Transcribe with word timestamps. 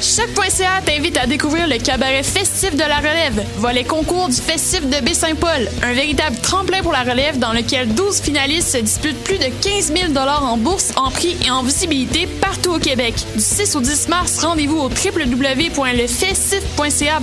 Choc.ca 0.00 0.80
t'invite 0.84 1.16
à 1.16 1.26
découvrir 1.26 1.66
le 1.66 1.78
cabaret 1.78 2.22
festif 2.22 2.74
de 2.74 2.80
la 2.80 2.98
relève, 2.98 3.42
volet 3.56 3.84
concours 3.84 4.28
du 4.28 4.36
festif 4.36 4.82
de 4.82 5.04
Baie-Saint-Paul, 5.04 5.68
un 5.82 5.92
véritable 5.92 6.36
tremplin 6.36 6.82
pour 6.82 6.92
la 6.92 7.02
relève 7.02 7.38
dans 7.38 7.52
lequel 7.52 7.92
12 7.94 8.20
finalistes 8.20 8.72
se 8.72 8.78
disputent 8.78 9.22
plus 9.24 9.38
de 9.38 9.48
15 9.62 9.92
000 9.92 10.16
en 10.16 10.56
bourse, 10.58 10.92
en 10.96 11.10
prix 11.10 11.36
et 11.44 11.50
en 11.50 11.62
visibilité 11.62 12.26
partout 12.40 12.74
au 12.74 12.78
Québec. 12.78 13.14
Du 13.34 13.40
6 13.40 13.76
au 13.76 13.80
10 13.80 14.08
mars, 14.08 14.44
rendez-vous 14.44 14.78
au 14.78 14.88
www.lefestif.ca 14.88 17.20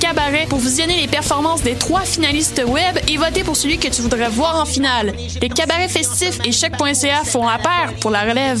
cabaret 0.00 0.46
pour 0.48 0.58
visionner 0.58 1.00
les 1.00 1.08
performances 1.08 1.62
des 1.62 1.74
trois 1.74 2.02
finalistes 2.02 2.62
web 2.66 2.98
et 3.08 3.16
voter 3.16 3.44
pour 3.44 3.56
celui 3.56 3.78
que 3.78 3.88
tu 3.88 4.02
voudrais 4.02 4.28
voir 4.28 4.60
en 4.60 4.64
finale. 4.64 5.12
Les 5.40 5.48
cabarets 5.48 5.88
festifs 5.88 6.38
et 6.44 6.52
Choc.ca 6.52 7.24
font 7.24 7.42
pair 7.42 7.92
pour 8.00 8.10
la 8.10 8.22
relève. 8.22 8.60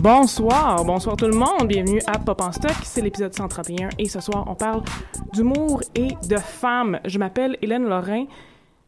Bonsoir, 0.00 0.84
bonsoir 0.84 1.16
tout 1.16 1.26
le 1.26 1.34
monde, 1.34 1.66
bienvenue 1.66 2.00
à 2.06 2.18
Pop 2.18 2.40
en 2.40 2.52
Stock, 2.52 2.74
c'est 2.82 3.00
l'épisode 3.00 3.34
131 3.34 3.90
et 3.98 4.08
ce 4.08 4.20
soir 4.20 4.44
on 4.46 4.54
parle 4.54 4.82
d'humour 5.32 5.82
et 5.94 6.08
de 6.28 6.36
femmes. 6.36 6.98
Je 7.04 7.18
m'appelle 7.18 7.56
Hélène 7.62 7.88
Lorrain, 7.88 8.26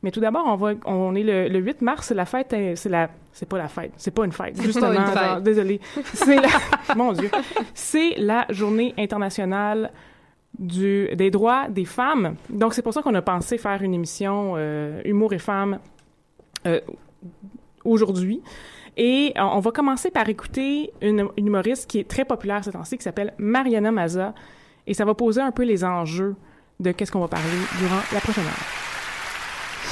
mais 0.03 0.11
tout 0.11 0.21
d'abord 0.21 0.45
on 0.47 0.57
va, 0.57 0.73
on 0.85 1.15
est 1.15 1.23
le, 1.23 1.49
le 1.49 1.59
8 1.59 1.83
mars, 1.83 2.09
c'est 2.09 2.15
la 2.15 2.27
fête, 2.27 2.55
c'est 2.75 2.89
la, 2.89 3.11
c'est 3.33 3.49
pas 3.49 3.59
la 3.59 3.69
fête, 3.69 3.93
c'est 3.97 4.11
pas 4.11 4.25
une 4.25 4.33
fête, 4.33 4.61
justement, 4.61 4.93
une 4.93 5.07
fête. 5.07 5.25
genre, 5.25 5.41
désolé, 5.41 5.81
c'est 6.15 6.37
la, 6.37 6.49
mon 6.97 7.13
Dieu, 7.13 7.31
c'est 7.75 8.15
la 8.19 8.47
journée 8.51 8.95
internationale 8.99 9.93
du, 10.59 11.09
des 11.15 11.31
droits 11.31 11.69
des 11.69 11.85
femmes. 11.85 12.37
Donc 12.51 12.75
c'est 12.75 12.83
pour 12.83 12.95
ça 12.95 13.03
qu'on 13.03 13.15
a 13.15 13.23
pensé 13.23 13.59
faire 13.59 13.83
une 13.83 13.95
émission 13.95 14.55
euh, 14.57 15.01
humour 15.05 15.33
et 15.33 15.39
femmes 15.39 15.79
euh, 16.67 16.81
aujourd'hui. 17.85 18.43
Et 18.97 19.35
euh, 19.37 19.43
on 19.43 19.61
va 19.61 19.71
commencer 19.73 20.11
par 20.11 20.29
écouter 20.29 20.93
une, 21.03 21.29
humoriste 21.37 21.87
qui 21.87 21.99
est 21.99 22.09
très 22.09 22.25
populaire 22.25 22.65
ces 22.65 22.73
temps-ci, 22.73 22.97
qui 22.97 23.05
s'appelle 23.05 23.35
Mariana 23.39 23.93
Maza. 23.93 24.35
Et 24.87 24.95
ça 24.95 25.05
va 25.05 25.15
poser 25.15 25.41
un 25.41 25.51
peu 25.51 25.65
les 25.65 25.85
enjeux 25.85 26.37
de 26.81 26.93
qu'est-ce 26.93 27.13
qu'on 27.13 27.21
va 27.21 27.29
parler 27.29 27.47
durant 27.79 28.01
la 28.13 28.21
prochaine 28.21 28.45
heure. 28.45 28.87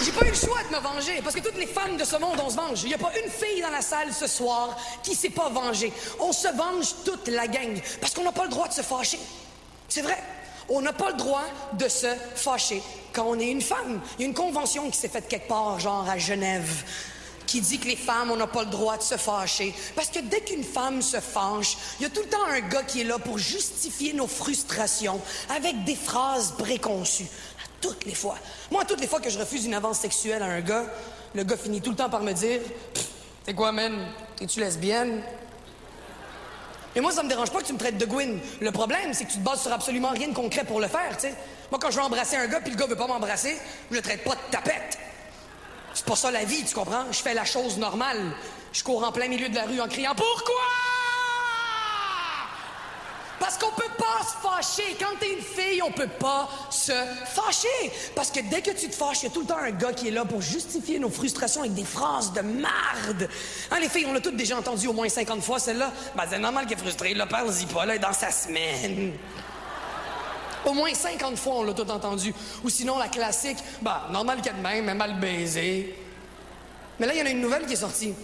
J'ai 0.02 0.10
pas 0.10 0.26
eu 0.26 0.30
le 0.30 0.34
choix 0.34 0.58
de 0.68 0.74
me 0.74 0.80
venger, 0.80 1.20
parce 1.22 1.36
que 1.36 1.40
toutes 1.40 1.58
les 1.58 1.66
femmes 1.66 1.96
de 1.96 2.04
ce 2.04 2.16
monde, 2.16 2.36
on 2.44 2.50
se 2.50 2.56
venge. 2.56 2.82
Il 2.82 2.90
y 2.90 2.94
a 2.94 2.98
pas 2.98 3.12
une 3.22 3.30
fille 3.30 3.62
dans 3.62 3.70
la 3.70 3.80
salle 3.80 4.12
ce 4.12 4.26
soir 4.26 4.76
qui 5.02 5.14
s'est 5.14 5.30
pas 5.30 5.48
vengée. 5.50 5.92
On 6.20 6.32
se 6.32 6.48
venge 6.48 6.94
toute 7.04 7.28
la 7.28 7.46
gang, 7.46 7.80
parce 8.00 8.12
qu'on 8.12 8.24
n'a 8.24 8.32
pas 8.32 8.44
le 8.44 8.50
droit 8.50 8.66
de 8.66 8.72
se 8.72 8.82
fâcher. 8.82 9.20
C'est 9.88 10.02
vrai. 10.02 10.18
On 10.68 10.80
n'a 10.80 10.92
pas 10.92 11.10
le 11.10 11.16
droit 11.16 11.44
de 11.74 11.88
se 11.88 12.06
fâcher 12.34 12.82
quand 13.12 13.24
on 13.26 13.38
est 13.38 13.50
une 13.50 13.60
femme. 13.60 14.00
Il 14.18 14.22
y 14.22 14.24
a 14.24 14.28
une 14.28 14.34
convention 14.34 14.90
qui 14.90 14.96
s'est 14.96 15.08
faite 15.08 15.28
quelque 15.28 15.48
part, 15.48 15.78
genre 15.78 16.08
à 16.08 16.18
Genève, 16.18 16.84
qui 17.54 17.60
dit 17.60 17.78
que 17.78 17.86
les 17.86 17.94
femmes, 17.94 18.32
on 18.32 18.36
n'a 18.36 18.48
pas 18.48 18.64
le 18.64 18.70
droit 18.70 18.96
de 18.96 19.02
se 19.02 19.16
fâcher. 19.16 19.72
Parce 19.94 20.08
que 20.08 20.18
dès 20.18 20.40
qu'une 20.40 20.64
femme 20.64 21.00
se 21.00 21.20
fâche, 21.20 21.76
il 22.00 22.02
y 22.02 22.06
a 22.06 22.10
tout 22.10 22.22
le 22.22 22.28
temps 22.28 22.44
un 22.48 22.58
gars 22.58 22.82
qui 22.82 23.02
est 23.02 23.04
là 23.04 23.16
pour 23.20 23.38
justifier 23.38 24.12
nos 24.12 24.26
frustrations 24.26 25.20
avec 25.48 25.84
des 25.84 25.94
phrases 25.94 26.54
préconçues. 26.58 27.28
À 27.62 27.68
toutes 27.80 28.06
les 28.06 28.14
fois. 28.14 28.36
Moi, 28.72 28.82
à 28.82 28.84
toutes 28.84 29.00
les 29.00 29.06
fois 29.06 29.20
que 29.20 29.30
je 29.30 29.38
refuse 29.38 29.66
une 29.66 29.74
avance 29.74 30.00
sexuelle 30.00 30.42
à 30.42 30.46
un 30.46 30.62
gars, 30.62 30.84
le 31.32 31.44
gars 31.44 31.56
finit 31.56 31.80
tout 31.80 31.90
le 31.90 31.96
temps 31.96 32.10
par 32.10 32.22
me 32.22 32.32
dire 32.32 32.60
T'es 33.44 33.54
quoi, 33.54 33.70
man? 33.70 34.04
Es-tu 34.40 34.58
lesbienne? 34.58 35.22
Et 36.96 37.00
moi, 37.00 37.12
ça 37.12 37.22
me 37.22 37.28
dérange 37.28 37.52
pas 37.52 37.60
que 37.60 37.66
tu 37.66 37.72
me 37.72 37.78
traites 37.78 37.98
de 37.98 38.06
Gwyn. 38.06 38.40
Le 38.60 38.72
problème, 38.72 39.14
c'est 39.14 39.26
que 39.26 39.30
tu 39.30 39.38
te 39.38 39.44
bases 39.44 39.62
sur 39.62 39.72
absolument 39.72 40.10
rien 40.10 40.26
de 40.26 40.34
concret 40.34 40.64
pour 40.64 40.80
le 40.80 40.88
faire, 40.88 41.16
tu. 41.16 41.28
Moi, 41.70 41.78
quand 41.80 41.92
je 41.92 41.98
veux 41.98 42.02
embrasser 42.02 42.34
un 42.34 42.48
gars 42.48 42.60
puis 42.60 42.72
le 42.72 42.76
gars 42.76 42.86
veut 42.86 42.96
pas 42.96 43.06
m'embrasser, 43.06 43.56
je 43.92 43.94
le 43.94 44.02
traite 44.02 44.24
pas 44.24 44.34
de 44.34 44.50
tapette. 44.50 44.93
C'est 46.04 46.10
pas 46.10 46.16
ça 46.16 46.30
la 46.30 46.44
vie, 46.44 46.62
tu 46.62 46.74
comprends? 46.74 47.04
Je 47.10 47.18
fais 47.18 47.32
la 47.32 47.46
chose 47.46 47.78
normale. 47.78 48.20
Je 48.74 48.84
cours 48.84 49.02
en 49.04 49.10
plein 49.10 49.26
milieu 49.26 49.48
de 49.48 49.54
la 49.54 49.64
rue 49.64 49.80
en 49.80 49.88
criant 49.88 50.14
Pourquoi? 50.14 50.54
Parce 53.40 53.56
qu'on 53.56 53.70
peut 53.70 53.90
pas 53.96 54.22
se 54.22 54.46
fâcher. 54.46 54.96
Quand 55.00 55.16
t'es 55.18 55.32
une 55.32 55.42
fille, 55.42 55.80
on 55.82 55.90
peut 55.90 56.08
pas 56.08 56.46
se 56.68 56.92
fâcher. 56.92 57.90
Parce 58.14 58.30
que 58.30 58.40
dès 58.40 58.60
que 58.60 58.72
tu 58.72 58.90
te 58.90 58.94
fâches, 58.94 59.22
il 59.22 59.24
y 59.24 59.26
a 59.28 59.30
tout 59.30 59.40
le 59.40 59.46
temps 59.46 59.56
un 59.56 59.70
gars 59.70 59.94
qui 59.94 60.08
est 60.08 60.10
là 60.10 60.26
pour 60.26 60.42
justifier 60.42 60.98
nos 60.98 61.08
frustrations 61.08 61.62
avec 61.62 61.72
des 61.72 61.84
phrases 61.84 62.32
de 62.34 62.42
marde. 62.42 63.28
Hein, 63.70 63.80
les 63.80 63.88
filles, 63.88 64.06
on 64.06 64.12
l'a 64.12 64.20
toutes 64.20 64.36
déjà 64.36 64.58
entendu 64.58 64.88
au 64.88 64.92
moins 64.92 65.08
50 65.08 65.42
fois, 65.42 65.58
celle-là. 65.58 65.90
Ben, 66.16 66.24
c'est 66.28 66.38
normal 66.38 66.66
qu'elle 66.66 66.76
est 66.76 66.82
frustrée. 66.82 67.14
Là, 67.14 67.26
parle-y 67.26 67.64
pas, 67.64 67.86
là, 67.86 67.96
dans 67.96 68.12
sa 68.12 68.30
semaine. 68.30 69.12
Au 70.64 70.72
moins 70.72 70.92
50 70.92 71.36
fois, 71.36 71.56
on 71.56 71.62
l'a 71.64 71.74
tout 71.74 71.90
entendu. 71.90 72.34
Ou 72.62 72.68
sinon, 72.68 72.98
la 72.98 73.08
classique, 73.08 73.58
bah, 73.82 74.08
normal 74.10 74.40
qu'elle 74.40 74.56
même, 74.56 74.84
mais 74.84 74.94
mal 74.94 75.18
baisé. 75.18 75.94
Mais 76.98 77.06
là, 77.06 77.14
il 77.14 77.18
y 77.18 77.22
en 77.22 77.26
a 77.26 77.30
une 77.30 77.40
nouvelle 77.40 77.66
qui 77.66 77.74
est 77.74 77.76
sortie. 77.76 78.14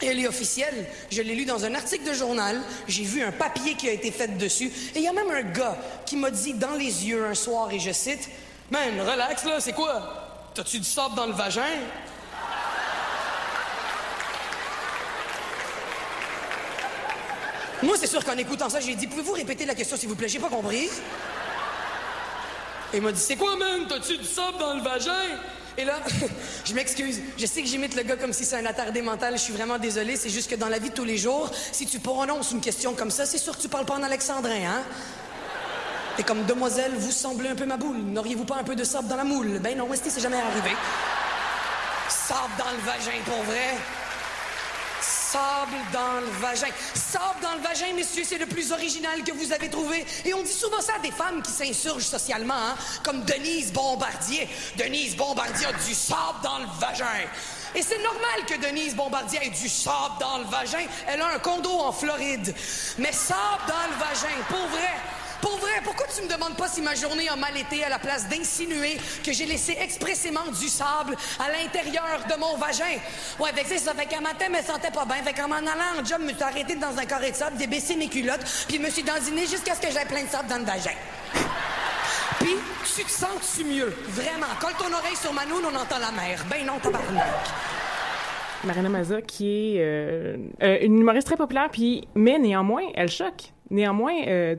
Et 0.00 0.06
elle 0.06 0.20
est 0.20 0.28
officielle. 0.28 0.86
Je 1.10 1.22
l'ai 1.22 1.34
lu 1.34 1.44
dans 1.44 1.64
un 1.64 1.74
article 1.74 2.08
de 2.08 2.14
journal. 2.14 2.60
J'ai 2.86 3.02
vu 3.04 3.22
un 3.22 3.32
papier 3.32 3.74
qui 3.74 3.88
a 3.88 3.92
été 3.92 4.10
fait 4.10 4.38
dessus. 4.38 4.70
Et 4.94 4.98
il 4.98 5.02
y 5.02 5.08
a 5.08 5.12
même 5.12 5.30
un 5.30 5.42
gars 5.42 5.76
qui 6.06 6.16
m'a 6.16 6.30
dit 6.30 6.54
dans 6.54 6.74
les 6.74 7.06
yeux 7.06 7.26
un 7.26 7.34
soir, 7.34 7.70
et 7.72 7.78
je 7.78 7.90
cite 7.90 8.28
Man, 8.70 9.00
relax 9.00 9.44
là, 9.44 9.60
c'est 9.60 9.72
quoi? 9.72 10.50
T'as-tu 10.54 10.78
du 10.78 10.84
sable 10.84 11.14
dans 11.14 11.26
le 11.26 11.32
vagin 11.32 11.62
Moi, 17.82 17.96
c'est 17.98 18.08
sûr 18.08 18.24
qu'en 18.24 18.36
écoutant 18.36 18.68
ça, 18.68 18.80
j'ai 18.80 18.94
dit 18.94 19.06
Pouvez-vous 19.06 19.32
répéter 19.32 19.64
la 19.64 19.74
question, 19.74 19.96
s'il 19.96 20.08
vous 20.08 20.16
plaît? 20.16 20.28
J'ai 20.28 20.38
pas 20.38 20.48
compris. 20.48 20.88
Et 22.92 22.98
il 22.98 23.02
m'a 23.02 23.12
dit 23.12 23.20
C'est 23.20 23.36
quoi, 23.36 23.56
man? 23.56 23.86
T'as-tu 23.88 24.16
du 24.16 24.24
sable 24.24 24.58
dans 24.58 24.74
le 24.74 24.82
vagin? 24.82 25.12
Et 25.76 25.84
là, 25.84 26.00
je 26.64 26.74
m'excuse. 26.74 27.20
Je 27.38 27.46
sais 27.46 27.62
que 27.62 27.68
j'imite 27.68 27.94
le 27.94 28.02
gars 28.02 28.16
comme 28.16 28.32
si 28.32 28.44
c'est 28.44 28.56
un 28.56 28.66
attardé 28.66 29.02
mental. 29.02 29.34
Je 29.34 29.42
suis 29.42 29.52
vraiment 29.52 29.78
désolé. 29.78 30.16
C'est 30.16 30.30
juste 30.30 30.50
que 30.50 30.56
dans 30.56 30.68
la 30.68 30.78
vie 30.78 30.90
de 30.90 30.94
tous 30.94 31.04
les 31.04 31.16
jours, 31.18 31.50
si 31.72 31.86
tu 31.86 32.00
prononces 32.00 32.50
une 32.50 32.60
question 32.60 32.94
comme 32.94 33.10
ça, 33.10 33.26
c'est 33.26 33.38
sûr 33.38 33.56
que 33.56 33.62
tu 33.62 33.68
parles 33.68 33.86
pas 33.86 33.94
en 33.94 34.02
alexandrin, 34.02 34.64
hein? 34.66 34.82
Et 36.18 36.24
comme 36.24 36.44
demoiselle, 36.46 36.92
vous 36.96 37.12
semblez 37.12 37.48
un 37.48 37.54
peu 37.54 37.64
ma 37.64 37.76
boule. 37.76 37.98
N'auriez-vous 37.98 38.44
pas 38.44 38.56
un 38.56 38.64
peu 38.64 38.74
de 38.74 38.82
sable 38.82 39.06
dans 39.06 39.16
la 39.16 39.22
moule? 39.22 39.60
Ben 39.60 39.78
non, 39.78 39.86
Westy, 39.86 40.10
c'est 40.10 40.20
jamais 40.20 40.40
arrivé. 40.40 40.74
Sable 42.08 42.52
dans 42.58 42.70
le 42.72 42.84
vagin, 42.84 43.22
pour 43.24 43.40
vrai. 43.44 43.76
Sable 45.30 45.76
dans 45.92 46.20
le 46.20 46.30
vagin. 46.40 46.72
Sable 46.94 47.40
dans 47.42 47.54
le 47.54 47.60
vagin, 47.60 47.92
messieurs, 47.94 48.24
c'est 48.24 48.38
le 48.38 48.46
plus 48.46 48.72
original 48.72 49.22
que 49.22 49.32
vous 49.32 49.52
avez 49.52 49.68
trouvé. 49.68 50.06
Et 50.24 50.32
on 50.32 50.42
dit 50.42 50.52
souvent 50.52 50.80
ça 50.80 50.94
à 50.96 51.00
des 51.00 51.10
femmes 51.10 51.42
qui 51.42 51.52
s'insurgent 51.52 52.06
socialement, 52.06 52.54
hein, 52.54 52.76
comme 53.02 53.22
Denise 53.24 53.70
Bombardier. 53.70 54.48
Denise 54.76 55.16
Bombardier 55.16 55.66
a 55.66 55.72
du 55.72 55.92
sable 55.92 56.40
dans 56.42 56.60
le 56.60 56.66
vagin. 56.80 57.04
Et 57.74 57.82
c'est 57.82 58.02
normal 58.02 58.46
que 58.46 58.54
Denise 58.54 58.94
Bombardier 58.96 59.40
ait 59.42 59.50
du 59.50 59.68
sable 59.68 60.14
dans 60.18 60.38
le 60.38 60.44
vagin. 60.44 60.86
Elle 61.06 61.20
a 61.20 61.34
un 61.34 61.38
condo 61.40 61.72
en 61.72 61.92
Floride. 61.92 62.54
Mais 62.96 63.12
sable 63.12 63.64
dans 63.66 63.86
le 63.90 63.98
vagin, 63.98 64.34
pour 64.48 64.66
vrai. 64.68 64.94
Pour 65.40 65.56
vrai, 65.58 65.80
pourquoi 65.84 66.06
tu 66.14 66.22
me 66.22 66.28
demandes 66.28 66.56
pas 66.56 66.68
si 66.68 66.80
ma 66.80 66.94
journée 66.94 67.28
a 67.28 67.36
mal 67.36 67.56
été 67.56 67.84
à 67.84 67.88
la 67.88 67.98
place 67.98 68.28
d'insinuer 68.28 68.98
que 69.24 69.32
j'ai 69.32 69.46
laissé 69.46 69.76
expressément 69.80 70.46
du 70.58 70.68
sable 70.68 71.16
à 71.38 71.50
l'intérieur 71.50 72.20
de 72.28 72.38
mon 72.38 72.56
vagin? 72.56 72.98
Ouais, 73.38 73.50
fait 73.54 73.62
que 73.62 73.80
ça. 73.80 73.94
Fait 73.94 74.06
qu'un 74.06 74.20
matin, 74.20 74.48
me 74.48 74.62
sentais 74.62 74.90
pas 74.90 75.04
bien. 75.04 75.22
Fait 75.22 75.32
qu'en 75.32 75.48
m'en 75.48 75.56
allant 75.56 76.00
en 76.00 76.04
job, 76.04 76.20
me 76.20 76.32
suis 76.32 76.42
arrêté 76.42 76.74
dans 76.74 76.96
un 76.96 77.04
carré 77.04 77.30
de 77.30 77.36
sable, 77.36 77.56
débaissé 77.56 77.96
mes 77.96 78.08
culottes, 78.08 78.44
puis 78.66 78.76
je 78.78 78.82
me 78.82 78.90
suis 78.90 79.02
dandiné 79.02 79.42
jusqu'à 79.42 79.74
ce 79.74 79.80
que 79.80 79.92
j'aie 79.92 80.04
plein 80.06 80.24
de 80.24 80.28
sable 80.28 80.48
dans 80.48 80.58
le 80.58 80.64
vagin. 80.64 80.96
Puis, 82.40 82.54
tu 82.96 83.04
te 83.04 83.10
sens-tu 83.10 83.64
mieux? 83.64 83.94
Vraiment. 84.08 84.46
Colle 84.60 84.74
ton 84.78 84.92
oreille 84.92 85.16
sur 85.16 85.32
Manoun, 85.32 85.62
on 85.64 85.74
entend 85.74 85.98
la 85.98 86.12
mer. 86.12 86.44
Ben 86.50 86.64
non, 86.64 86.78
tabarnak. 86.78 87.24
Marina 88.64 88.88
Maza, 88.88 89.22
qui 89.22 89.76
est 89.76 89.80
euh, 89.80 90.36
euh, 90.62 90.78
une 90.82 90.98
humoriste 90.98 91.26
très 91.26 91.36
populaire, 91.36 91.68
puis 91.70 92.08
mais 92.14 92.38
néanmoins, 92.38 92.82
elle 92.94 93.08
choque. 93.08 93.52
Néanmoins, 93.70 94.14
euh, 94.26 94.56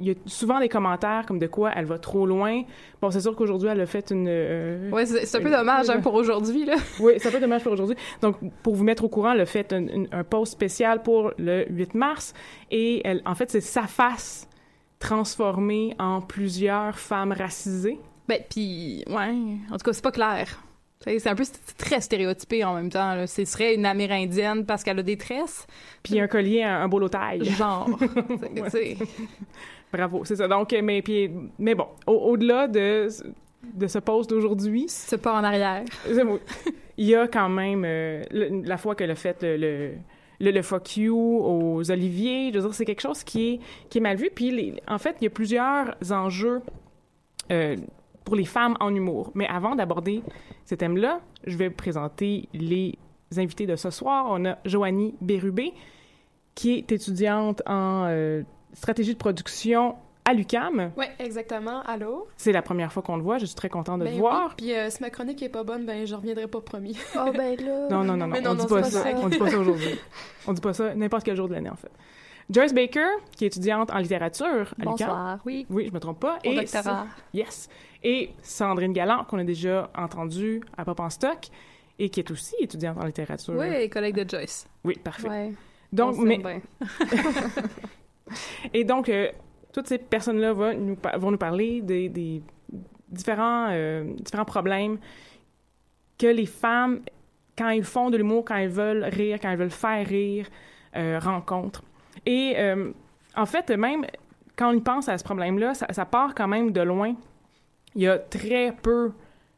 il 0.00 0.08
y 0.08 0.10
a 0.10 0.14
souvent 0.26 0.58
des 0.58 0.68
commentaires 0.68 1.24
comme 1.26 1.38
de 1.38 1.46
quoi 1.46 1.70
elle 1.76 1.84
va 1.84 1.98
trop 1.98 2.26
loin. 2.26 2.62
Bon, 3.00 3.10
c'est 3.10 3.20
sûr 3.20 3.36
qu'aujourd'hui, 3.36 3.68
elle 3.68 3.80
a 3.80 3.86
fait 3.86 4.10
une... 4.10 4.26
euh, 4.28 4.90
Ouais, 4.90 5.06
c'est 5.06 5.36
un 5.38 5.40
peu 5.42 5.50
dommage 5.50 5.88
hein, 5.90 6.00
pour 6.02 6.14
aujourd'hui, 6.14 6.64
là. 6.64 6.74
Oui, 6.98 7.12
c'est 7.18 7.28
un 7.28 7.32
peu 7.32 7.40
dommage 7.40 7.62
pour 7.62 7.72
aujourd'hui. 7.72 7.96
Donc, 8.22 8.36
pour 8.62 8.74
vous 8.74 8.84
mettre 8.84 9.04
au 9.04 9.08
courant, 9.08 9.32
elle 9.32 9.40
a 9.42 9.46
fait 9.46 9.72
un, 9.72 9.84
un- 9.86 10.06
un 10.12 10.24
post 10.24 10.52
spécial 10.52 11.02
pour 11.02 11.32
le 11.38 11.66
8 11.70 11.94
mars 11.94 12.34
et 12.70 13.00
elle, 13.06 13.22
en 13.26 13.34
fait, 13.34 13.50
c'est 13.50 13.60
sa 13.60 13.82
face 13.82 14.48
transformée 14.98 15.94
en 15.98 16.20
plusieurs 16.20 16.98
femmes 16.98 17.32
racisées. 17.32 17.98
Ben, 18.28 18.38
puis, 18.48 19.02
ouais, 19.08 19.34
en 19.72 19.76
tout 19.76 19.84
cas, 19.84 19.92
c'est 19.92 20.02
pas 20.04 20.12
clair. 20.12 20.62
C'est 21.06 21.26
un 21.28 21.34
peu 21.34 21.44
très 21.78 22.02
stéréotypé 22.02 22.62
en 22.62 22.74
même 22.74 22.90
temps. 22.90 23.14
là. 23.14 23.26
Ce 23.26 23.42
serait 23.46 23.74
une 23.74 23.86
Amérindienne 23.86 24.66
parce 24.66 24.84
qu'elle 24.84 24.98
a 24.98 25.02
des 25.02 25.16
tresses. 25.16 25.66
Puis 26.02 26.20
un 26.20 26.26
collier, 26.28 26.62
un, 26.62 26.82
un 26.82 26.88
beau 26.88 27.08
taille. 27.08 27.42
Genre. 27.46 27.88
Bravo, 29.92 30.24
c'est 30.24 30.36
ça. 30.36 30.46
Donc, 30.48 30.72
euh, 30.72 30.80
mais, 30.82 31.02
puis, 31.02 31.30
mais 31.58 31.74
bon, 31.74 31.86
au- 32.06 32.12
au-delà 32.32 32.68
de, 32.68 33.08
de 33.74 33.86
ce 33.86 33.98
post 33.98 34.30
d'aujourd'hui, 34.30 34.84
C'est 34.88 35.20
pas 35.20 35.32
en 35.34 35.42
arrière. 35.44 35.82
il 36.96 37.06
y 37.06 37.14
a 37.14 37.26
quand 37.26 37.48
même 37.48 37.84
euh, 37.84 38.22
le- 38.30 38.62
la 38.64 38.76
fois 38.76 38.94
qu'elle 38.94 39.10
a 39.10 39.14
fait 39.16 39.42
le, 39.42 39.56
le, 39.56 39.90
le, 40.40 40.50
le 40.52 40.62
fuck 40.62 40.96
you 40.96 41.16
aux 41.16 41.90
Oliviers, 41.90 42.50
je 42.52 42.58
veux 42.58 42.64
dire, 42.66 42.74
c'est 42.74 42.84
quelque 42.84 43.00
chose 43.02 43.24
qui 43.24 43.54
est, 43.54 43.60
qui 43.88 43.98
est 43.98 44.00
mal 44.00 44.16
vu. 44.16 44.30
Puis, 44.34 44.50
les- 44.50 44.76
en 44.86 44.98
fait, 44.98 45.16
il 45.20 45.24
y 45.24 45.26
a 45.26 45.30
plusieurs 45.30 45.94
enjeux 46.12 46.60
euh, 47.50 47.76
pour 48.24 48.36
les 48.36 48.44
femmes 48.44 48.76
en 48.80 48.94
humour. 48.94 49.32
Mais 49.34 49.46
avant 49.48 49.74
d'aborder 49.74 50.22
ce 50.66 50.76
thème-là, 50.76 51.20
je 51.46 51.56
vais 51.56 51.68
vous 51.68 51.74
présenter 51.74 52.48
les 52.54 52.94
invités 53.36 53.66
de 53.66 53.74
ce 53.76 53.90
soir. 53.90 54.26
On 54.28 54.44
a 54.44 54.58
Joanie 54.64 55.14
Bérubé, 55.20 55.72
qui 56.54 56.74
est 56.78 56.92
étudiante 56.92 57.60
en 57.66 58.04
euh, 58.08 58.42
stratégie 58.72 59.12
de 59.12 59.18
production 59.18 59.96
à 60.24 60.34
l'UCAM. 60.34 60.92
Oui, 60.96 61.06
exactement. 61.18 61.82
Allô? 61.82 62.28
C'est 62.36 62.52
la 62.52 62.62
première 62.62 62.92
fois 62.92 63.02
qu'on 63.02 63.16
le 63.16 63.22
voit. 63.22 63.38
Je 63.38 63.46
suis 63.46 63.54
très 63.54 63.68
contente 63.68 64.00
de 64.00 64.04
Ben 64.04 64.10
te 64.10 64.14
oui, 64.16 64.20
voir. 64.20 64.54
Puis 64.56 64.74
euh, 64.74 64.90
si 64.90 65.02
ma 65.02 65.10
chronique 65.10 65.42
est 65.42 65.48
pas 65.48 65.64
bonne, 65.64 65.86
ben 65.86 66.06
je 66.06 66.14
reviendrai 66.14 66.46
pas 66.46 66.60
promis. 66.60 66.96
Oh, 67.16 67.30
ben 67.32 67.56
là. 67.56 67.88
Non, 67.90 68.04
non, 68.04 68.16
non, 68.16 68.26
non. 68.26 68.26
Mais 68.28 68.40
non, 68.40 68.50
on 68.50 68.54
non, 68.54 68.64
dit 68.64 68.68
pas 68.68 68.82
ça. 68.82 69.02
ça. 69.02 69.10
On 69.16 69.28
dit 69.28 69.38
pas 69.38 69.50
ça 69.50 69.58
aujourd'hui. 69.60 69.98
On 70.46 70.52
dit 70.52 70.60
pas 70.60 70.72
ça 70.72 70.94
n'importe 70.94 71.24
quel 71.24 71.36
jour 71.36 71.48
de 71.48 71.54
l'année, 71.54 71.70
en 71.70 71.76
fait. 71.76 71.90
Joyce 72.50 72.74
Baker, 72.74 73.06
qui 73.36 73.44
est 73.44 73.48
étudiante 73.48 73.92
en 73.92 73.98
littérature 73.98 74.46
à 74.46 74.80
l'UQAM. 74.80 74.84
Bonsoir, 74.84 75.38
oui. 75.46 75.66
Oui, 75.70 75.86
je 75.88 75.92
me 75.92 76.00
trompe 76.00 76.20
pas. 76.20 76.38
Au 76.44 76.54
doctorat. 76.54 77.06
Yes. 77.32 77.68
Et 78.02 78.30
Sandrine 78.42 78.92
Galland, 78.92 79.24
qu'on 79.24 79.38
a 79.38 79.44
déjà 79.44 79.90
entendue 79.96 80.60
à 80.76 80.84
Pop 80.84 80.98
en 81.00 81.10
stock, 81.10 81.48
et 81.98 82.08
qui 82.08 82.20
est 82.20 82.30
aussi 82.30 82.56
étudiante 82.58 82.98
en 82.98 83.04
littérature. 83.04 83.54
Oui, 83.56 83.88
collègue 83.88 84.16
de 84.16 84.28
Joyce. 84.28 84.66
Oui, 84.84 84.98
parfait. 85.02 85.28
Ouais. 85.28 85.52
Donc, 85.92 86.16
on 86.18 86.22
mais, 86.22 86.38
bien. 86.38 86.60
et 88.74 88.84
donc, 88.84 89.08
euh, 89.08 89.28
toutes 89.72 89.86
ces 89.86 89.98
personnes-là 89.98 90.52
vont 90.52 90.74
nous, 91.30 91.36
parler 91.38 91.80
des, 91.80 92.42
euh, 93.28 94.04
différents 94.18 94.44
problèmes 94.44 94.98
que 96.18 96.26
les 96.26 96.46
femmes, 96.46 97.00
quand 97.56 97.68
elles 97.68 97.84
font 97.84 98.10
de 98.10 98.16
l'humour, 98.16 98.44
quand 98.44 98.56
elles 98.56 98.68
veulent 98.68 99.04
rire, 99.04 99.38
quand 99.40 99.50
elles 99.50 99.58
veulent 99.58 99.70
faire 99.70 100.06
rire, 100.06 100.46
euh, 100.96 101.18
rencontrent. 101.18 101.84
Et 102.26 102.56
en 103.36 103.46
fait, 103.46 103.70
même 103.70 104.04
quand 104.56 104.74
on 104.74 104.80
pense 104.80 105.08
à 105.08 105.16
ce 105.16 105.24
problème-là, 105.24 105.74
ça, 105.74 105.86
ça 105.90 106.04
part 106.04 106.34
quand 106.34 106.48
même 106.48 106.72
de 106.72 106.80
loin. 106.82 107.14
Il 107.94 108.02
y 108.02 108.08
a 108.08 108.18
très 108.18 108.72
peu 108.72 109.12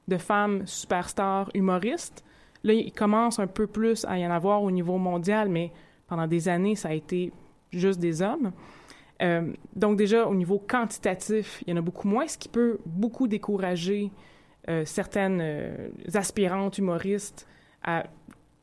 de 0.07 0.17
femmes 0.17 0.67
superstars 0.67 1.51
humoristes. 1.55 2.25
Là, 2.65 2.75
il 2.75 2.93
commence 2.93 3.39
un 3.39 3.47
peu 3.47 3.67
plus 3.67 4.05
à 4.05 4.19
y 4.19 4.27
en 4.27 4.31
avoir 4.31 4.63
au 4.63 4.71
niveau 4.71 4.99
mondial, 4.99 5.49
mais 5.49 5.73
pendant 6.07 6.27
des 6.27 6.49
années, 6.49 6.77
ça 6.77 6.91
a 6.91 6.93
été 6.93 7.33
juste 7.73 8.01
des 8.01 8.23
hommes. 8.23 8.53
Euh, 9.23 9.53
donc 9.77 9.97
déjà, 9.97 10.27
au 10.27 10.35
niveau 10.35 10.59
quantitatif, 10.59 11.63
il 11.67 11.71
y 11.71 11.75
en 11.75 11.77
a 11.77 11.83
beaucoup 11.83 12.09
moins, 12.09 12.27
ce 12.27 12.37
qui 12.37 12.49
peut 12.49 12.79
beaucoup 12.85 13.29
décourager 13.29 14.11
euh, 14.69 14.85
certaines 14.85 15.41
euh, 15.41 15.89
aspirantes 16.15 16.79
humoristes 16.79 17.47
à 17.85 18.05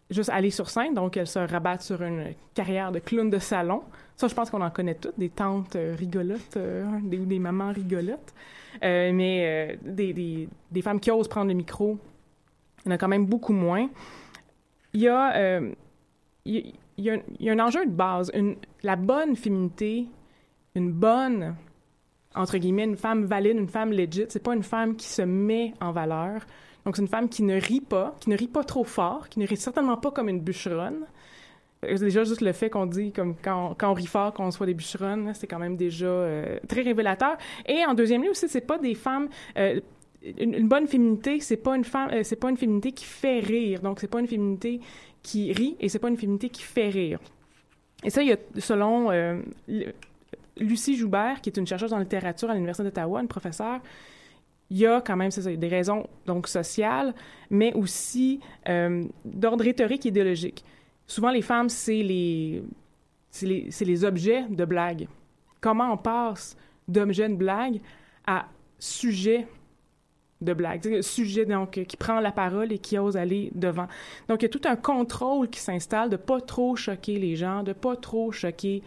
juste 0.10 0.30
aller 0.30 0.50
sur 0.50 0.70
scène. 0.70 0.94
Donc, 0.94 1.18
elles 1.18 1.28
se 1.28 1.40
rabattent 1.40 1.82
sur 1.82 2.02
une 2.02 2.34
carrière 2.54 2.92
de 2.92 3.00
clown 3.00 3.30
de 3.30 3.40
salon. 3.40 3.84
Ça, 4.16 4.28
je 4.28 4.36
pense 4.36 4.50
qu'on 4.50 4.62
en 4.62 4.72
connaît 4.72 4.96
toutes, 4.96 5.18
des 5.18 5.30
tantes 5.30 5.78
rigolotes 5.98 6.58
des, 7.04 7.18
des 7.18 7.40
mamans 7.40 7.72
rigolotes. 7.72 8.34
Mais 8.82 9.78
des, 9.84 10.48
femmes 10.82 11.00
qui 11.00 11.12
osent 11.12 11.28
prendre 11.28 11.50
le 11.50 11.54
micro, 11.54 11.98
il 12.86 12.90
y 12.90 12.92
en 12.92 12.96
a 12.96 12.98
quand 12.98 13.08
même 13.08 13.28
beaucoup 13.28 13.54
moins. 13.54 13.88
Il 14.94 15.02
y 15.02 15.08
a, 15.08 15.62
il 17.00 17.22
y 17.40 17.50
a, 17.50 17.54
un 17.54 17.60
enjeu 17.60 17.86
de 17.86 17.92
base. 17.92 18.32
La 18.84 18.96
bonne 18.96 19.36
féminité, 19.36 20.08
une 20.76 20.92
bonne, 20.92 21.56
entre 22.36 22.58
guillemets, 22.58 22.84
une 22.84 22.98
femme 22.98 23.26
valide, 23.26 23.58
une 23.58 23.70
femme 23.70 23.92
legit, 23.92 24.26
c'est 24.28 24.44
pas 24.44 24.54
une 24.54 24.64
femme 24.64 24.96
qui 24.96 25.08
se 25.08 25.22
met 25.22 25.74
en 25.80 25.92
valeur. 25.92 26.42
Donc, 26.86 26.96
c'est 26.96 27.02
une 27.02 27.08
femme 27.08 27.30
qui 27.30 27.44
ne 27.44 27.60
rit 27.60 27.82
pas, 27.82 28.16
qui 28.20 28.30
ne 28.30 28.38
rit 28.38 28.48
pas 28.48 28.64
trop 28.64 28.84
fort, 28.84 29.30
qui 29.30 29.40
ne 29.40 29.48
rit 29.48 29.58
certainement 29.58 29.98
pas 29.98 30.12
comme 30.12 30.30
une 30.30 30.42
bûcheronne. 30.42 31.06
Euh, 31.86 31.98
Déjà, 31.98 32.24
juste 32.24 32.42
le 32.42 32.52
fait 32.52 32.70
qu'on 32.70 32.86
dit, 32.86 33.12
comme 33.12 33.36
quand, 33.42 33.76
on 33.82 33.94
rit 33.94 34.06
fort, 34.06 34.34
qu'on 34.34 34.52
soit 34.52 34.66
des 34.66 34.74
bûcheronnes, 34.74 35.34
c'est 35.34 35.48
quand 35.48 35.60
même 35.60 35.78
déjà 35.78 36.08
euh, 36.08 36.60
très 36.68 36.82
révélateur. 36.82 37.38
Et 37.66 37.86
en 37.86 37.94
deuxième 37.94 38.24
lieu 38.24 38.32
aussi, 38.32 38.50
c'est 38.50 38.62
pas 38.62 38.78
des 38.78 38.96
femmes... 38.96 39.30
euh, 39.58 39.80
une, 40.38 40.68
bonne 40.68 40.86
féminité, 40.86 41.40
c'est 41.40 41.56
pas 41.56 41.78
une 41.78 41.86
femme, 41.86 42.24
c'est 42.24 42.36
pas 42.36 42.50
une 42.50 42.58
féminité 42.58 42.92
qui 42.92 43.06
fait 43.06 43.40
rire. 43.40 43.80
Donc, 43.80 44.02
c'est 44.02 44.10
pas 44.10 44.20
une 44.20 44.28
féminité 44.28 44.82
qui 45.24 45.52
rit 45.52 45.76
et 45.80 45.90
c'est 45.90 46.00
pas 46.00 46.10
une 46.10 46.18
féminité 46.18 46.50
qui 46.50 46.64
fait 46.64 46.90
rire. 46.90 47.20
Et 48.04 48.10
ça, 48.10 48.22
il 48.22 48.30
y 48.30 48.34
a, 48.34 48.38
selon 48.58 49.12
euh, 49.12 49.42
Lucie 50.58 50.96
Joubert, 50.96 51.42
qui 51.42 51.50
est 51.50 51.58
une 51.58 51.68
chercheuse 51.68 51.94
en 51.94 52.00
littérature 52.00 52.50
à 52.50 52.54
l'Université 52.54 52.84
d'Ottawa, 52.84 53.22
une 53.22 53.28
professeure, 53.28 53.82
il 54.70 54.78
y 54.78 54.86
a 54.86 55.02
quand 55.02 55.18
même, 55.18 55.32
des 55.32 55.68
raisons 55.68 56.08
donc 56.26 56.48
sociales, 56.48 57.14
mais 57.50 57.74
aussi 57.74 58.40
euh, 58.68 59.04
d'ordre 59.26 59.64
rhétorique 59.64 60.06
et 60.06 60.10
idéologique. 60.10 60.64
Souvent, 61.08 61.32
les 61.32 61.42
femmes, 61.42 61.70
c'est 61.70 62.04
les, 62.04 62.62
les, 63.42 64.06
objets 64.06 64.44
de 64.48 64.66
blagues. 64.66 65.08
Comment 65.60 65.94
on 65.94 65.98
passe 65.98 66.56
d'objet 66.88 67.28
de 67.30 67.36
blague 67.36 67.82
à 68.28 68.46
sujet 68.78 69.48
de 70.42 70.54
blague, 70.54 71.02
sujet 71.02 71.46
donc 71.46 71.72
qui 71.72 71.98
prend 71.98 72.20
la 72.22 72.32
parole 72.32 72.72
et 72.72 72.80
qui 72.80 72.98
ose 72.98 73.18
aller 73.18 73.52
devant. 73.56 73.88
Donc 74.30 74.42
il 74.42 74.44
y 74.44 74.46
a 74.46 74.50
tout 74.50 74.62
un 74.66 74.78
contrôle 74.78 75.50
qui 75.50 75.60
s'installe 75.60 76.10
de 76.10 76.16
pas 76.16 76.40
trop 76.40 76.76
choquer 76.76 77.20
les 77.20 77.36
gens, 77.36 77.64
de 77.64 77.74
pas 77.74 77.98
trop 77.98 78.32
choquer 78.32 78.82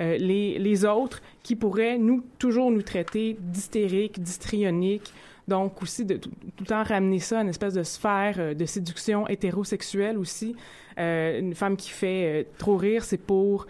euh, 0.00 0.18
les, 0.18 0.58
les 0.58 0.84
autres 0.84 1.22
qui 1.42 1.54
pourraient 1.54 1.96
nous 1.96 2.24
toujours 2.38 2.70
nous 2.70 2.82
traiter 2.82 3.36
d'hystériques, 3.38 4.20
d'histrioniques. 4.20 5.14
Donc 5.46 5.80
aussi 5.80 6.04
de 6.04 6.16
tout, 6.16 6.30
tout 6.56 6.64
le 6.64 6.66
temps 6.66 6.82
ramener 6.82 7.20
ça 7.20 7.38
à 7.38 7.42
une 7.42 7.48
espèce 7.48 7.74
de 7.74 7.84
sphère 7.84 8.34
euh, 8.38 8.54
de 8.54 8.64
séduction 8.66 9.28
hétérosexuelle 9.28 10.18
aussi. 10.18 10.56
Euh, 10.98 11.38
une 11.38 11.54
femme 11.54 11.76
qui 11.76 11.90
fait 11.90 12.48
trop 12.58 12.76
rire, 12.76 13.04
c'est 13.04 13.18
pour 13.18 13.66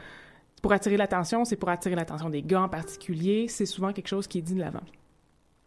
pour 0.62 0.72
attirer 0.72 0.96
l'attention, 0.96 1.44
c'est 1.44 1.56
pour 1.56 1.68
attirer 1.68 1.94
l'attention 1.94 2.30
des 2.30 2.42
gars 2.42 2.62
en 2.62 2.68
particulier. 2.68 3.46
C'est 3.48 3.66
souvent 3.66 3.92
quelque 3.92 4.08
chose 4.08 4.26
qui 4.26 4.38
est 4.38 4.42
dit 4.42 4.54
de 4.54 4.60
l'avant. 4.60 4.80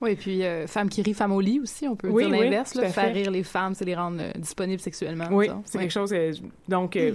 Oui, 0.01 0.15
puis 0.15 0.43
euh, 0.45 0.65
femme 0.65 0.87
qui 0.89 1.01
rit, 1.01 1.13
femme 1.13 1.33
au 1.33 1.41
lit 1.41 1.59
aussi, 1.59 1.87
on 1.87 1.95
peut 1.95 2.07
Oui, 2.09 2.23
dire 2.25 2.31
oui, 2.31 2.43
l'inverse. 2.45 2.75
à 2.77 2.87
faire 2.89 3.13
rire 3.13 3.31
les 3.31 3.43
femmes, 3.43 3.73
c'est 3.75 3.83
les 3.85 3.95
rendre 3.95 4.21
euh, 4.21 4.31
disponibles 4.37 4.79
sexuellement. 4.81 5.27
Oui, 5.31 5.49
c'est 5.65 5.77
Ouais. 5.77 5.83
quelque 5.83 5.91
chose. 5.91 6.13
euh, 6.13 6.31
donc, 6.69 6.95
euh, 6.95 7.11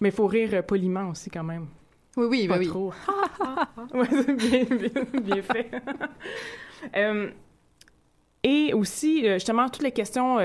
mais 0.00 0.10
il 0.10 0.14
faut 0.14 0.26
rire 0.26 0.62
poliment 0.66 1.08
aussi 1.10 1.30
quand 1.30 1.44
même. 1.44 1.66
Oui, 2.16 2.26
oui, 2.28 2.48
Pas 2.48 2.54
ben 2.54 2.60
oui. 2.60 2.66
trop. 2.68 2.92
ouais, 3.94 4.06
c'est 4.10 4.34
bien, 4.34 4.64
bien, 4.76 5.20
bien 5.22 5.42
fait. 5.42 5.70
Et 8.44 8.72
aussi, 8.72 9.24
justement, 9.34 9.68
toutes 9.68 9.82
les 9.82 9.92
questions, 9.92 10.38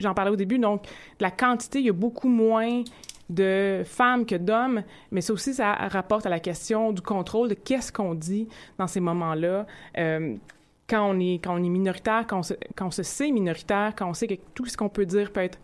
j'en 0.00 0.14
parlais 0.14 0.30
au 0.30 0.36
début, 0.36 0.58
donc, 0.58 0.84
la 1.20 1.30
quantité, 1.30 1.78
il 1.80 1.86
y 1.86 1.90
a 1.90 1.92
beaucoup 1.92 2.28
moins 2.28 2.82
de 3.30 3.82
femmes 3.84 4.26
que 4.26 4.34
d'hommes, 4.34 4.82
mais 5.10 5.22
ça 5.22 5.32
aussi, 5.32 5.54
ça 5.54 5.72
rapporte 5.72 6.26
à 6.26 6.28
la 6.28 6.40
question 6.40 6.92
du 6.92 7.00
contrôle 7.00 7.48
de 7.48 7.54
qu'est-ce 7.54 7.90
qu'on 7.92 8.14
dit 8.14 8.48
dans 8.76 8.86
ces 8.86 9.00
moments-là. 9.00 9.66
Euh, 9.96 10.34
quand 10.88 11.08
on 11.08 11.18
est 11.20 11.40
quand 11.42 11.54
on 11.54 11.62
est 11.62 11.68
minoritaire, 11.68 12.26
quand 12.28 12.40
on 12.40 12.42
se, 12.42 12.54
quand 12.76 12.88
on 12.88 12.90
se 12.90 13.04
sait 13.04 13.30
minoritaire, 13.30 13.94
quand 13.96 14.08
on 14.10 14.14
sait 14.14 14.26
que 14.26 14.34
tout 14.54 14.66
ce 14.66 14.76
qu'on 14.76 14.88
peut 14.88 15.06
dire 15.06 15.32
peut 15.32 15.40
être 15.40 15.58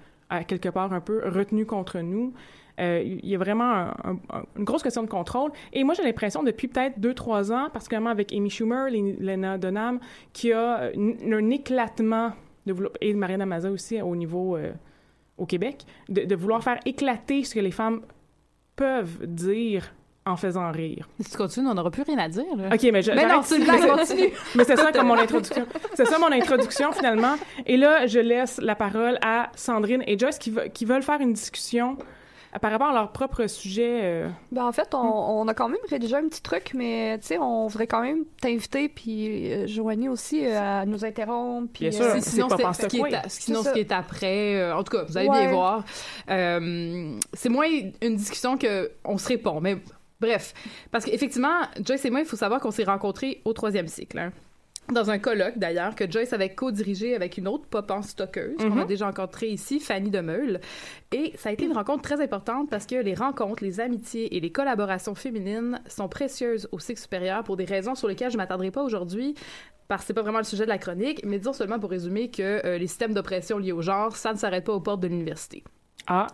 quelque 0.49 0.69
part 0.69 0.93
un 0.93 1.01
peu 1.01 1.23
retenu 1.29 1.67
contre 1.67 1.99
nous. 2.01 2.33
Euh, 2.79 3.03
il 3.05 3.27
y 3.29 3.35
a 3.35 3.39
vraiment 3.39 3.73
un- 3.73 3.95
un- 4.31 4.43
une 4.57 4.65
grosse 4.65 4.83
question 4.83 5.03
de 5.03 5.09
contrôle. 5.09 5.51
Et 5.73 5.83
moi, 5.83 5.95
j'ai 5.95 6.03
l'impression, 6.03 6.43
depuis 6.43 6.69
peut-être 6.69 7.01
deux, 7.01 7.15
trois 7.15 7.51
ans, 7.51 7.71
particulièrement 7.73 8.11
avec 8.11 8.33
Amy 8.35 8.51
Schumer, 8.51 8.89
Lena 8.91 9.57
Dunham, 9.57 9.99
qu'il 10.35 10.51
y 10.51 10.53
a 10.53 10.91
un, 10.95 11.51
éclatement, 11.51 12.33
de 12.67 12.75
et 13.01 13.15
Mariana 13.15 13.47
Maza 13.47 13.71
aussi 13.71 14.03
au 14.03 14.15
niveau 14.15 14.57
euh, 14.57 14.73
au 15.39 15.47
Québec, 15.47 15.85
de, 16.09 16.23
de 16.25 16.35
vouloir 16.35 16.63
faire 16.63 16.79
éclater 16.85 17.45
ce 17.45 17.55
que 17.55 17.61
les 17.61 17.71
femmes 17.71 18.03
peuvent 18.75 19.27
dire 19.27 19.93
en 20.25 20.37
faisant 20.37 20.73
rire. 20.73 21.09
Si 21.21 21.31
tu 21.31 21.37
continues, 21.37 21.69
on 21.69 21.75
n'aura 21.75 21.91
plus 21.91 22.03
rien 22.03 22.19
à 22.19 22.29
dire. 22.29 22.45
Là. 22.57 22.69
OK, 22.75 22.83
mais 22.93 23.01
je, 23.01 23.13
Mais 23.13 23.27
non, 23.29 23.37
continue. 23.37 24.33
Mais 24.57 24.65
c'est 24.65 24.75
ça 24.77 24.91
comme 24.91 25.07
mon 25.07 25.15
introduction. 25.15 25.67
C'est 25.95 26.05
ça 26.07 26.19
mon 26.19 26.33
introduction 26.33 26.91
finalement. 26.93 27.37
Et 27.65 27.77
là, 27.77 28.07
je 28.07 28.19
laisse 28.19 28.59
la 28.61 28.75
parole 28.75 29.19
à 29.23 29.51
Sandrine 29.55 30.03
et 30.07 30.19
Joyce 30.19 30.39
qui, 30.39 30.51
ve- 30.51 30.71
qui 30.73 30.85
veulent 30.85 31.05
faire 31.05 31.21
une 31.21 31.33
discussion 31.33 31.97
par 32.61 32.71
rapport 32.71 32.89
à 32.89 32.93
leur 32.95 33.13
propre 33.13 33.47
sujet. 33.47 34.01
euh, 34.03 34.29
Ben, 34.53 34.65
en 34.65 34.73
fait, 34.73 34.95
on, 34.95 34.99
Hmm. 35.03 35.39
on 35.41 35.49
a 35.49 35.55
quand 35.55 35.69
même 35.69 35.79
rédigé 35.91 36.15
un 36.17 36.27
petit 36.29 36.43
truc, 36.43 36.73
mais 36.75 37.19
tu 37.19 37.27
sais, 37.27 37.39
on 37.39 37.67
voudrait 37.67 37.87
quand 37.87 38.01
même 38.03 38.25
t'inviter, 38.41 38.89
puis 38.89 39.53
euh, 39.53 39.67
Joanie 39.67 40.09
aussi, 40.09 40.47
euh, 40.47 40.81
à 40.83 40.87
nous 40.87 41.05
interrompre. 41.05 41.71
Puis, 41.73 41.89
Bien 41.89 41.93
sûr. 41.93 42.05
euh, 42.07 42.13
C'est 42.15 42.31
sinon, 42.31 42.49
c'est- 42.49 42.83
ce 42.83 42.87
qui 42.87 42.99
quoi. 42.99 43.11
est 43.11 43.15
à- 43.15 43.29
sinon, 43.29 43.63
ce 43.63 43.71
qui 43.73 43.81
est 43.81 43.93
après, 43.93 44.57
euh, 44.57 44.77
en 44.77 44.83
tout 44.85 44.97
cas, 44.97 45.05
vous 45.05 45.17
allez 45.19 45.29
Ouais. 45.29 45.41
bien 45.47 45.53
voir. 45.53 45.85
Euh, 46.31 47.19
c'est 47.35 47.49
moins 47.49 47.67
une 48.03 48.17
discussion 48.17 48.57
que 48.57 48.91
on 49.05 49.19
se 49.19 49.29
répond, 49.29 49.61
mais 49.61 49.77
bref, 50.21 50.55
parce 50.91 51.05
qu'effectivement, 51.05 51.61
Joyce 51.85 52.05
et 52.05 52.11
moi, 52.11 52.21
il 52.21 52.27
faut 52.27 52.37
savoir 52.37 52.61
qu'on 52.61 52.71
s'est 52.71 52.85
rencontrés 52.85 53.43
au 53.45 53.53
troisième 53.53 53.89
cycle. 53.89 54.19
hein. 54.19 54.33
Dans 54.93 55.11
un 55.11 55.19
colloque, 55.19 55.59
d'ailleurs, 55.59 55.95
que 55.97 56.09
Joyce 56.11 56.33
avait 56.33 56.55
co-dirigé 56.55 57.15
avec 57.17 57.39
une 57.39 57.49
autre 57.49 57.67
pop 57.67 57.91
en 57.91 58.03
stockeuse 58.03 58.57
qu'on 58.59 58.73
a 58.79 58.83
Mhm. 58.83 58.87
déjà 58.87 59.07
rencontrée 59.07 59.49
ici, 59.49 59.81
Fanny 59.81 60.11
Demeule. 60.11 60.61
Et 61.13 61.33
ça 61.37 61.49
a 61.49 61.53
été 61.53 61.65
une 61.65 61.73
rencontre 61.73 62.03
très 62.03 62.21
importante 62.23 62.71
parce 62.71 62.87
que 62.87 62.95
les 62.95 63.15
rencontres, 63.15 63.65
les 63.65 63.81
amitiés 63.81 64.37
et 64.37 64.41
les 64.41 64.51
collaborations 64.53 65.15
féminines 65.17 65.81
sont 65.89 66.09
précieuses 66.09 66.69
au 66.71 66.79
cycle 66.79 67.01
supérieur 67.01 67.43
pour 67.43 67.57
des 67.57 67.65
raisons 67.65 67.95
sur 67.97 68.07
lesquelles 68.07 68.31
je 68.31 68.37
m'attendrai 68.37 68.71
pas 68.71 68.83
aujourd'hui 68.83 69.35
parce 69.89 70.03
que 70.03 70.07
c'est 70.09 70.15
pas 70.15 70.23
vraiment 70.23 70.39
le 70.39 70.45
sujet 70.45 70.65
de 70.65 70.69
la 70.69 70.79
chronique, 70.79 71.21
mais 71.25 71.39
disons 71.39 71.53
seulement 71.53 71.79
pour 71.79 71.91
résumer 71.91 72.31
que 72.31 72.43
euh, 72.65 72.79
les 72.79 72.87
systèmes 72.87 73.15
d'oppression 73.15 73.59
liés 73.59 73.73
au 73.73 73.83
genre, 73.83 74.17
ça 74.17 74.33
ne 74.33 74.39
s'arrête 74.39 74.65
pas 74.65 74.73
aux 74.73 74.81
portes 74.81 75.01
de 75.01 75.07
l'université. 75.09 75.63
Ah, 76.09 76.27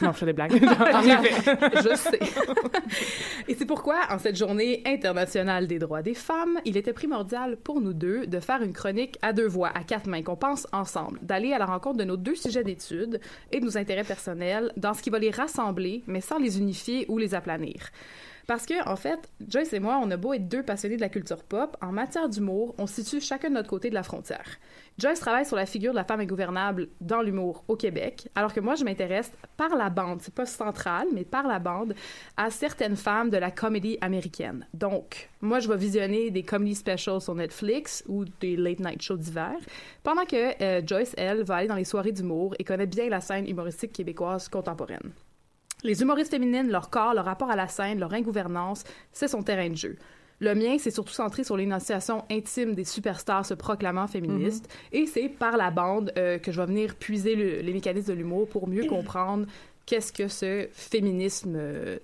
non, 0.00 0.12
je 0.12 0.18
fais 0.18 0.26
des 0.26 0.32
blagues. 0.32 0.52
Je 0.60 1.96
sais. 1.96 2.18
Et 3.48 3.54
c'est 3.54 3.66
pourquoi, 3.66 3.96
en 4.10 4.18
cette 4.18 4.36
journée 4.36 4.82
internationale 4.86 5.66
des 5.66 5.78
droits 5.78 6.02
des 6.02 6.14
femmes, 6.14 6.60
il 6.64 6.76
était 6.76 6.92
primordial 6.92 7.56
pour 7.56 7.80
nous 7.80 7.92
deux 7.92 8.26
de 8.26 8.40
faire 8.40 8.62
une 8.62 8.72
chronique 8.72 9.18
à 9.22 9.32
deux 9.32 9.46
voix, 9.46 9.70
à 9.74 9.82
quatre 9.82 10.06
mains, 10.06 10.22
qu'on 10.22 10.36
pense 10.36 10.66
ensemble, 10.72 11.18
d'aller 11.22 11.52
à 11.52 11.58
la 11.58 11.66
rencontre 11.66 11.98
de 11.98 12.04
nos 12.04 12.16
deux 12.16 12.36
sujets 12.36 12.64
d'études 12.64 13.20
et 13.50 13.60
de 13.60 13.64
nos 13.64 13.76
intérêts 13.76 14.04
personnels 14.04 14.72
dans 14.76 14.94
ce 14.94 15.02
qui 15.02 15.10
va 15.10 15.18
les 15.18 15.30
rassembler, 15.30 16.02
mais 16.06 16.20
sans 16.20 16.38
les 16.38 16.58
unifier 16.58 17.04
ou 17.08 17.18
les 17.18 17.34
aplanir. 17.34 17.90
Parce 18.46 18.66
que, 18.66 18.88
en 18.88 18.96
fait, 18.96 19.30
Joyce 19.48 19.72
et 19.72 19.80
moi, 19.80 20.00
on 20.02 20.10
a 20.10 20.16
beau 20.16 20.32
être 20.32 20.48
deux 20.48 20.62
passionnés 20.62 20.96
de 20.96 21.00
la 21.00 21.08
culture 21.08 21.42
pop, 21.42 21.76
en 21.80 21.92
matière 21.92 22.28
d'humour, 22.28 22.74
on 22.78 22.86
se 22.86 23.02
situe 23.02 23.20
chacun 23.20 23.48
de 23.50 23.54
notre 23.54 23.68
côté 23.68 23.88
de 23.88 23.94
la 23.94 24.02
frontière. 24.02 24.58
Joyce 24.98 25.20
travaille 25.20 25.46
sur 25.46 25.56
la 25.56 25.66
figure 25.66 25.92
de 25.92 25.96
la 25.96 26.04
femme 26.04 26.20
ingouvernable 26.20 26.88
dans 27.00 27.22
l'humour 27.22 27.64
au 27.68 27.76
Québec, 27.76 28.28
alors 28.34 28.52
que 28.52 28.60
moi, 28.60 28.74
je 28.74 28.84
m'intéresse 28.84 29.32
par 29.56 29.74
la 29.74 29.88
bande, 29.88 30.20
c'est 30.22 30.34
pas 30.34 30.46
central, 30.46 31.06
mais 31.12 31.24
par 31.24 31.46
la 31.46 31.58
bande, 31.58 31.94
à 32.36 32.50
certaines 32.50 32.96
femmes 32.96 33.30
de 33.30 33.38
la 33.38 33.50
comédie 33.50 33.98
américaine. 34.00 34.66
Donc, 34.74 35.30
moi, 35.40 35.60
je 35.60 35.68
vais 35.68 35.76
visionner 35.76 36.30
des 36.30 36.42
comedy 36.42 36.74
specials 36.74 37.20
sur 37.20 37.34
Netflix 37.34 38.04
ou 38.06 38.24
des 38.40 38.56
late 38.56 38.80
night 38.80 39.02
shows 39.02 39.16
d'hiver, 39.16 39.56
pendant 40.02 40.24
que 40.24 40.62
euh, 40.62 40.82
Joyce, 40.86 41.14
elle, 41.16 41.42
va 41.42 41.56
aller 41.56 41.68
dans 41.68 41.76
les 41.76 41.84
soirées 41.84 42.12
d'humour 42.12 42.54
et 42.58 42.64
connaît 42.64 42.86
bien 42.86 43.08
la 43.08 43.20
scène 43.20 43.48
humoristique 43.48 43.92
québécoise 43.92 44.48
contemporaine. 44.48 45.12
Les 45.84 46.00
humoristes 46.00 46.30
féminines, 46.30 46.70
leur 46.70 46.90
corps, 46.90 47.14
leur 47.14 47.24
rapport 47.24 47.50
à 47.50 47.56
la 47.56 47.66
scène, 47.66 47.98
leur 47.98 48.12
ingouvernance, 48.12 48.84
c'est 49.10 49.26
son 49.26 49.42
terrain 49.42 49.68
de 49.68 49.76
jeu. 49.76 49.96
Le 50.42 50.54
mien, 50.56 50.76
c'est 50.78 50.90
surtout 50.90 51.12
centré 51.12 51.44
sur 51.44 51.56
l'énonciation 51.56 52.24
intime 52.30 52.74
des 52.74 52.84
superstars 52.84 53.46
se 53.46 53.54
proclamant 53.54 54.06
féministes. 54.08 54.68
Et 54.92 55.06
c'est 55.06 55.28
par 55.28 55.56
la 55.56 55.70
bande 55.70 56.12
euh, 56.18 56.38
que 56.38 56.50
je 56.50 56.60
vais 56.60 56.66
venir 56.66 56.96
puiser 56.96 57.36
le- 57.36 57.60
les 57.60 57.72
mécanismes 57.72 58.08
de 58.12 58.18
l'humour 58.18 58.48
pour 58.48 58.68
mieux 58.68 58.86
comprendre 58.86 59.46
qu'est-ce 59.86 60.12
que 60.12 60.26
ce 60.28 60.66
féminisme 60.72 61.54
euh, 61.56 61.98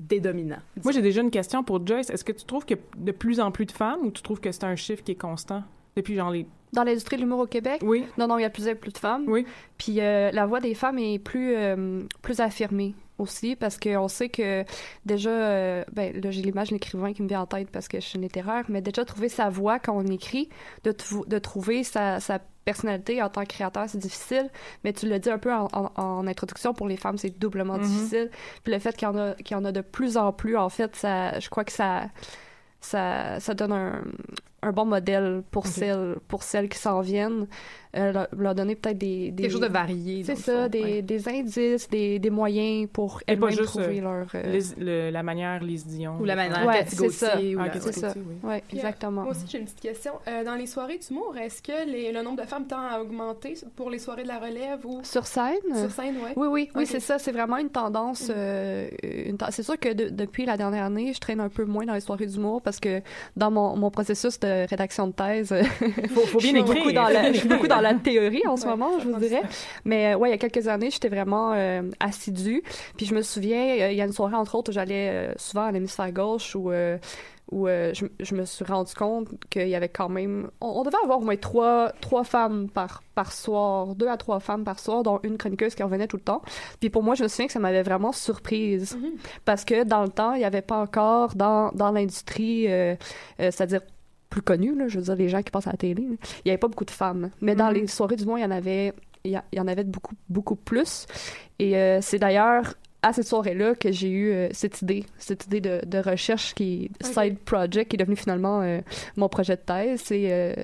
dédominant. 0.00 0.58
Moi, 0.82 0.92
j'ai 0.92 1.02
déjà 1.02 1.20
une 1.20 1.30
question 1.30 1.62
pour 1.62 1.86
Joyce. 1.86 2.10
Est-ce 2.10 2.24
que 2.24 2.32
tu 2.32 2.44
trouves 2.44 2.64
que 2.64 2.74
de 2.96 3.12
plus 3.12 3.38
en 3.38 3.50
plus 3.50 3.66
de 3.66 3.72
femmes 3.72 4.00
ou 4.02 4.10
tu 4.10 4.22
trouves 4.22 4.40
que 4.40 4.50
c'est 4.50 4.64
un 4.64 4.76
chiffre 4.76 5.02
qui 5.04 5.12
est 5.12 5.16
constant 5.20 5.62
depuis 5.96 6.14
genre 6.16 6.30
les... 6.30 6.46
Dans 6.72 6.82
l'industrie 6.82 7.16
de 7.16 7.20
l'humour 7.22 7.38
au 7.40 7.46
Québec, 7.46 7.80
Oui. 7.84 8.04
non, 8.18 8.26
non, 8.26 8.36
il 8.38 8.42
y 8.42 8.44
a 8.44 8.50
plus 8.50 8.66
et 8.66 8.74
plus 8.74 8.90
de 8.92 8.98
femmes. 8.98 9.24
Oui. 9.28 9.46
Puis 9.78 10.00
euh, 10.00 10.32
la 10.32 10.44
voix 10.46 10.58
des 10.60 10.74
femmes 10.74 10.98
est 10.98 11.18
plus, 11.20 11.54
euh, 11.54 12.02
plus 12.22 12.40
affirmée 12.40 12.94
aussi, 13.18 13.54
parce 13.56 13.78
qu'on 13.78 14.08
sait 14.08 14.28
que 14.28 14.64
déjà, 15.06 15.30
euh, 15.30 15.84
ben 15.92 16.12
là, 16.20 16.30
j'ai 16.30 16.42
l'image 16.42 16.68
de 16.68 16.74
l'écrivain 16.74 17.12
qui 17.12 17.22
me 17.22 17.28
vient 17.28 17.42
en 17.42 17.46
tête 17.46 17.70
parce 17.70 17.86
que 17.88 18.00
je 18.00 18.04
suis 18.06 18.18
littéraire, 18.18 18.64
mais 18.68 18.80
déjà 18.80 19.04
trouver 19.04 19.28
sa 19.28 19.48
voix 19.50 19.78
quand 19.78 19.96
on 19.96 20.06
écrit, 20.06 20.48
de, 20.82 20.94
de 21.26 21.38
trouver 21.38 21.84
sa, 21.84 22.18
sa 22.20 22.40
personnalité 22.64 23.22
en 23.22 23.28
tant 23.28 23.42
que 23.42 23.48
créateur, 23.48 23.84
c'est 23.88 23.98
difficile, 23.98 24.48
mais 24.84 24.92
tu 24.94 25.06
l'as 25.06 25.18
dit 25.18 25.28
un 25.30 25.38
peu 25.38 25.52
en, 25.52 25.68
en- 25.72 25.90
en 25.96 26.26
introduction, 26.26 26.72
pour 26.74 26.88
les 26.88 26.96
femmes, 26.96 27.18
c'est 27.18 27.38
doublement 27.38 27.76
Mhm. 27.76 27.82
difficile. 27.84 28.30
Puis 28.64 28.72
le 28.72 28.78
fait 28.78 28.96
qu'il 28.96 29.06
y, 29.06 29.10
en 29.10 29.16
a- 29.18 29.34
qu'il 29.34 29.54
y 29.56 29.60
en 29.60 29.64
a 29.64 29.70
de 29.72 29.82
plus 29.82 30.16
en 30.16 30.32
plus, 30.32 30.56
en 30.56 30.68
fait, 30.70 30.96
ça, 30.96 31.38
je 31.38 31.48
crois 31.50 31.64
que 31.64 31.72
ça, 31.72 32.04
ça, 32.80 33.38
ça 33.40 33.54
donne 33.54 33.72
un, 33.72 34.02
un 34.64 34.72
bon 34.72 34.84
modèle 34.86 35.42
pour, 35.50 35.66
celles, 35.66 36.16
pour 36.28 36.42
celles 36.42 36.68
qui 36.68 36.78
s'en 36.78 37.00
viennent, 37.00 37.46
euh, 37.96 38.12
leur, 38.12 38.28
leur 38.36 38.54
donner 38.56 38.74
peut-être 38.74 38.98
des, 38.98 39.30
des... 39.30 39.42
Quelque 39.44 39.52
chose 39.52 39.60
de 39.60 39.66
varié. 39.68 40.24
C'est 40.24 40.34
ça, 40.36 40.62
fond, 40.64 40.68
des, 40.68 40.82
ouais. 40.82 41.02
des 41.02 41.28
indices, 41.28 41.88
des, 41.88 42.18
des 42.18 42.30
moyens 42.30 42.88
pour 42.92 43.20
elles-mêmes 43.26 43.50
juste, 43.50 43.64
trouver 43.64 44.00
euh, 44.00 44.02
leur... 44.02 44.26
euh, 44.34 44.60
le- 44.78 45.10
la 45.10 45.22
manière 45.22 45.62
Lise 45.62 45.86
Dion. 45.86 46.16
Ou 46.20 46.24
la 46.24 46.34
manière 46.34 46.66
Ouais, 46.66 46.84
c'est 46.88 47.08
ça. 47.10 47.38
Ou 47.38 47.58
Ah, 47.60 47.68
c'est 47.78 47.92
ça. 47.92 48.12
Oui. 48.16 48.22
Ouais, 48.42 48.62
Puis, 48.66 48.76
euh, 48.76 48.80
exactement. 48.80 49.22
Moi 49.22 49.30
aussi, 49.30 49.44
j'ai 49.48 49.58
une 49.58 49.64
petite 49.66 49.80
question. 49.80 50.12
Euh, 50.26 50.42
dans 50.44 50.54
les 50.56 50.66
soirées 50.66 50.98
d'humour, 50.98 51.36
est-ce 51.40 51.62
que 51.62 51.86
les- 51.88 52.10
le 52.10 52.22
nombre 52.22 52.42
de 52.42 52.46
femmes 52.48 52.66
tend 52.66 52.80
à 52.84 52.98
augmenter 53.00 53.54
pour 53.76 53.90
les 53.90 53.98
soirées 54.00 54.24
de 54.24 54.28
la 54.28 54.38
relève 54.40 54.84
ou 54.84 55.00
Sur 55.04 55.26
scène? 55.26 55.52
sur 55.74 55.90
scène, 55.90 56.16
ouais? 56.16 56.32
Oui, 56.36 56.48
oui, 56.50 56.70
oui, 56.74 56.82
Ok. 56.82 56.88
c'est 56.88 57.00
ça. 57.00 57.18
C'est 57.20 57.32
vraiment 57.32 57.58
une 57.58 57.70
tendance. 57.70 58.28
Mm. 58.28 58.32
euh, 58.36 58.88
une 59.02 59.36
C'est 59.50 59.62
sûr 59.62 59.78
que 59.78 59.92
de- 59.92 60.08
depuis 60.08 60.46
la 60.46 60.56
dernière 60.56 60.84
année, 60.84 61.12
je 61.12 61.20
traîne 61.20 61.38
un 61.40 61.48
peu 61.48 61.64
moins 61.64 61.84
dans 61.84 61.94
les 61.94 62.00
soirées 62.00 62.26
d'humour 62.26 62.60
parce 62.62 62.80
que 62.80 63.02
dans 63.36 63.50
mon, 63.52 63.76
mon 63.76 63.90
processus 63.90 64.40
de 64.40 64.53
rédaction 64.68 65.06
de 65.08 65.12
thèse, 65.12 65.54
Faut, 66.14 66.20
faut 66.22 66.38
bien 66.40 66.52
je 66.52 66.56
suis 66.56 66.62
beaucoup 66.62 66.92
dans 66.92 67.08
la, 67.08 67.32
je 67.32 67.38
suis 67.38 67.48
beaucoup 67.48 67.68
dans 67.68 67.80
la 67.80 67.94
théorie 68.08 68.46
en 68.46 68.56
ce 68.56 68.64
Ouais, 68.64 68.70
moment, 68.70 68.98
je 69.00 69.08
vous 69.08 69.18
dirais. 69.18 69.42
Mais 69.84 70.14
euh, 70.14 70.18
ouais, 70.18 70.28
il 70.28 70.32
y 70.32 70.34
a 70.34 70.38
quelques 70.38 70.68
années, 70.68 70.90
j'étais 70.90 71.08
vraiment 71.08 71.52
euh, 71.54 71.82
assidue. 72.00 72.62
Puis 72.96 73.06
je 73.06 73.14
me 73.14 73.22
souviens, 73.22 73.64
euh, 73.80 73.90
il 73.92 73.96
y 73.96 74.00
a 74.00 74.04
une 74.04 74.12
soirée 74.12 74.36
entre 74.36 74.54
autres 74.54 74.70
où 74.70 74.74
j'allais 74.74 75.10
euh, 75.10 75.32
souvent 75.36 75.64
à 75.66 75.72
l'hémisphère 75.72 76.12
gauche 76.12 76.54
où 76.54 76.70
euh, 76.70 76.98
où 77.52 77.68
euh, 77.68 77.92
je, 77.92 78.06
je 78.20 78.34
me 78.34 78.46
suis 78.46 78.64
rendu 78.64 78.94
compte 78.94 79.28
qu'il 79.50 79.68
y 79.68 79.74
avait 79.74 79.90
quand 79.90 80.08
même 80.08 80.50
on, 80.62 80.68
on 80.80 80.82
devait 80.82 80.96
avoir 81.04 81.18
au 81.18 81.22
moins 81.22 81.36
trois 81.36 81.92
trois 82.00 82.24
femmes 82.24 82.70
par 82.70 83.02
par 83.14 83.32
soir 83.32 83.94
deux 83.94 84.08
à 84.08 84.16
trois 84.16 84.40
femmes 84.40 84.64
par 84.64 84.78
soir 84.80 85.02
dont 85.02 85.20
une 85.24 85.36
chroniqueuse 85.36 85.74
qui 85.74 85.82
revenait 85.82 86.06
tout 86.06 86.16
le 86.16 86.22
temps 86.22 86.40
puis 86.80 86.88
pour 86.88 87.02
moi 87.02 87.14
je 87.14 87.22
me 87.22 87.28
souviens 87.28 87.46
que 87.46 87.52
ça 87.52 87.58
m'avait 87.58 87.82
vraiment 87.82 88.12
surprise 88.12 88.96
Mhm. 88.96 89.10
parce 89.44 89.66
que 89.66 89.84
dans 89.84 90.02
le 90.02 90.08
temps 90.08 90.32
il 90.32 90.38
n'y 90.38 90.44
avait 90.46 90.62
pas 90.62 90.78
encore 90.78 91.34
dans 91.34 91.70
dans 91.74 91.92
l'industrie 91.92 92.64
euh, 92.72 92.94
euh, 93.40 93.50
c'est-à-dire 93.50 93.82
plus 94.34 94.42
connue 94.42 94.74
là, 94.76 94.88
je 94.88 94.98
veux 94.98 95.04
dire 95.04 95.16
les 95.16 95.28
gens 95.28 95.42
qui 95.42 95.50
passent 95.50 95.66
à 95.68 95.72
la 95.72 95.76
télé 95.76 96.02
là, 96.02 96.16
il 96.44 96.46
n'y 96.46 96.50
avait 96.50 96.58
pas 96.58 96.68
beaucoup 96.68 96.84
de 96.84 96.90
femmes 96.90 97.30
mais 97.40 97.54
dans 97.54 97.68
Mhm. 97.68 97.74
les 97.74 97.86
soirées 97.86 98.16
du 98.16 98.24
mois 98.26 98.38
il 98.40 98.42
y 98.42 98.46
en 98.46 98.50
avait 98.50 98.92
il 99.26 99.40
y, 99.56 99.60
en 99.60 99.68
avait 99.68 99.84
beaucoup 99.84 100.14
beaucoup 100.28 100.56
plus 100.56 101.06
et 101.58 101.76
euh, 101.78 102.00
c'est 102.02 102.18
d'ailleurs 102.18 102.74
à 103.00 103.12
cette 103.12 103.26
soirée-là 103.26 103.74
que 103.74 103.92
j'ai 103.92 104.08
eu 104.10 104.32
euh, 104.32 104.48
cette 104.52 104.80
idée, 104.82 105.04
cette 105.18 105.44
idée 105.46 105.60
de, 105.60 105.80
de 105.86 105.98
recherche 105.98 106.54
qui 106.54 106.90
side 107.02 107.38
project 107.38 107.90
qui 107.90 107.96
est 107.96 107.98
devenu 108.04 108.16
finalement 108.16 108.62
euh, 108.62 108.80
mon 109.16 109.28
projet 109.28 109.56
de 109.56 109.60
thèse, 109.60 110.00
c'est 110.04 110.26
euh, 110.32 110.54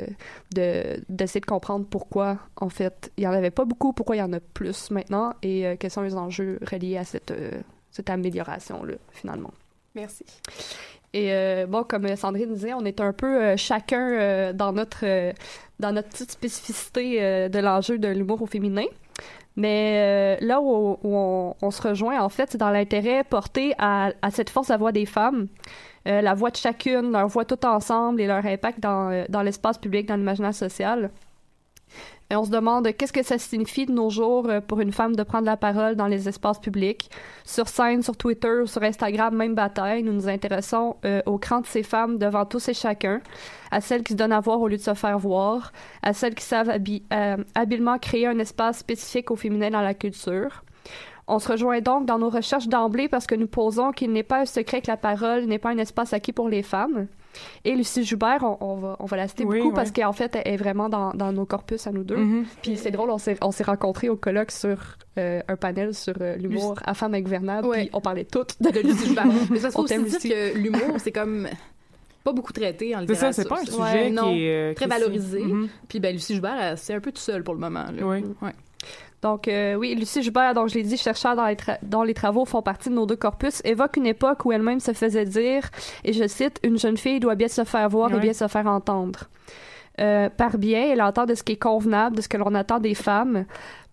de 0.55 1.03
d'essayer 1.09 1.41
de 1.41 1.47
comprendre 1.47 1.85
pourquoi 1.89 2.39
en 2.57 2.71
fait 2.71 3.13
il 3.19 3.25
y 3.25 3.27
en 3.27 3.33
avait 3.33 3.51
pas 3.51 3.67
beaucoup, 3.67 3.93
pourquoi 3.93 4.17
il 4.17 4.21
y 4.21 4.23
en 4.23 4.33
a 4.33 4.41
plus 4.41 4.91
maintenant 4.91 5.33
et 5.43 5.77
quels 5.79 5.91
sont 5.91 6.03
les 6.03 6.17
enjeux 6.17 6.59
reliés 6.71 6.97
à 6.97 7.05
cette 7.05 7.33
cette 7.91 8.09
amélioration 8.11 8.85
là 8.85 8.95
finalement. 9.11 9.53
Merci. 9.95 10.25
Et 11.13 11.33
euh, 11.33 11.67
bon, 11.67 11.83
comme 11.83 12.15
Sandrine 12.17 12.55
disait, 12.55 12.73
on 12.73 12.85
est 12.85 13.01
un 13.01 13.13
peu 13.13 13.43
euh, 13.43 13.57
chacun 13.57 14.11
euh, 14.13 14.53
dans 14.53 14.73
notre 14.73 15.05
dans 15.81 15.93
notre 15.93 16.09
petite 16.09 16.31
spécificité 16.31 17.49
de 17.49 17.59
l'enjeu 17.59 17.99
de 17.99 18.09
l'humour 18.09 18.43
au 18.43 18.47
féminin. 18.47 18.85
Mais 19.57 20.39
là 20.43 20.61
où, 20.61 20.99
on, 21.03 21.71
se 21.71 21.83
rejoint, 21.83 22.21
en 22.21 22.29
fait, 22.29 22.51
c'est 22.53 22.59
dans 22.59 22.71
l'intérêt 22.71 23.25
porté 23.25 23.75
à, 23.79 24.13
cette 24.31 24.51
force 24.51 24.71
à 24.71 24.77
voix 24.77 24.93
des 24.93 25.07
femmes, 25.07 25.49
la 26.05 26.35
voix 26.35 26.51
de 26.51 26.57
chacune, 26.57 27.13
leur 27.13 27.29
voix 27.29 27.47
tout 27.47 27.65
ensemble 27.65 28.21
et 28.21 28.27
leur 28.27 28.45
impact 28.45 28.81
dans, 28.81 29.25
dans 29.31 29.43
l'espace 29.43 29.79
public, 29.79 30.07
dans 30.07 30.17
l'imaginaire 30.17 30.55
social. 30.55 31.11
Et 32.33 32.37
on 32.37 32.45
se 32.45 32.51
demande 32.51 32.89
qu'est-ce 32.97 33.13
que 33.13 33.25
ça 33.25 33.39
signifie 33.39 33.87
de 33.87 33.93
nos 33.93 34.09
jours 34.09 34.49
euh, 34.49 34.61
pour 34.61 34.79
une 34.81 34.93
femme 34.93 35.17
de 35.17 35.23
prendre 35.25 35.47
la 35.47 35.57
parole 35.57 35.97
dans 35.97 36.07
les 36.07 36.29
espaces 36.29 36.61
publics? 36.61 37.11
Sur 37.45 37.67
scène, 37.67 38.03
sur 38.03 38.17
Twitter, 38.17 38.63
sur 38.67 38.85
Instagram, 38.85 39.35
même 39.35 39.57
bataille, 39.57 40.05
nous 40.05 40.13
nous 40.13 40.29
intéressons 40.29 40.97
euh, 41.05 41.23
au 41.27 41.39
cran 41.39 41.61
de 41.61 41.67
ces 41.67 41.83
femmes 41.83 42.19
devant 42.19 42.45
tous 42.45 42.69
et 42.69 42.75
chacun, 42.75 43.21
à 43.73 43.81
celles 43.81 44.05
qui 44.05 44.13
se 44.13 44.17
donnent 44.17 44.33
à 44.33 44.39
voir 44.39 44.61
au 44.61 44.69
lieu 44.69 44.77
de 44.77 44.83
se 44.83 44.95
faire 44.95 45.19
voir, 45.19 45.73
à 46.05 46.13
celles 46.13 46.37
qui 46.37 46.45
savent 46.45 46.71
euh, 46.71 47.37
habilement 47.57 47.99
créer 47.99 48.29
un 48.29 48.39
espace 48.39 48.79
spécifique 48.79 49.33
au 49.33 49.37
féminin 49.37 49.71
dans 49.71 49.83
la 49.83 49.95
culture. 49.95 50.63
On 51.27 51.41
se 51.41 51.51
rejoint 51.51 51.81
donc 51.81 52.07
dans 52.07 52.19
nos 52.19 52.31
recherches 52.31 52.69
d'emblée 52.69 53.09
parce 53.09 53.27
que 53.27 53.35
nous 53.35 53.49
posons 53.49 53.91
qu'il 53.91 54.13
n'est 54.13 54.23
pas 54.23 54.41
un 54.41 54.47
secret 54.47 54.83
que 54.83 54.91
la 54.91 54.97
parole 54.97 55.47
n'est 55.47 55.59
pas 55.59 55.71
un 55.71 55.79
espace 55.79 56.13
acquis 56.13 56.33
pour 56.33 56.49
les 56.49 56.63
femmes. 56.63 57.09
Et 57.65 57.75
Lucie 57.77 58.05
Joubert, 58.05 58.43
on, 58.43 58.57
on 58.61 58.77
va, 58.77 58.97
on 58.99 59.05
va 59.07 59.17
la 59.17 59.29
citer 59.29 59.45
Oui, 59.45 59.59
beaucoup 59.59 59.69
ouais. 59.71 59.75
parce 59.75 59.91
qu'en 59.93 60.13
fait, 60.13 60.37
elle 60.45 60.55
est 60.55 60.57
vraiment 60.57 60.89
dans, 60.89 61.11
dans 61.13 61.33
nos 61.33 61.47
corpus 61.47 61.87
à 61.87 61.93
nous 61.93 62.03
deux. 62.05 62.17
Mhm. 62.17 62.45
Puis 62.63 62.77
c'est 62.77 62.91
drôle, 62.91 63.11
on 63.11 63.19
s'est, 63.19 63.37
on 63.43 63.51
s'est 63.51 63.65
rencontrés 63.65 64.09
au 64.09 64.17
colloque 64.17 64.51
sur 64.51 64.77
euh, 65.19 65.41
un 65.49 65.57
panel 65.57 65.95
sur 65.95 66.15
euh, 66.21 66.37
l'humour 66.37 66.79
à 66.85 66.95
femmes 66.95 67.15
ingouvernable, 67.15 67.67
Ouais. 67.69 67.81
puis 67.83 67.91
on 67.93 68.01
parlait 68.01 68.25
toutes 68.25 68.61
de 68.61 68.71
de 68.71 68.81
Lucie 68.81 69.07
Joubert. 69.09 69.27
Mais 69.51 69.59
ça 69.61 69.71
faut 69.71 69.83
aussi 69.83 70.03
dire 70.03 70.19
que 70.21 70.59
l'humour, 70.59 70.97
c'est 70.99 71.13
comme 71.13 71.49
pas 72.25 72.33
beaucoup 72.33 72.53
traité 72.53 72.95
en 72.95 73.01
C'est 73.07 73.15
ça, 73.15 73.31
littérature. 73.31 73.43
c'est 73.43 73.49
pas 73.49 73.61
un 73.61 73.65
sujet 73.65 73.81
Ouais, 74.03 74.07
qui 74.09 74.13
non, 74.13 74.35
est, 74.35 74.51
euh, 74.51 74.75
très 74.75 74.85
qui 74.87 74.93
est- 74.93 74.95
valorisé. 74.99 75.41
Mhm. 75.43 75.69
Puis 75.89 76.01
ben 76.01 76.13
Lucie 76.13 76.35
Joubert, 76.35 76.75
c'est 76.77 76.93
un 76.95 77.01
peu 77.01 77.13
tout 77.13 77.21
seul 77.21 77.43
pour 77.43 77.55
le 77.55 77.61
moment. 77.61 77.85
là. 77.85 78.03
Oui. 78.07 78.25
Ouais. 78.43 78.53
Donc, 79.23 79.49
euh, 79.49 79.75
oui, 79.75 79.95
Lucie 79.95 80.23
Joubert, 80.23 80.55
dont 80.55 80.67
je 80.67 80.75
l'ai 80.75 80.83
dit, 80.83 80.97
chercheur 80.97 81.37
dans 81.37 81.47
les, 81.47 81.57
dont 81.83 82.03
les 82.03 82.15
travaux 82.15 82.45
font 82.45 82.63
partie 82.63 82.89
de 82.89 82.95
nos 82.95 83.07
deux 83.07 83.17
corpus, 83.17 83.61
évoque 83.65 83.97
une 83.97 84.07
époque 84.07 84.45
où 84.45 84.53
elle-même 84.53 84.81
se 84.81 84.93
faisait 84.93 85.27
dire, 85.27 85.69
et 86.05 86.13
je 86.13 86.27
cite, 86.27 86.59
Une 86.63 86.79
jeune 86.79 86.97
fille 86.97 87.21
doit 87.21 87.35
bien 87.35 87.49
se 87.49 87.65
faire 87.65 87.89
voir 87.89 88.15
et 88.15 88.19
bien 88.19 88.33
se 88.33 88.49
faire 88.49 88.67
entendre. 88.67 89.21
Euh, 90.01 90.31
par 90.31 90.57
bien, 90.57 90.93
elle 90.93 91.03
entend 91.03 91.27
de 91.27 91.35
ce 91.35 91.43
qui 91.43 91.53
est 91.53 91.57
convenable, 91.57 92.17
de 92.17 92.23
ce 92.23 92.29
que 92.29 92.39
l'on 92.39 92.55
attend 92.55 92.79
des 92.79 92.95
femmes, 92.95 93.45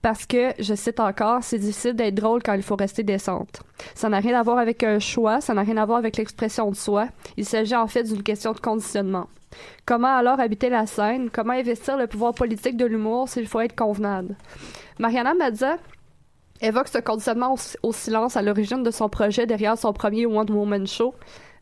parce 0.02 0.26
que, 0.26 0.54
je 0.60 0.74
cite 0.74 1.02
encore, 1.02 1.44
c'est 1.44 1.58
difficile 1.58 1.94
d'être 1.94 2.16
drôle 2.16 2.42
quand 2.42 2.54
il 2.54 2.64
faut 2.64 2.78
rester 2.78 3.04
décente. 3.04 3.62
Ça 3.96 4.08
n'a 4.08 4.20
rien 4.20 4.40
à 4.40 4.44
voir 4.44 4.60
avec 4.60 4.84
un 4.84 5.00
choix, 5.00 5.42
ça 5.42 5.54
n'a 5.54 5.64
rien 5.64 5.76
à 5.76 5.86
voir 5.86 5.98
avec 5.98 6.16
l'expression 6.16 6.70
de 6.72 6.76
soi. 6.76 7.08
Il 7.36 7.44
s'agit 7.44 7.76
en 7.76 7.88
fait 7.88 8.04
d'une 8.04 8.24
question 8.24 8.54
de 8.54 8.60
conditionnement. 8.60 9.28
Comment 9.86 10.16
alors 10.16 10.40
habiter 10.40 10.70
la 10.70 10.86
scène? 10.86 11.30
Comment 11.30 11.54
investir 11.54 11.98
le 11.98 12.08
pouvoir 12.08 12.34
politique 12.34 12.78
de 12.78 12.86
l'humour 12.86 13.28
s'il 13.28 13.48
faut 13.48 13.60
être 13.60 13.76
convenable? 13.76 14.36
Mariana 15.00 15.34
Mazza 15.34 15.78
évoque 16.62 16.88
ce 16.88 16.98
conditionnement 17.00 17.54
au, 17.54 17.58
au 17.88 17.92
silence 17.94 18.36
à 18.38 18.42
l'origine 18.42 18.84
de 18.84 18.92
son 18.92 19.10
projet 19.10 19.46
derrière 19.46 19.78
son 19.78 19.94
premier 19.94 20.26
One 20.26 20.50
Woman 20.50 20.88
Show, 20.88 21.14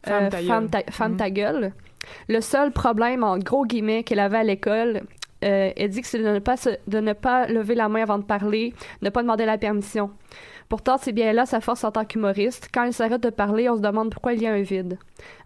Femme 0.05 0.29
ta 0.29 0.37
gueule. 0.39 0.47
Femme 0.47 0.69
ta, 0.69 0.79
Femme 0.91 1.11
Mhm. 1.13 1.17
ta 1.17 1.29
gueule. 1.29 1.73
Le 2.29 2.39
seul 2.41 2.71
problème, 2.71 3.23
en 3.23 3.37
gros 3.37 3.65
guillemets, 3.65 4.03
qu'elle 4.03 4.19
avait 4.19 4.37
à 4.37 4.43
l'école, 4.43 5.01
euh, 5.43 5.71
elle 5.75 5.89
dit 5.89 6.01
que 6.01 6.07
c'est 6.07 6.19
de 6.19 6.29
ne, 6.29 6.39
pas 6.39 6.55
se- 6.55 6.77
de 6.87 6.99
ne 6.99 7.13
pas 7.13 7.47
lever 7.47 7.75
la 7.75 7.89
main 7.89 8.03
avant 8.03 8.19
de 8.19 8.23
parler, 8.23 8.73
ne 9.01 9.09
pas 9.09 9.21
demander 9.21 9.45
la 9.45 9.57
permission. 9.57 10.11
Pourtant, 10.69 10.97
c'est 10.99 11.11
bien 11.11 11.33
là 11.33 11.45
sa 11.45 11.61
force 11.61 11.83
en 11.83 11.91
tant 11.91 12.05
qu'humoriste. 12.05 12.69
Quand 12.73 12.83
elle 12.85 12.93
s'arrête 12.93 13.21
de 13.21 13.29
parler, 13.29 13.69
on 13.69 13.75
se 13.75 13.81
demande 13.81 14.11
pourquoi 14.11 14.33
il 14.33 14.41
y 14.41 14.47
a 14.47 14.53
un 14.53 14.61
vide. 14.61 14.97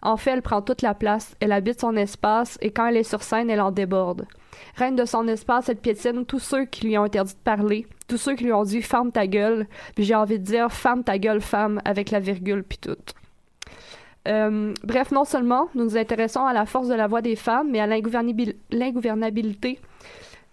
En 0.02 0.16
fait, 0.16 0.30
elle 0.30 0.42
prend 0.42 0.62
toute 0.62 0.80
la 0.82 0.94
place, 0.94 1.34
elle 1.40 1.52
habite 1.52 1.80
son 1.80 1.96
espace 1.96 2.56
et 2.62 2.70
quand 2.70 2.86
elle 2.86 2.96
est 2.98 3.02
sur 3.02 3.22
scène, 3.22 3.50
elle 3.50 3.60
en 3.60 3.70
déborde. 3.70 4.26
Reine 4.76 4.96
de 4.96 5.04
son 5.04 5.26
espace, 5.28 5.68
elle 5.68 5.76
piétine 5.76 6.24
tous 6.24 6.38
ceux 6.38 6.64
qui 6.64 6.86
lui 6.86 6.98
ont 6.98 7.04
interdit 7.04 7.34
de 7.34 7.38
parler, 7.44 7.86
tous 8.08 8.16
ceux 8.16 8.34
qui 8.34 8.44
lui 8.44 8.52
ont 8.52 8.64
dit 8.64 8.82
ferme 8.82 9.12
ta 9.12 9.26
gueule, 9.26 9.66
puis 9.94 10.04
j'ai 10.04 10.14
envie 10.14 10.38
de 10.38 10.44
dire 10.44 10.70
ferme 10.72 11.04
ta 11.04 11.18
gueule 11.18 11.40
femme 11.40 11.80
avec 11.84 12.10
la 12.10 12.20
virgule 12.20 12.62
puis 12.62 12.78
tout. 12.78 12.96
Euh, 14.28 14.74
bref, 14.84 15.12
non 15.12 15.24
seulement 15.24 15.68
nous 15.74 15.84
nous 15.84 15.96
intéressons 15.96 16.44
à 16.44 16.52
la 16.52 16.66
force 16.66 16.88
de 16.88 16.94
la 16.94 17.06
voix 17.06 17.22
des 17.22 17.36
femmes, 17.36 17.70
mais 17.70 17.80
à 17.80 17.86
l'ingouvernabil- 17.86 18.56
l'ingouvernabilité 18.70 19.78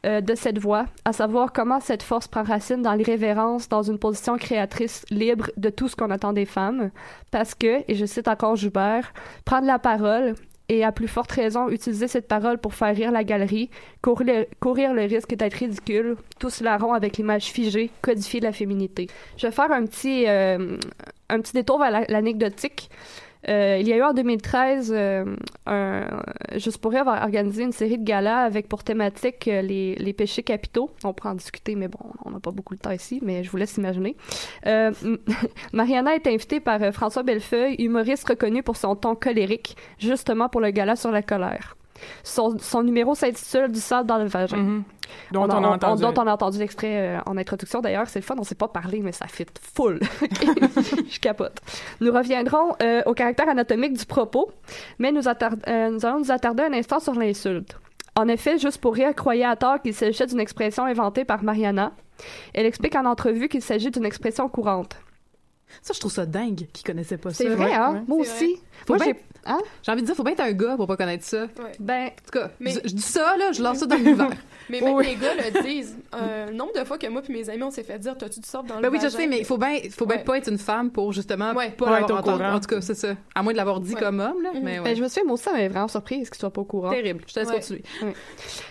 euh, 0.05 0.21
de 0.21 0.35
cette 0.35 0.57
voix, 0.57 0.85
à 1.03 1.11
savoir 1.11 1.51
comment 1.51 1.79
cette 1.81 2.03
force 2.03 2.27
prend 2.29 2.43
racine 2.43 2.81
dans 2.81 2.93
l'irrévérence, 2.93 3.67
dans 3.67 3.81
une 3.81 3.99
position 3.99 4.37
créatrice 4.37 5.03
libre 5.09 5.49
de 5.57 5.69
tout 5.69 5.89
ce 5.89 5.95
qu'on 5.95 6.11
attend 6.11 6.31
des 6.33 6.45
femmes, 6.45 6.91
parce 7.29 7.55
que, 7.55 7.83
et 7.91 7.95
je 7.95 8.05
cite 8.05 8.27
encore 8.27 8.55
Joubert, 8.55 9.11
prendre 9.43 9.67
la 9.67 9.79
parole 9.79 10.35
et 10.69 10.83
à 10.83 10.91
plus 10.91 11.07
forte 11.07 11.31
raison 11.31 11.69
utiliser 11.69 12.07
cette 12.07 12.27
parole 12.27 12.57
pour 12.57 12.73
faire 12.73 12.95
rire 12.95 13.11
la 13.11 13.23
galerie, 13.23 13.69
courir 14.01 14.93
le, 14.93 15.01
risque 15.05 15.33
d'être 15.35 15.53
ridicule, 15.55 16.17
tout 16.39 16.49
cela 16.49 16.77
rond 16.77 16.93
avec 16.93 17.17
l'image 17.17 17.45
figée, 17.45 17.89
codifier 18.01 18.39
la 18.39 18.51
féminité. 18.51 19.07
Je 19.37 19.47
vais 19.47 19.53
faire 19.53 19.71
un 19.71 19.85
petit, 19.85 20.25
euh, 20.27 20.77
un 21.29 21.39
petit 21.39 21.53
détour 21.53 21.79
vers 21.79 21.91
la- 21.91 22.05
l'anecdotique. 22.07 22.89
Euh, 23.49 23.77
il 23.79 23.87
y 23.87 23.93
a 23.93 23.97
eu 23.97 24.03
en 24.03 24.13
2013, 24.13 24.93
euh, 24.95 25.35
un, 25.65 26.07
Juste 26.55 26.79
pour 26.79 26.91
va 26.91 27.23
organiser 27.23 27.63
une 27.63 27.71
série 27.71 27.97
de 27.97 28.03
galas 28.03 28.43
avec 28.43 28.67
pour 28.67 28.83
thématique 28.83 29.47
euh, 29.47 29.61
les, 29.61 30.13
péchés 30.13 30.43
capitaux. 30.43 30.89
On 31.03 31.13
pourra 31.13 31.31
en 31.31 31.35
discuter, 31.35 31.75
mais 31.75 31.87
bon, 31.87 31.99
on 32.25 32.31
n'a 32.31 32.39
pas 32.39 32.51
beaucoup 32.51 32.75
de 32.75 32.79
temps 32.79 32.91
ici, 32.91 33.19
mais 33.23 33.43
je 33.43 33.51
vous 33.51 33.57
laisse 33.57 33.77
imaginer. 33.77 34.15
Euh, 34.65 34.91
Mariana 35.73 36.15
est 36.15 36.27
invitée 36.27 36.59
par 36.59 36.79
François 36.93 37.23
Bellefeuille, 37.23 37.75
humoriste 37.79 38.27
reconnu 38.27 38.63
pour 38.63 38.75
son 38.77 38.95
ton 38.95 39.15
colérique, 39.15 39.77
justement 39.99 40.49
pour 40.49 40.61
le 40.61 40.71
gala 40.71 40.95
sur 40.95 41.11
la 41.11 41.21
colère. 41.21 41.75
Son, 42.23 42.57
son 42.59 42.83
numéro 42.83 43.15
s'intitule 43.15 43.71
Du 43.71 43.79
sable 43.79 44.07
dans 44.07 44.17
le 44.17 44.25
vagin. 44.25 44.57
Mhm. 44.57 44.83
Dont 45.31 45.43
on, 45.43 45.49
a, 45.49 45.67
a 45.67 45.69
entendu. 45.69 46.01
dont 46.01 46.13
on 46.17 46.27
a 46.27 46.33
entendu 46.33 46.59
l'extrait 46.59 47.17
euh, 47.17 47.19
en 47.25 47.37
introduction. 47.37 47.79
D'ailleurs, 47.81 48.07
c'est 48.07 48.19
le 48.19 48.25
fun, 48.25 48.35
on 48.37 48.43
s'est 48.43 48.55
pas 48.55 48.67
parlé, 48.67 48.99
mais 49.01 49.11
ça 49.13 49.27
fit 49.27 49.45
full. 49.61 49.99
Je 51.09 51.19
capote. 51.19 51.59
Nous 52.01 52.11
reviendrons 52.11 52.75
euh, 52.81 53.01
au 53.05 53.13
caractère 53.13 53.47
anatomique 53.47 53.97
du 53.97 54.05
propos, 54.05 54.51
mais 54.99 55.11
nous, 55.11 55.27
euh, 55.27 55.89
nous 55.89 56.05
allons 56.05 56.19
nous 56.19 56.31
attarder 56.31 56.63
un 56.63 56.73
instant 56.73 56.99
sur 56.99 57.13
l'insulte. 57.13 57.77
En 58.15 58.27
effet, 58.27 58.57
juste 58.57 58.79
pour 58.79 58.95
rire, 58.95 59.13
croyait 59.15 59.45
à 59.45 59.55
tort 59.55 59.81
qu'il 59.81 59.93
s'agissait 59.93 60.25
d'une 60.25 60.39
expression 60.39 60.85
inventée 60.85 61.23
par 61.23 61.43
Mariana. 61.43 61.91
Elle 62.53 62.65
explique 62.65 62.95
en 62.95 63.05
entrevue 63.05 63.47
qu'il 63.47 63.61
s'agit 63.61 63.91
d'une 63.91 64.05
expression 64.05 64.49
courante. 64.49 64.97
Ça, 65.81 65.93
je 65.93 65.99
trouve 65.99 66.11
ça 66.11 66.25
dingue 66.25 66.67
qu'ils 66.73 66.85
connaissaient 66.85 67.17
pas 67.17 67.29
ça. 67.31 67.35
C'est 67.43 67.49
vrai, 67.49 67.73
hein? 67.73 68.03
Moi 68.07 68.19
aussi. 68.19 68.55
Faut 68.85 68.95
Moi, 68.95 69.03
bien- 69.05 69.13
j'ai... 69.15 69.23
Hein? 69.49 69.59
J'ai 69.81 69.91
envie 69.93 70.01
de 70.01 70.07
dire, 70.07 70.15
faut 70.15 70.23
bien 70.23 70.33
être 70.33 70.41
un 70.41 70.51
gars 70.51 70.75
pour 70.75 70.87
pas 70.87 70.97
connaître 70.97 71.23
ça. 71.23 71.43
En 71.59 71.63
Ouais. 71.63 71.71
Ben, 71.79 72.09
tout 72.25 72.37
cas, 72.39 72.49
Mais- 72.59 72.71
je, 72.71 72.79
je 72.83 72.93
dis 72.93 73.01
ça, 73.01 73.35
là, 73.37 73.51
je 73.53 73.63
lance 73.63 73.77
ça 73.79 73.85
dans 73.85 73.95
l'univers. 73.95 74.29
Mais 74.69 74.81
même 74.81 74.93
Oui. 74.95 75.05
les 75.07 75.15
gars 75.15 75.33
le 75.35 75.63
disent. 75.63 75.97
Euh, 76.13 76.51
nombre 76.51 76.73
de 76.77 76.83
fois 76.83 76.97
que 76.97 77.07
moi 77.07 77.21
puis 77.21 77.31
mes 77.33 77.49
amis, 77.49 77.63
on 77.63 77.71
s'est 77.71 77.83
fait 77.83 77.97
dire 77.99 78.17
T'as-tu 78.17 78.41
du 78.41 78.47
sable 78.47 78.67
dans 78.67 78.75
Ben 78.75 78.81
le 78.81 78.89
oui, 78.89 78.97
je 78.97 79.03
vagin? 79.03 79.17
sais, 79.17 79.27
mais 79.27 79.39
il 79.39 79.45
faut 79.45 79.57
bien 79.57 79.77
faut 79.95 80.05
bien 80.05 80.17
Ouais. 80.17 80.23
pas 80.25 80.37
être 80.37 80.49
une 80.51 80.57
femme 80.57 80.91
pour 80.91 81.13
justement 81.13 81.53
Ouais. 81.53 81.69
pas 81.71 81.85
l'avoir 81.85 82.01
être 82.01 82.11
au 82.11 82.17
entendu. 82.17 82.37
courant. 82.43 82.53
En 82.55 82.59
tout 82.59 82.67
cas, 82.67 82.81
c'est 82.81 82.93
ça. 82.95 83.15
À 83.33 83.41
moins 83.43 83.53
de 83.53 83.57
l'avoir 83.57 83.79
dit 83.79 83.93
Ouais. 83.93 83.99
comme 84.01 84.19
homme, 84.19 84.41
là. 84.43 84.51
Mhm. 84.53 84.59
Mais 84.63 84.79
ouais. 84.79 84.83
ben, 84.85 84.95
je 84.97 85.01
me 85.01 85.07
souviens, 85.07 85.23
moi 85.23 85.33
aussi, 85.35 85.43
ça 85.43 85.53
m'avait 85.53 85.69
vraiment 85.69 85.87
surprise 85.87 86.29
qu'il 86.29 86.39
soit 86.39 86.49
pas 86.51 86.61
au 86.61 86.65
courant. 86.65 86.89
Terrible. 86.91 87.23
Je 87.27 87.33
te 87.33 87.39
laisse 87.39 87.49
continuer. 87.51 87.83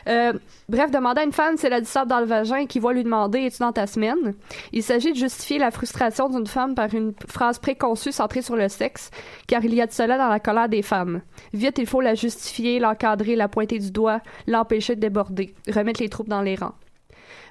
Euh, 0.08 0.32
bref, 0.68 0.90
demander 0.90 1.22
à 1.22 1.24
une 1.24 1.32
femme 1.32 1.56
si 1.56 1.66
elle 1.66 1.72
a 1.72 1.80
du 1.80 1.86
sable 1.86 2.10
dans 2.10 2.20
le 2.20 2.26
vagin 2.26 2.66
qui 2.66 2.78
va 2.78 2.92
lui 2.92 3.02
demander 3.04 3.40
Es-tu 3.46 3.58
dans 3.60 3.72
ta 3.72 3.86
semaine? 3.86 4.34
Il 4.72 4.82
s'agit 4.82 5.12
de 5.12 5.16
justifier 5.16 5.58
la 5.58 5.70
frustration 5.70 6.28
d'une 6.28 6.46
femme 6.46 6.74
par 6.74 6.85
une 6.94 7.12
phrase 7.28 7.58
préconçue 7.58 8.12
centrée 8.12 8.42
sur 8.42 8.56
le 8.56 8.68
sexe, 8.68 9.10
car 9.46 9.64
il 9.64 9.74
y 9.74 9.80
a 9.80 9.86
de 9.86 9.92
cela 9.92 10.18
dans 10.18 10.28
la 10.28 10.40
colère 10.40 10.68
des 10.68 10.82
femmes. 10.82 11.22
Vite, 11.52 11.78
il 11.78 11.86
faut 11.86 12.00
la 12.00 12.14
justifier, 12.14 12.78
l'encadrer, 12.78 13.36
la 13.36 13.48
pointer 13.48 13.78
du 13.78 13.90
doigt, 13.90 14.20
l'empêcher 14.46 14.96
de 14.96 15.00
déborder, 15.00 15.54
remettre 15.68 16.02
les 16.02 16.08
troupes 16.08 16.28
dans 16.28 16.42
les 16.42 16.56
rangs. 16.56 16.74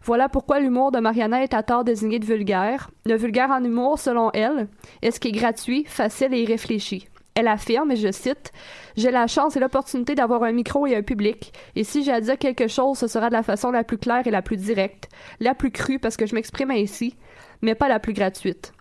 Voilà 0.03 0.29
pourquoi 0.29 0.59
l'humour 0.59 0.91
de 0.91 0.99
Mariana 0.99 1.41
est 1.41 1.55
à 1.55 1.63
tort 1.63 1.83
désigné 1.83 2.19
de 2.19 2.25
vulgaire. 2.25 2.91
Le 3.05 3.15
vulgaire 3.15 3.49
en 3.49 3.63
humour, 3.63 3.97
selon 3.97 4.29
elle, 4.33 4.67
est 5.01 5.09
ce 5.09 5.19
qui 5.19 5.29
est 5.29 5.31
gratuit, 5.31 5.83
facile 5.87 6.33
et 6.33 6.43
irréfléchi. 6.43 7.07
Elle 7.33 7.47
affirme, 7.49 7.91
et 7.91 7.95
je 7.97 8.11
cite, 8.11 8.53
J'ai 8.95 9.11
la 9.11 9.27
chance 9.27 9.57
et 9.57 9.59
l'opportunité 9.59 10.15
d'avoir 10.15 10.43
un 10.43 10.53
micro 10.53 10.87
et 10.87 10.95
un 10.95 11.01
public, 11.01 11.51
et 11.75 11.83
si 11.83 12.03
j'ai 12.03 12.13
à 12.13 12.21
dire 12.21 12.37
quelque 12.37 12.67
chose, 12.67 12.97
ce 12.97 13.07
sera 13.07 13.29
de 13.29 13.33
la 13.33 13.43
façon 13.43 13.71
la 13.71 13.83
plus 13.83 13.97
claire 13.97 14.25
et 14.25 14.31
la 14.31 14.41
plus 14.41 14.57
directe, 14.57 15.09
la 15.41 15.53
plus 15.53 15.71
crue 15.71 15.99
parce 15.99 16.15
que 16.15 16.25
je 16.25 16.35
m'exprime 16.35 16.71
ainsi, 16.71 17.17
mais 17.61 17.75
pas 17.75 17.89
la 17.89 17.99
plus 17.99 18.13
gratuite. 18.13 18.73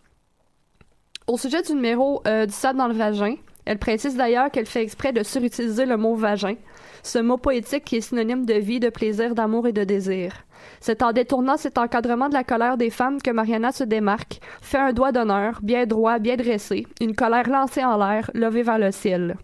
Au 1.26 1.38
sujet 1.38 1.62
du 1.62 1.72
numéro 1.72 2.20
euh, 2.26 2.44
du 2.44 2.52
sable 2.52 2.78
dans 2.78 2.86
le 2.86 2.92
vagin, 2.92 3.36
elle 3.64 3.78
précise 3.78 4.14
d'ailleurs 4.14 4.50
qu'elle 4.50 4.66
fait 4.66 4.82
exprès 4.82 5.10
de 5.10 5.22
surutiliser 5.22 5.86
le 5.86 5.96
mot 5.96 6.14
vagin, 6.14 6.56
ce 7.02 7.18
mot 7.18 7.38
poétique 7.38 7.84
qui 7.84 7.96
est 7.96 8.02
synonyme 8.02 8.44
de 8.44 8.52
vie, 8.52 8.78
de 8.78 8.90
plaisir, 8.90 9.34
d'amour 9.34 9.66
et 9.66 9.72
de 9.72 9.84
désir. 9.84 10.34
C'est 10.80 11.02
en 11.02 11.12
détournant 11.12 11.56
cet 11.56 11.78
encadrement 11.78 12.28
de 12.28 12.34
la 12.34 12.44
colère 12.44 12.76
des 12.76 12.90
femmes 12.90 13.22
que 13.22 13.30
Mariana 13.30 13.72
se 13.72 13.84
démarque, 13.84 14.38
fait 14.60 14.76
un 14.76 14.92
doigt 14.92 15.12
d'honneur, 15.12 15.60
bien 15.62 15.86
droit, 15.86 16.18
bien 16.18 16.36
dressé, 16.36 16.86
une 17.00 17.16
colère 17.16 17.48
lancée 17.48 17.82
en 17.82 17.96
l'air, 17.96 18.30
levée 18.34 18.62
vers 18.62 18.78
le 18.78 18.92
ciel. 18.92 19.38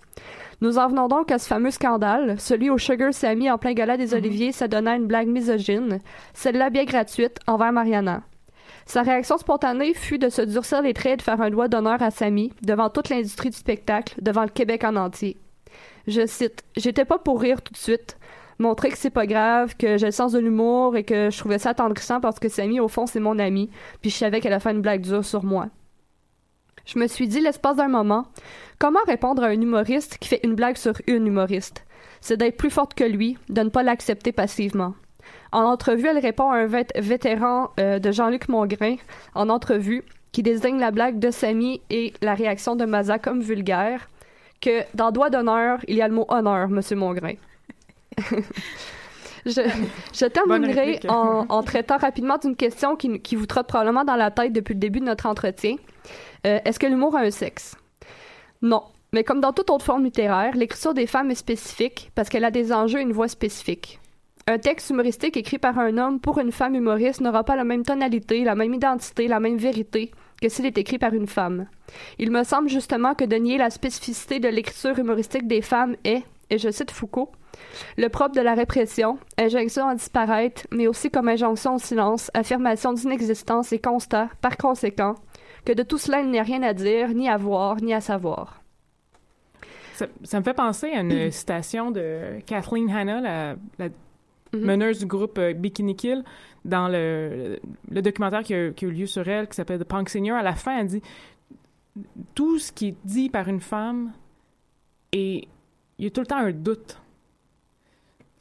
Nous 0.60 0.76
en 0.76 0.88
venons 0.88 1.08
donc 1.08 1.32
à 1.32 1.38
ce 1.38 1.48
fameux 1.48 1.70
scandale, 1.70 2.38
celui 2.38 2.68
où 2.68 2.76
Sugar 2.76 3.14
s'est 3.14 3.34
mis 3.34 3.50
en 3.50 3.56
plein 3.56 3.72
gala 3.72 3.96
des 3.96 4.12
Oliviers 4.12 4.52
s'adonnant 4.52 4.90
à 4.90 4.96
une 4.96 5.06
blague 5.06 5.28
misogyne, 5.28 6.00
celle-là 6.34 6.68
bien 6.68 6.84
gratuite, 6.84 7.38
envers 7.46 7.72
Mariana. 7.72 8.20
Sa 8.86 9.02
réaction 9.02 9.38
spontanée 9.38 9.94
fut 9.94 10.18
de 10.18 10.28
se 10.28 10.42
durcir 10.42 10.82
les 10.82 10.94
traits 10.94 11.14
et 11.14 11.16
de 11.16 11.22
faire 11.22 11.40
un 11.40 11.50
doigt 11.50 11.68
d'honneur 11.68 12.02
à 12.02 12.10
Samy, 12.10 12.52
devant 12.62 12.90
toute 12.90 13.08
l'industrie 13.08 13.50
du 13.50 13.56
spectacle, 13.56 14.14
devant 14.20 14.42
le 14.42 14.48
Québec 14.48 14.84
en 14.84 14.96
entier. 14.96 15.36
Je 16.06 16.26
cite 16.26 16.64
J'étais 16.76 17.04
pas 17.04 17.18
pour 17.18 17.40
rire 17.40 17.62
tout 17.62 17.72
de 17.72 17.78
suite, 17.78 18.18
montrer 18.58 18.90
que 18.90 18.98
c'est 18.98 19.10
pas 19.10 19.26
grave, 19.26 19.76
que 19.76 19.96
j'ai 19.96 20.06
le 20.06 20.12
sens 20.12 20.32
de 20.32 20.38
l'humour 20.38 20.96
et 20.96 21.04
que 21.04 21.30
je 21.30 21.38
trouvais 21.38 21.58
ça 21.58 21.70
attendrissant 21.70 22.20
parce 22.20 22.38
que 22.38 22.48
Samy, 22.48 22.80
au 22.80 22.88
fond, 22.88 23.06
c'est 23.06 23.20
mon 23.20 23.38
ami, 23.38 23.70
puis 24.00 24.10
je 24.10 24.16
savais 24.16 24.40
qu'elle 24.40 24.52
a 24.52 24.60
fait 24.60 24.72
une 24.72 24.82
blague 24.82 25.02
dure 25.02 25.24
sur 25.24 25.44
moi. 25.44 25.68
Je 26.86 26.98
me 26.98 27.06
suis 27.06 27.28
dit, 27.28 27.40
l'espace 27.40 27.76
d'un 27.76 27.88
moment, 27.88 28.26
comment 28.78 29.00
répondre 29.06 29.44
à 29.44 29.48
un 29.48 29.60
humoriste 29.60 30.18
qui 30.18 30.28
fait 30.28 30.40
une 30.42 30.54
blague 30.54 30.76
sur 30.76 30.94
une 31.06 31.26
humoriste? 31.26 31.84
C'est 32.20 32.36
d'être 32.36 32.56
plus 32.56 32.70
forte 32.70 32.94
que 32.94 33.04
lui, 33.04 33.38
de 33.48 33.62
ne 33.62 33.68
pas 33.68 33.82
l'accepter 33.82 34.32
passivement. 34.32 34.94
En 35.52 35.62
entrevue, 35.64 36.06
elle 36.06 36.18
répond 36.18 36.50
à 36.50 36.56
un 36.58 36.66
vét- 36.66 36.98
vétéran 37.00 37.70
euh, 37.80 37.98
de 37.98 38.12
Jean-Luc 38.12 38.48
Mongrain 38.48 38.96
en 39.34 39.48
entrevue 39.48 40.04
qui 40.32 40.42
désigne 40.42 40.78
la 40.78 40.90
blague 40.92 41.18
de 41.18 41.30
Samy 41.30 41.80
et 41.90 42.12
la 42.22 42.34
réaction 42.34 42.76
de 42.76 42.84
Maza 42.84 43.18
comme 43.18 43.40
vulgaire 43.40 44.08
que 44.60 44.82
dans 44.94 45.10
doigt 45.10 45.30
d'honneur, 45.30 45.78
il 45.88 45.96
y 45.96 46.02
a 46.02 46.08
le 46.08 46.14
mot 46.14 46.26
honneur, 46.28 46.68
Monsieur 46.68 46.94
Mongrain. 46.96 47.34
je, 49.46 49.62
je 50.12 50.26
terminerai 50.26 51.00
en, 51.08 51.46
en 51.48 51.62
traitant 51.62 51.96
rapidement 51.96 52.38
d'une 52.38 52.56
question 52.56 52.96
qui, 52.96 53.20
qui 53.20 53.36
vous 53.36 53.46
trotte 53.46 53.66
probablement 53.66 54.04
dans 54.04 54.16
la 54.16 54.30
tête 54.30 54.52
depuis 54.52 54.74
le 54.74 54.80
début 54.80 55.00
de 55.00 55.06
notre 55.06 55.26
entretien. 55.26 55.76
Euh, 56.46 56.58
Est-ce 56.64 56.78
que 56.78 56.86
l'humour 56.86 57.16
a 57.16 57.20
un 57.20 57.30
sexe? 57.30 57.76
Non. 58.62 58.82
Mais 59.12 59.24
comme 59.24 59.40
dans 59.40 59.52
toute 59.52 59.70
autre 59.70 59.84
forme 59.84 60.04
littéraire, 60.04 60.54
l'écriture 60.54 60.94
des 60.94 61.06
femmes 61.06 61.30
est 61.30 61.34
spécifique 61.36 62.12
parce 62.14 62.28
qu'elle 62.28 62.44
a 62.44 62.50
des 62.50 62.72
enjeux 62.72 63.00
et 63.00 63.02
une 63.02 63.12
voix 63.12 63.28
spécifique. 63.28 63.99
Un 64.50 64.58
texte 64.58 64.90
humoristique 64.90 65.36
écrit 65.36 65.58
par 65.58 65.78
un 65.78 65.96
homme 65.96 66.18
pour 66.18 66.40
une 66.40 66.50
femme 66.50 66.74
humoriste 66.74 67.20
n'aura 67.20 67.44
pas 67.44 67.54
la 67.54 67.62
même 67.62 67.84
tonalité, 67.84 68.42
la 68.42 68.56
même 68.56 68.74
identité, 68.74 69.28
la 69.28 69.38
même 69.38 69.58
vérité 69.58 70.10
que 70.42 70.48
s'il 70.48 70.66
est 70.66 70.76
écrit 70.76 70.98
par 70.98 71.14
une 71.14 71.28
femme. 71.28 71.68
Il 72.18 72.32
me 72.32 72.42
semble 72.42 72.68
justement 72.68 73.14
que 73.14 73.24
de 73.24 73.36
nier 73.36 73.58
la 73.58 73.70
spécificité 73.70 74.40
de 74.40 74.48
l'écriture 74.48 74.98
humoristique 74.98 75.46
des 75.46 75.62
femmes 75.62 75.94
est, 76.02 76.24
et 76.50 76.58
je 76.58 76.68
cite 76.68 76.90
Foucault, 76.90 77.30
le 77.96 78.08
propre 78.08 78.34
de 78.34 78.40
la 78.40 78.54
répression, 78.54 79.18
injonction 79.38 79.86
à 79.86 79.94
disparaître, 79.94 80.66
mais 80.72 80.88
aussi 80.88 81.12
comme 81.12 81.28
injonction 81.28 81.76
au 81.76 81.78
silence, 81.78 82.32
affirmation 82.34 82.92
d'inexistence 82.92 83.72
et 83.72 83.78
constat, 83.78 84.30
par 84.40 84.56
conséquent, 84.56 85.14
que 85.64 85.74
de 85.74 85.84
tout 85.84 85.98
cela 85.98 86.22
il 86.22 86.30
n'y 86.30 86.40
a 86.40 86.42
rien 86.42 86.64
à 86.64 86.74
dire, 86.74 87.10
ni 87.10 87.28
à 87.28 87.36
voir, 87.36 87.76
ni 87.76 87.94
à 87.94 88.00
savoir. 88.00 88.60
Ça, 90.24 90.40
me 90.40 90.44
fait 90.44 90.54
penser 90.54 90.90
à 90.90 91.02
une 91.02 91.30
citation 91.30 91.92
de 91.92 92.40
Kathleen 92.46 92.90
Hanna, 92.90 93.54
la 93.78 93.88
Mhm. 94.52 94.64
meneuse 94.64 94.98
du 94.98 95.06
groupe 95.06 95.38
euh, 95.38 95.52
Bikini 95.52 95.94
Kill, 95.96 96.24
dans 96.64 96.88
le, 96.88 97.58
le 97.90 98.02
documentaire 98.02 98.42
qui 98.42 98.54
a, 98.54 98.70
qui 98.70 98.84
a 98.84 98.88
eu 98.88 98.92
lieu 98.92 99.06
sur 99.06 99.26
elle, 99.28 99.48
qui 99.48 99.54
s'appelle 99.54 99.78
The 99.78 99.84
Punk 99.84 100.08
Senior. 100.08 100.36
À 100.36 100.42
la 100.42 100.54
fin, 100.54 100.78
elle 100.78 100.86
dit 100.88 101.02
tout 102.34 102.58
ce 102.58 102.72
qui 102.72 102.88
est 102.88 102.96
dit 103.04 103.30
par 103.30 103.48
une 103.48 103.60
femme, 103.60 104.12
et 105.12 105.48
il 105.98 106.04
y 106.04 106.06
a 106.06 106.10
tout 106.10 106.20
le 106.20 106.26
temps 106.26 106.38
un 106.38 106.52
doute. 106.52 107.00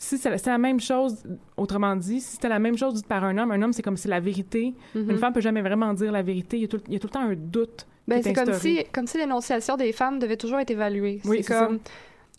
Si 0.02 0.18
c'est 0.18 0.46
la, 0.46 0.58
même 0.58 0.80
chose, 0.80 1.24
autrement 1.58 1.94
dit, 1.98 2.22
si 2.22 2.34
c'était 2.36 2.48
la 2.48 2.60
même 2.60 2.78
chose 2.78 2.94
dite 2.94 3.08
par 3.08 3.26
un 3.26 3.38
homme, 3.38 3.52
un 3.52 3.62
homme, 3.62 3.74
c'est 3.74 3.82
comme 3.82 3.98
si 3.98 4.08
la 4.08 4.22
vérité. 4.22 4.74
Mhm. 4.96 5.10
Une 5.10 5.18
femme 5.18 5.34
peut 5.34 5.42
jamais 5.42 5.62
vraiment 5.62 5.94
dire 5.94 6.12
la 6.14 6.22
vérité. 6.22 6.56
Il 6.56 6.62
y 6.62 6.66
a 6.66 6.68
tout, 6.70 6.80
il 6.88 6.94
y 6.94 6.96
a 6.96 7.00
tout 7.00 7.08
le 7.08 7.12
temps 7.12 7.20
un 7.20 7.36
doute. 7.36 7.86
Ben, 8.08 8.24
c'est 8.24 8.30
est 8.30 8.34
comme 8.34 8.54
si, 8.54 8.84
comme 8.94 9.08
si 9.08 9.18
l'énonciation 9.18 9.76
des 9.76 9.92
femmes 9.92 10.18
devait 10.18 10.38
toujours 10.38 10.60
être 10.60 10.72
évaluée. 10.72 11.20
Oui, 11.26 11.44
c'est 11.44 11.54
comme, 11.54 11.80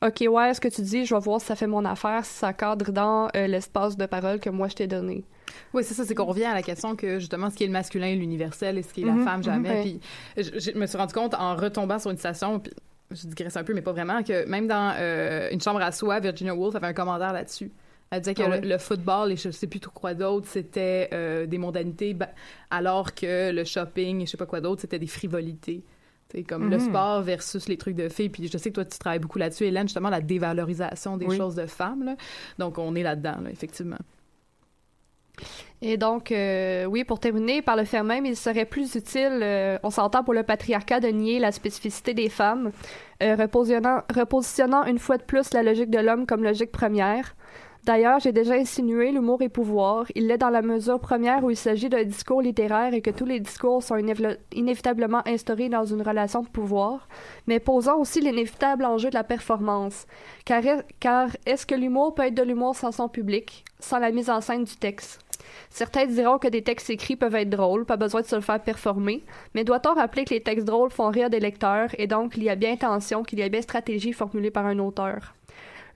OK, 0.03 0.25
ouais, 0.31 0.55
ce 0.55 0.61
que 0.63 0.69
tu 0.69 0.81
dis, 0.81 1.05
je 1.05 1.15
vais 1.15 1.21
voir 1.21 1.41
si 1.41 1.47
ça 1.49 1.57
fait 1.57 1.67
mon 1.67 1.85
affaire, 1.85 2.25
si 2.25 2.33
ça 2.33 2.55
cadre 2.55 2.91
dans 2.91 3.29
euh, 3.37 3.47
l'espace 3.47 3.99
de 3.99 4.07
parole 4.07 4.41
que 4.41 4.49
moi 4.49 4.69
je 4.69 4.75
t'ai 4.77 4.87
donné. 4.87 5.25
Oui, 5.75 5.85
c'est 5.85 5.93
ça, 5.95 6.05
c'est 6.07 6.15
qu'on 6.15 6.25
revient 6.25 6.45
à 6.45 6.55
la 6.55 6.63
question 6.63 6.97
que 6.97 7.19
justement 7.19 7.51
ce 7.51 7.57
qui 7.57 7.65
est 7.65 7.67
le 7.67 7.73
masculin 7.75 8.15
l'universel 8.15 8.79
et 8.79 8.83
ce 8.83 8.95
qui 8.95 9.03
est 9.03 9.05
Mhm, 9.05 9.19
la 9.19 9.25
femme 9.25 9.43
jamais. 9.43 9.75
mhm. 9.75 9.81
Puis 9.83 10.01
je, 10.39 10.59
je 10.73 10.79
me 10.79 10.87
suis 10.87 10.97
rendu 10.97 11.13
compte 11.13 11.35
en 11.35 11.55
retombant 11.55 11.99
sur 11.99 12.11
une 12.11 12.17
citation, 12.17 12.61
puis 12.61 12.73
je 13.11 13.27
digresse 13.27 13.57
un 13.59 13.65
peu, 13.65 13.75
mais 13.75 13.83
pas 13.83 13.93
vraiment, 13.93 14.23
que 14.23 14.47
même 14.47 14.67
dans 14.69 14.95
euh, 14.97 15.51
Une 15.51 15.61
chambre 15.61 15.83
à 15.83 15.93
soi, 15.93 16.19
Virginia 16.21 16.55
Woolf 16.55 16.75
avait 16.77 16.87
un 16.87 16.93
commentaire 16.95 17.33
là-dessus. 17.35 17.71
Elle 18.11 18.21
disait 18.23 18.35
que 18.35 18.43
Ah 18.43 18.49
le, 18.49 18.53
ouais? 18.53 18.61
le 18.63 18.79
football 18.79 19.33
et 19.33 19.37
je 19.37 19.51
sais 19.51 19.67
plus 19.67 19.81
tout 19.81 19.91
quoi 19.91 20.15
d'autre, 20.15 20.47
c'était 20.49 21.11
euh, 21.13 21.45
des 21.47 21.59
mondanités, 21.59 22.15
ba- 22.15 22.31
alors 22.71 23.15
que 23.15 23.51
le 23.53 23.65
shopping 23.65 24.23
et 24.23 24.27
je 24.27 24.31
sais 24.31 24.37
pas 24.39 24.47
quoi 24.47 24.61
d'autre, 24.63 24.81
c'était 24.81 24.99
des 24.99 25.07
frivolités. 25.07 25.83
C'est 26.33 26.43
comme 26.45 26.71
le 26.71 26.77
Mhm. 26.79 26.85
sport 26.88 27.23
versus 27.23 27.69
les 27.69 27.77
trucs 27.77 27.97
de 27.97 28.09
filles. 28.09 28.29
Puis 28.29 28.49
je 28.49 28.57
sais 28.59 28.71
que 28.71 28.75
toi, 28.77 28.85
tu 28.85 28.99
travailles 28.99 29.19
beaucoup 29.19 29.38
là-dessus, 29.38 29.64
Hélène, 29.64 29.88
justement, 29.88 30.11
la 30.11 30.21
dévalorisation 30.21 31.16
des 31.16 31.27
Oui. 31.27 31.37
choses 31.37 31.55
de 31.57 31.66
femmes. 31.66 32.05
là. 32.05 32.16
Donc, 32.59 32.79
on 32.79 32.95
est 32.95 33.03
là-dedans, 33.03 33.38
là, 33.43 33.51
effectivement. 33.51 33.99
Et 35.83 35.97
donc, 35.97 36.31
euh, 36.31 36.85
oui, 36.85 37.05
pour 37.05 37.19
terminer, 37.19 37.62
par 37.62 37.75
le 37.75 37.85
fait 37.85 38.03
même, 38.03 38.27
il 38.27 38.37
serait 38.37 38.66
plus 38.66 38.95
utile, 38.95 39.40
euh, 39.43 39.79
on 39.83 39.88
s'entend 39.90 40.23
pour 40.23 40.35
le 40.35 40.43
patriarcat, 40.43 41.01
de 41.01 41.09
nier 41.09 41.38
la 41.38 41.51
spécificité 41.53 42.12
des 42.12 42.29
femmes, 42.29 42.71
euh, 43.23 43.35
repositionnant, 43.37 44.03
repositionnant 44.14 44.85
une 44.85 44.99
fois 44.99 45.16
de 45.16 45.23
plus 45.23 45.53
la 45.55 45.62
logique 45.62 45.90
de 45.90 45.99
l'homme 45.99 46.27
comme 46.27 46.45
logique 46.45 46.71
première. 46.73 47.35
D'ailleurs, 47.85 48.21
j'ai 48.21 48.33
déjà 48.33 48.55
insinué 48.55 49.11
l'humour 49.11 49.40
et 49.40 49.49
pouvoir. 49.49 50.05
Il 50.14 50.27
l'est 50.27 50.37
dans 50.37 50.51
la 50.51 50.61
mesure 50.61 51.01
première 51.01 51.43
où 51.45 51.51
il 51.51 51.57
s'agit 51.57 51.88
d'un 51.88 52.05
discours 52.05 52.43
littéraire 52.43 52.93
et 52.93 53.01
que 53.01 53.11
tous 53.11 53.25
les 53.25 53.40
discours 53.40 53.83
sont 53.83 53.97
inévi- 53.97 54.37
inévitablement 54.55 55.23
instaurés 55.27 55.71
dans 55.71 55.85
une 55.85 56.03
relation 56.03 56.43
de 56.43 56.49
pouvoir, 56.49 57.09
mais 57.47 57.59
posant 57.59 57.99
aussi 57.99 58.21
l'inévitable 58.21 58.85
enjeu 58.85 59.09
de 59.09 59.14
la 59.14 59.25
performance. 59.25 60.07
Car 60.45 60.62
est-ce 61.47 61.64
que 61.66 61.75
l'humour 61.75 62.14
peut 62.14 62.25
être 62.25 62.35
de 62.35 62.43
l'humour 62.43 62.77
sans 62.77 62.93
son 62.93 63.09
public, 63.09 63.64
sans 63.79 63.99
la 63.99 64.11
mise 64.11 64.29
en 64.29 64.43
scène 64.43 64.64
du 64.64 64.77
texte? 64.77 65.21
Certains 65.71 66.07
diront 66.07 66.38
que 66.38 66.49
des 66.49 66.62
textes 66.62 66.90
écrits 66.90 67.16
peuvent 67.16 67.35
être 67.35 67.49
drôles, 67.49 67.87
pas 67.87 67.97
besoin 67.97 68.21
de 68.21 68.27
se 68.27 68.37
le 68.37 68.43
faire 68.43 68.62
performer, 68.62 69.25
mais 69.55 69.64
doit-on 69.64 69.95
rappeler 69.95 70.25
que 70.25 70.35
les 70.35 70.43
textes 70.43 70.66
drôles 70.66 70.90
font 70.90 71.09
rire 71.09 71.31
des 71.31 71.40
lecteurs 71.40 71.88
et 71.99 72.07
donc 72.07 72.37
il 72.37 72.43
y 72.43 72.51
a 72.51 72.57
bien 72.57 72.73
intention, 72.73 73.23
qu'il 73.23 73.38
y 73.38 73.43
a 73.43 73.49
bien 73.49 73.62
stratégie 73.62 74.12
formulée 74.12 74.51
par 74.51 74.66
un 74.66 74.79
auteur? 74.79 75.35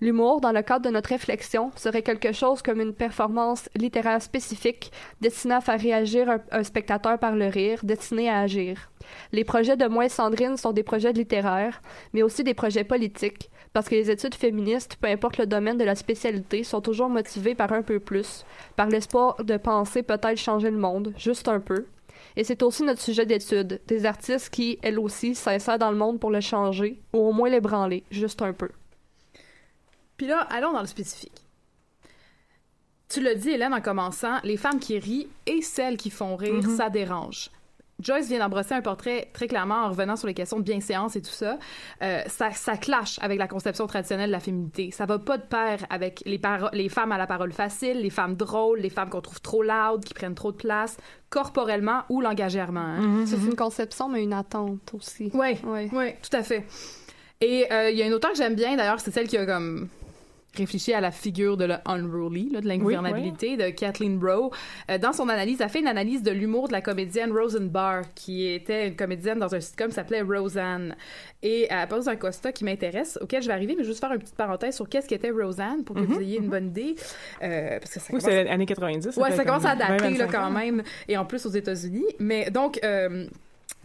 L'humour, 0.01 0.41
dans 0.41 0.53
le 0.53 0.63
cadre 0.63 0.87
de 0.87 0.91
notre 0.91 1.11
réflexion, 1.11 1.71
serait 1.77 2.03
quelque 2.03 2.33
chose 2.33 2.63
comme 2.63 2.81
une 2.81 2.95
performance 2.95 3.69
littéraire 3.77 4.21
spécifique 4.21 4.91
destinée 5.21 5.55
à 5.55 5.61
faire 5.61 5.81
réagir 5.81 6.39
un, 6.51 6.63
spectateur 6.65 7.19
par 7.19 7.37
le 7.37 7.47
rire, 7.47 7.81
destinée 7.83 8.29
à 8.29 8.41
agir. 8.41 8.91
Les 9.33 9.45
projets 9.45 9.77
de 9.77 9.87
Moins 9.87 10.09
Sandrine 10.09 10.57
sont 10.57 10.73
des 10.73 10.83
projets 10.83 11.13
littéraires, 11.13 11.81
mais 12.13 12.23
aussi 12.23 12.43
des 12.43 12.55
projets 12.55 12.85
politiques, 12.85 13.51
parce 13.73 13.89
que 13.89 13.95
les 13.95 14.11
études 14.11 14.35
féministes, 14.35 14.97
peu 15.01 15.09
importe 15.09 15.39
le 15.39 15.47
domaine 15.47 15.79
de 15.79 15.85
la 15.85 15.95
spécialité, 15.95 16.65
sont 16.65 16.81
toujours 16.81 17.09
motivées 17.09 17.55
par 17.55 17.73
un 17.73 17.83
peu 17.83 18.01
plus, 18.01 18.45
par 18.77 18.89
l'espoir 18.89 19.43
de 19.43 19.57
penser 19.57 20.03
peut-être 20.03 20.39
changer 20.39 20.71
le 20.71 20.79
monde, 20.79 21.13
juste 21.17 21.49
un 21.49 21.61
peu. 21.61 21.87
Et 22.37 22.45
c'est 22.45 22.63
aussi 22.63 22.83
notre 22.83 23.01
sujet 23.01 23.27
d'étude, 23.27 23.81
des 23.87 24.07
artistes 24.07 24.51
qui, 24.51 24.79
elles 24.83 24.99
aussi, 24.99 25.35
s'insèrent 25.35 25.79
dans 25.79 25.91
le 25.91 25.97
monde 25.97 26.19
pour 26.19 26.31
le 26.31 26.41
changer, 26.41 27.01
ou 27.13 27.19
au 27.19 27.33
moins 27.33 27.49
l'ébranler, 27.49 28.03
juste 28.11 28.43
un 28.43 28.53
peu. 28.53 28.69
Puis 30.17 30.27
là, 30.27 30.41
allons 30.51 30.73
dans 30.73 30.81
le 30.81 30.87
spécifique. 30.87 31.33
Tu 33.09 33.21
l'as 33.21 33.35
dit, 33.35 33.51
Hélène, 33.51 33.75
en 33.75 33.81
commençant, 33.81 34.39
les 34.45 34.57
femmes 34.57 34.81
qui 34.81 34.99
rient 34.99 35.29
et 35.47 35.63
celles 35.63 35.97
qui 35.97 36.11
font 36.11 36.37
rire, 36.37 36.55
Mhm. 36.55 36.77
ça 36.77 36.91
dérange. 36.91 37.51
Joyce 38.01 38.27
vient 38.27 38.41
d'embrasser 38.41 38.75
un 38.75 38.81
portrait 38.83 39.31
très 39.33 39.47
clairement 39.47 39.85
en 39.85 39.91
revenant 39.91 40.17
sur 40.17 40.27
les 40.27 40.35
questions 40.35 40.59
de 40.59 40.65
bienséance 40.65 41.15
et 41.15 41.23
tout 41.23 41.31
ça. 41.31 41.59
Euh, 42.03 42.23
ça. 42.27 42.51
Ça 42.51 42.77
clash 42.77 43.21
avec 43.23 43.39
la 43.39 43.47
conception 43.47 43.87
traditionnelle 43.87 44.31
de 44.31 44.33
la 44.33 44.41
féminité. 44.41 44.91
Ça 44.91 45.07
va 45.07 45.21
pas 45.21 45.39
de 45.39 45.45
pair 45.45 45.87
avec 45.91 46.21
les, 46.27 46.41
femmes 46.89 47.13
à 47.13 47.19
la 47.19 47.27
parole 47.29 47.53
facile, 47.53 48.01
les 48.01 48.11
femmes 48.11 48.35
drôles, 48.35 48.81
les 48.81 48.91
femmes 48.91 49.11
qu'on 49.11 49.21
trouve 49.21 49.41
trop 49.41 49.63
loud, 49.63 50.05
qui 50.05 50.13
prennent 50.13 50.35
trop 50.35 50.51
de 50.51 50.57
place, 50.57 50.97
corporellement 51.31 52.03
ou 52.09 52.21
langagièrement. 52.21 52.81
hein. 52.81 53.25
C'est 53.27 53.37
une 53.37 53.55
conception, 53.55 54.09
mais 54.09 54.25
une 54.25 54.33
attente 54.33 54.93
aussi. 54.93 55.31
Oui, 55.33 55.57
Ouais. 55.63 55.89
oui, 55.93 56.15
tout 56.21 56.37
à 56.37 56.43
fait. 56.43 56.67
Et 57.41 57.73
euh, 57.73 57.91
il 57.91 57.97
y 57.97 58.03
a 58.03 58.07
une 58.07 58.13
auteure 58.15 58.33
que 58.33 58.39
j'aime 58.39 58.57
bien, 58.57 58.75
d'ailleurs, 58.75 58.99
c'est 58.99 59.13
celle 59.13 59.29
qui 59.29 59.37
a 59.37 59.47
comme 59.47 59.89
réfléchi 60.57 60.93
à 60.93 61.01
la 61.01 61.11
figure 61.11 61.57
de 61.57 61.65
l'unruly, 61.67 62.51
là, 62.51 62.61
de 62.61 62.69
l'ingouvernabilité 62.69 63.57
de 63.57 63.71
Kathleen 63.71 64.19
Brough. 64.19 64.53
Euh, 64.91 64.99
dans 64.99 65.13
son 65.13 65.29
analyse, 65.29 65.61
elle 65.61 65.69
fait 65.69 65.81
une 65.81 65.89
analyse 65.89 66.23
de 66.23 66.31
l'humour 66.31 66.69
de 66.69 66.73
la 66.73 66.81
comédienne 66.81 67.33
Roseanne 67.33 67.69
Barr, 67.69 68.03
qui 68.15 68.47
était 68.47 68.89
une 68.89 68.97
comédienne 68.97 69.39
dans 69.39 69.55
un 69.55 69.61
sitcom 69.61 69.89
qui 69.89 69.95
s'appelait 69.95 70.23
Roseanne. 70.23 70.95
Et 71.43 71.67
elle 71.71 71.89
pose 71.89 72.09
un 72.09 72.17
constat 72.17 72.53
qui 72.53 72.65
m'intéresse, 72.65 73.19
auquel 73.21 73.43
je 73.43 73.49
vais 73.49 73.53
arriver, 73.53 73.75
mais 73.77 73.85
juste 73.85 74.01
faire 74.01 74.13
une 74.13 74.21
petite 74.21 74.37
parenthèse 74.37 74.77
sur 74.77 74.89
qu'est-ce 74.89 75.09
qu'était 75.09 75.31
Roseanne 75.31 75.85
pour 75.85 75.97
que 75.97 76.01
vous 76.01 76.21
ayez 76.21 76.39
une 76.39 76.49
bonne 76.49 76.69
idée. 76.69 76.95
Euh, 77.43 77.79
parce 77.79 77.93
que 77.93 78.01
ça 78.01 78.15
Oui, 78.15 78.21
c'est 78.21 78.45
les 78.45 78.51
années 78.51 78.67
90. 78.67 79.17
Ouais, 79.17 79.31
ça 79.33 79.45
commence 79.45 79.65
à 79.65 79.77
dater 79.77 80.05
20, 80.05 80.11
là, 80.19 80.27
25 80.27 80.33
quand 80.33 80.51
même, 80.51 80.83
et 81.09 81.17
en 81.17 81.25
plus 81.25 81.45
aux 81.47 81.51
États-Unis. 81.51 82.07
Mais 82.19 82.51
donc, 82.51 82.81
euh, 82.83 83.27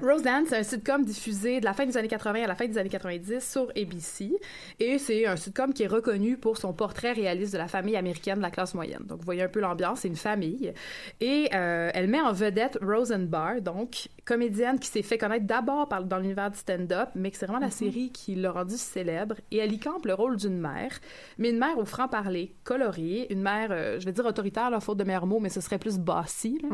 Roseanne, 0.01 0.45
c'est 0.47 0.57
un 0.57 0.63
sitcom 0.63 1.03
diffusé 1.03 1.59
de 1.59 1.65
la 1.65 1.73
fin 1.73 1.85
des 1.85 1.97
années 1.97 2.07
80 2.07 2.43
à 2.43 2.47
la 2.47 2.55
fin 2.55 2.65
des 2.67 2.77
années 2.77 2.87
90 2.89 3.39
sur 3.51 3.69
ABC. 3.75 4.31
Et 4.79 4.97
c'est 4.97 5.25
un 5.25 5.35
sitcom 5.35 5.73
qui 5.73 5.83
est 5.83 5.87
reconnu 5.87 6.37
pour 6.37 6.57
son 6.57 6.71
portrait 6.71 7.11
réaliste 7.11 7.51
de 7.51 7.57
la 7.57 7.67
famille 7.67 7.97
américaine 7.97 8.37
de 8.37 8.41
la 8.41 8.49
classe 8.49 8.73
moyenne. 8.75 9.03
Donc, 9.05 9.19
vous 9.19 9.25
voyez 9.25 9.43
un 9.43 9.49
peu 9.49 9.59
l'ambiance, 9.59 9.99
c'est 10.01 10.07
une 10.07 10.15
famille. 10.15 10.73
Et 11.19 11.49
euh, 11.53 11.91
elle 11.93 12.07
met 12.07 12.21
en 12.21 12.31
vedette 12.31 12.77
Roseanne 12.81 13.27
Barr, 13.27 13.61
donc 13.61 14.07
comédienne 14.23 14.79
qui 14.79 14.87
s'est 14.87 15.01
fait 15.01 15.17
connaître 15.17 15.45
d'abord 15.45 15.89
par- 15.89 16.05
dans 16.05 16.17
l'univers 16.19 16.49
du 16.49 16.57
stand-up, 16.57 17.09
mais 17.15 17.29
que 17.31 17.37
c'est 17.37 17.45
vraiment 17.45 17.59
la 17.65 17.71
série 17.71 18.09
qui 18.11 18.35
l'a 18.35 18.51
rendue 18.51 18.77
célèbre. 18.77 19.35
Et 19.51 19.57
elle 19.57 19.73
y 19.73 19.79
campe 19.79 20.05
le 20.05 20.13
rôle 20.13 20.37
d'une 20.37 20.59
mère, 20.59 20.97
mais 21.37 21.49
une 21.49 21.59
mère 21.59 21.77
au 21.77 21.83
franc-parler, 21.83 22.53
colorée, 22.63 23.27
une 23.31 23.41
mère, 23.41 23.67
euh, 23.71 23.99
je 23.99 24.05
vais 24.05 24.13
dire 24.13 24.25
autoritaire, 24.25 24.69
la 24.69 24.79
faute 24.79 24.97
de 24.97 25.03
meilleur 25.03 25.25
mot, 25.27 25.39
mais 25.41 25.49
ce 25.49 25.59
serait 25.59 25.79
plus 25.79 25.97
bossy, 25.97 26.57
là. 26.63 26.69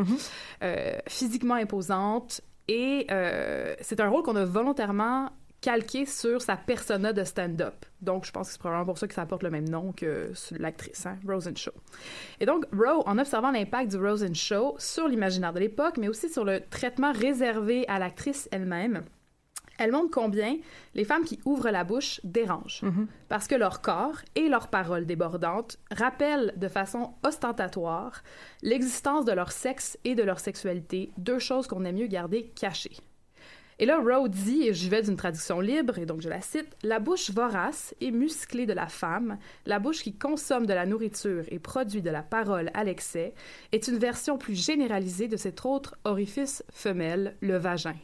Euh, 0.63 0.97
physiquement 1.07 1.55
imposante. 1.55 2.41
Et 2.67 3.08
euh, 3.12 3.75
c'est 3.82 3.99
un 3.99 4.10
rôle 4.10 4.23
qu'on 4.23 4.36
a 4.36 4.45
volontairement 4.45 5.30
calqué 5.62 6.06
sur 6.06 6.41
sa 6.41 6.58
persona 6.58 7.12
de 7.12 7.23
stand-up. 7.23 7.86
Donc, 8.01 8.25
je 8.25 8.32
pense 8.32 8.47
que 8.47 8.54
c'est 8.54 8.60
probablement 8.60 8.86
pour 8.86 8.97
ça 8.99 9.08
que 9.08 9.15
ça 9.15 9.25
porte 9.25 9.41
le 9.41 9.49
même 9.49 9.67
nom 9.67 9.93
que 9.93 10.32
l'actrice, 10.51 11.08
hein, 11.08 11.17
Rosen 11.28 11.58
Show. 11.58 11.71
Et 12.39 12.45
donc, 12.45 12.65
Rowe, 12.71 13.01
en 13.08 13.17
observant 13.17 13.49
l'impact 13.49 13.89
du 13.91 13.97
Rosen 13.97 14.36
Show 14.36 14.75
sur 14.78 15.08
l'imaginaire 15.08 15.54
de 15.54 15.60
l'époque, 15.60 15.97
mais 15.97 16.08
aussi 16.08 16.30
sur 16.30 16.45
le 16.45 16.60
traitement 16.69 17.12
réservé 17.12 17.88
à 17.88 17.97
l'actrice 17.97 18.47
elle-même, 18.51 19.04
Elle 19.77 19.91
montre 19.91 20.11
combien 20.11 20.57
les 20.93 21.03
femmes 21.03 21.25
qui 21.25 21.39
ouvrent 21.45 21.69
la 21.69 21.83
bouche 21.83 22.21
dérangent, 22.23 22.83
parce 23.27 23.47
que 23.47 23.55
leur 23.55 23.81
corps 23.81 24.21
et 24.35 24.47
leurs 24.47 24.69
paroles 24.69 25.05
débordantes 25.05 25.77
rappellent 25.91 26.53
de 26.55 26.67
façon 26.67 27.13
ostentatoire 27.23 28.23
l'existence 28.61 29.25
de 29.25 29.33
leur 29.33 29.51
sexe 29.51 29.97
et 30.03 30.15
de 30.15 30.23
leur 30.23 30.39
sexualité, 30.39 31.11
deux 31.17 31.39
choses 31.39 31.67
qu'on 31.67 31.83
aime 31.83 31.95
mieux 31.95 32.07
garder 32.07 32.51
cachées. 32.55 32.97
Et 33.77 33.85
là, 33.85 33.99
Rowe 33.99 34.29
dit, 34.29 34.69
et 34.69 34.73
je 34.73 34.89
vais 34.89 35.01
d'une 35.01 35.17
traduction 35.17 35.59
libre, 35.59 35.99
et 35.99 36.05
donc 36.05 36.21
je 36.21 36.29
la 36.29 36.39
cite, 36.39 36.77
La 36.81 36.99
bouche 36.99 37.29
vorace 37.31 37.93
et 37.99 38.11
musclée 38.11 38.65
de 38.65 38.71
la 38.71 38.88
femme, 38.88 39.38
la 39.65 39.79
bouche 39.79 40.01
qui 40.01 40.15
consomme 40.15 40.65
de 40.65 40.73
la 40.73 40.85
nourriture 40.85 41.43
et 41.49 41.59
produit 41.59 42.01
de 42.01 42.09
la 42.09 42.23
parole 42.23 42.71
à 42.73 42.85
l'excès, 42.85 43.33
est 43.73 43.89
une 43.89 43.97
version 43.97 44.38
plus 44.38 44.55
généralisée 44.55 45.27
de 45.27 45.35
cet 45.35 45.65
autre 45.65 45.97
orifice 46.05 46.63
femelle, 46.71 47.35
le 47.41 47.57
vagin. 47.57 47.95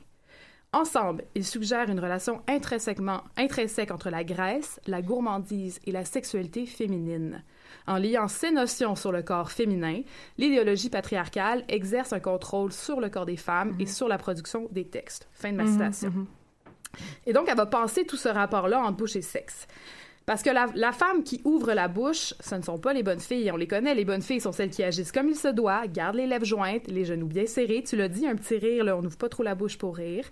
Ensemble, 0.73 1.25
ils 1.35 1.45
suggèrent 1.45 1.89
une 1.89 1.99
relation 1.99 2.43
intrinsèquement 2.47 3.23
intrinsèque 3.35 3.91
entre 3.91 4.09
la 4.09 4.23
graisse, 4.23 4.79
la 4.87 5.01
gourmandise 5.01 5.79
et 5.85 5.91
la 5.91 6.05
sexualité 6.05 6.65
féminine. 6.65 7.43
En 7.87 7.97
liant 7.97 8.29
ces 8.29 8.51
notions 8.51 8.95
sur 8.95 9.11
le 9.11 9.21
corps 9.21 9.51
féminin, 9.51 10.01
l'idéologie 10.37 10.89
patriarcale 10.89 11.65
exerce 11.67 12.13
un 12.13 12.21
contrôle 12.21 12.71
sur 12.71 13.01
le 13.01 13.09
corps 13.09 13.25
des 13.25 13.35
femmes 13.35 13.75
et 13.79 13.85
sur 13.85 14.07
la 14.07 14.17
production 14.17 14.69
des 14.71 14.85
textes. 14.85 15.27
Fin 15.33 15.51
de 15.51 15.57
ma 15.57 15.67
citation. 15.67 16.25
Et 17.25 17.33
donc, 17.33 17.49
elle 17.49 17.57
va 17.57 17.65
penser 17.65 18.05
tout 18.05 18.17
ce 18.17 18.29
rapport-là 18.29 18.81
entre 18.81 18.95
bouche 18.95 19.17
et 19.17 19.21
sexe. 19.21 19.67
Parce 20.31 20.43
que 20.43 20.49
la, 20.49 20.93
femme 20.93 21.25
qui 21.25 21.41
ouvre 21.43 21.73
la 21.73 21.89
bouche, 21.89 22.33
ce 22.39 22.55
ne 22.55 22.61
sont 22.61 22.77
pas 22.77 22.93
les 22.93 23.03
bonnes 23.03 23.19
filles. 23.19 23.51
On 23.51 23.57
les 23.57 23.67
connaît, 23.67 23.93
les 23.93 24.05
bonnes 24.05 24.21
filles 24.21 24.39
sont 24.39 24.53
celles 24.53 24.69
qui 24.69 24.81
agissent 24.81 25.11
comme 25.11 25.27
il 25.27 25.35
se 25.35 25.49
doit, 25.49 25.87
gardent 25.87 26.15
les 26.15 26.25
lèvres 26.25 26.45
jointes, 26.45 26.87
les 26.87 27.03
genoux 27.03 27.27
bien 27.27 27.45
serrés. 27.45 27.83
Tu 27.85 27.97
l'as 27.97 28.07
dit, 28.07 28.25
un 28.25 28.37
petit 28.37 28.55
rire, 28.55 28.85
là, 28.85 28.95
on 28.95 29.01
n'ouvre 29.01 29.17
pas 29.17 29.27
trop 29.27 29.43
la 29.43 29.55
bouche 29.55 29.77
pour 29.77 29.97
rire. 29.97 30.23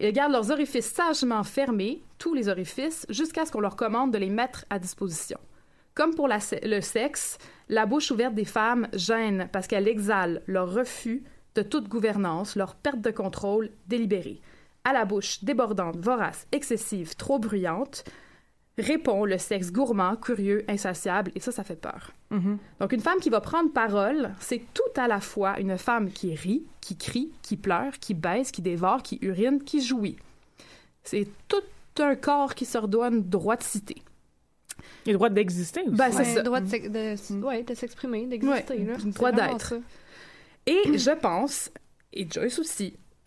Ils 0.00 0.12
gardent 0.12 0.32
leurs 0.32 0.50
orifices 0.50 0.90
sagement 0.90 1.44
fermés, 1.44 2.02
tous 2.18 2.34
les 2.34 2.48
orifices, 2.48 3.06
jusqu'à 3.10 3.46
ce 3.46 3.52
qu'on 3.52 3.60
leur 3.60 3.76
commande 3.76 4.12
de 4.12 4.18
les 4.18 4.28
mettre 4.28 4.64
à 4.70 4.80
disposition. 4.80 5.38
Comme 5.94 6.16
pour 6.16 6.26
le 6.26 6.80
sexe, 6.80 7.38
la 7.68 7.86
bouche 7.86 8.10
ouverte 8.10 8.34
des 8.34 8.44
femmes 8.44 8.88
gêne 8.92 9.48
parce 9.52 9.68
qu'elle 9.68 9.86
exhale 9.86 10.42
leur 10.48 10.74
refus 10.74 11.22
de 11.54 11.62
toute 11.62 11.88
gouvernance, 11.88 12.56
leur 12.56 12.74
perte 12.74 13.02
de 13.02 13.12
contrôle 13.12 13.70
délibérée. 13.86 14.40
À 14.82 14.92
la 14.92 15.04
bouche 15.04 15.44
débordante, 15.44 15.96
vorace, 15.98 16.48
excessive, 16.50 17.14
trop 17.14 17.38
bruyante, 17.38 18.02
répond 18.78 19.24
le 19.24 19.38
sexe 19.38 19.72
gourmand, 19.72 20.16
curieux, 20.16 20.64
insatiable, 20.68 21.30
et 21.34 21.40
ça, 21.40 21.52
ça 21.52 21.64
fait 21.64 21.76
peur. 21.80 22.12
Donc, 22.80 22.92
une 22.92 23.00
femme 23.00 23.18
qui 23.20 23.30
va 23.30 23.40
prendre 23.40 23.72
parole, 23.72 24.30
c'est 24.40 24.62
tout 24.74 24.82
à 25.00 25.08
la 25.08 25.20
fois 25.20 25.58
une 25.60 25.76
femme 25.78 26.10
qui 26.10 26.34
rit, 26.34 26.64
qui 26.80 26.96
crie, 26.96 27.30
qui 27.42 27.56
pleure, 27.56 27.98
qui 27.98 28.14
baisse, 28.14 28.50
qui 28.50 28.62
dévore, 28.62 29.02
qui 29.02 29.18
urine, 29.22 29.62
qui 29.62 29.82
jouit. 29.82 30.16
C'est 31.04 31.26
tout 31.48 31.62
un 32.00 32.14
corps 32.16 32.54
qui 32.54 32.64
se 32.66 32.78
redonne 32.78 33.22
droit 33.22 33.56
de 33.56 33.62
citer. 33.62 33.96
Le 35.06 35.14
droit 35.14 35.30
d'exister 35.30 35.82
aussi. 35.82 35.90
Ben, 35.96 36.10
c'est 36.12 36.18
Ouais, 36.18 36.24
ça. 36.24 36.42
droit 36.42 36.60
de, 36.60 37.44
ouais, 37.44 37.62
de 37.62 37.74
s'exprimer, 37.74 38.26
d'exister. 38.26 38.78
Ouais, 38.78 38.96
droit 39.06 39.32
d'être. 39.32 39.74
Et 40.66 40.78
je 40.98 41.10
pense, 41.18 41.70
et 42.12 42.26
Joyce 42.30 42.58
aussi, 42.58 42.94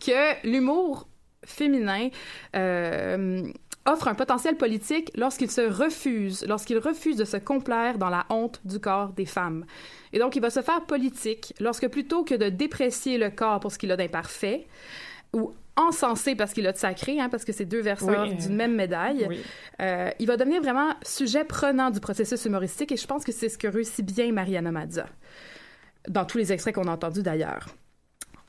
que 0.00 0.46
l'humour 0.46 1.06
féminin 1.44 2.08
euh, 2.56 3.42
offre 3.86 4.08
un 4.08 4.14
potentiel 4.14 4.56
politique 4.56 5.10
lorsqu'il 5.16 5.50
se 5.50 5.60
refuse, 5.60 6.44
lorsqu'il 6.46 6.78
refuse 6.78 7.16
de 7.16 7.24
se 7.24 7.36
complaire 7.36 7.98
dans 7.98 8.10
la 8.10 8.26
honte 8.30 8.60
du 8.64 8.78
corps 8.78 9.12
des 9.12 9.26
femmes. 9.26 9.64
Et 10.12 10.18
donc, 10.18 10.36
il 10.36 10.42
va 10.42 10.50
se 10.50 10.62
faire 10.62 10.82
politique 10.82 11.54
lorsque 11.60 11.88
plutôt 11.88 12.24
que 12.24 12.34
de 12.34 12.48
déprécier 12.48 13.18
le 13.18 13.30
corps 13.30 13.60
pour 13.60 13.72
ce 13.72 13.78
qu'il 13.78 13.90
a 13.90 13.96
d'imparfait, 13.96 14.66
ou 15.32 15.54
encenser 15.76 16.34
parce 16.34 16.52
qu'il 16.52 16.66
a 16.66 16.72
de 16.72 16.76
sacré, 16.76 17.18
hein, 17.18 17.28
parce 17.30 17.44
que 17.44 17.52
c'est 17.52 17.64
deux 17.64 17.80
Oui, 17.80 18.14
euh, 18.14 18.34
d'une 18.34 18.54
même 18.54 18.74
médaille, 18.74 19.26
oui. 19.28 19.40
euh, 19.80 20.10
il 20.18 20.26
va 20.26 20.36
devenir 20.36 20.60
vraiment 20.60 20.90
sujet 21.02 21.44
prenant 21.44 21.90
du 21.90 21.98
processus 21.98 22.44
humoristique 22.44 22.92
et 22.92 22.96
je 22.96 23.06
pense 23.06 23.24
que 23.24 23.32
c'est 23.32 23.48
ce 23.48 23.56
que 23.56 23.68
réussit 23.68 24.04
bien 24.04 24.30
Mariana 24.32 24.70
Mazza, 24.70 25.06
dans 26.08 26.26
tous 26.26 26.38
les 26.38 26.52
extraits 26.52 26.74
qu'on 26.74 26.88
a 26.88 26.92
entendus 26.92 27.22
d'ailleurs. 27.22 27.66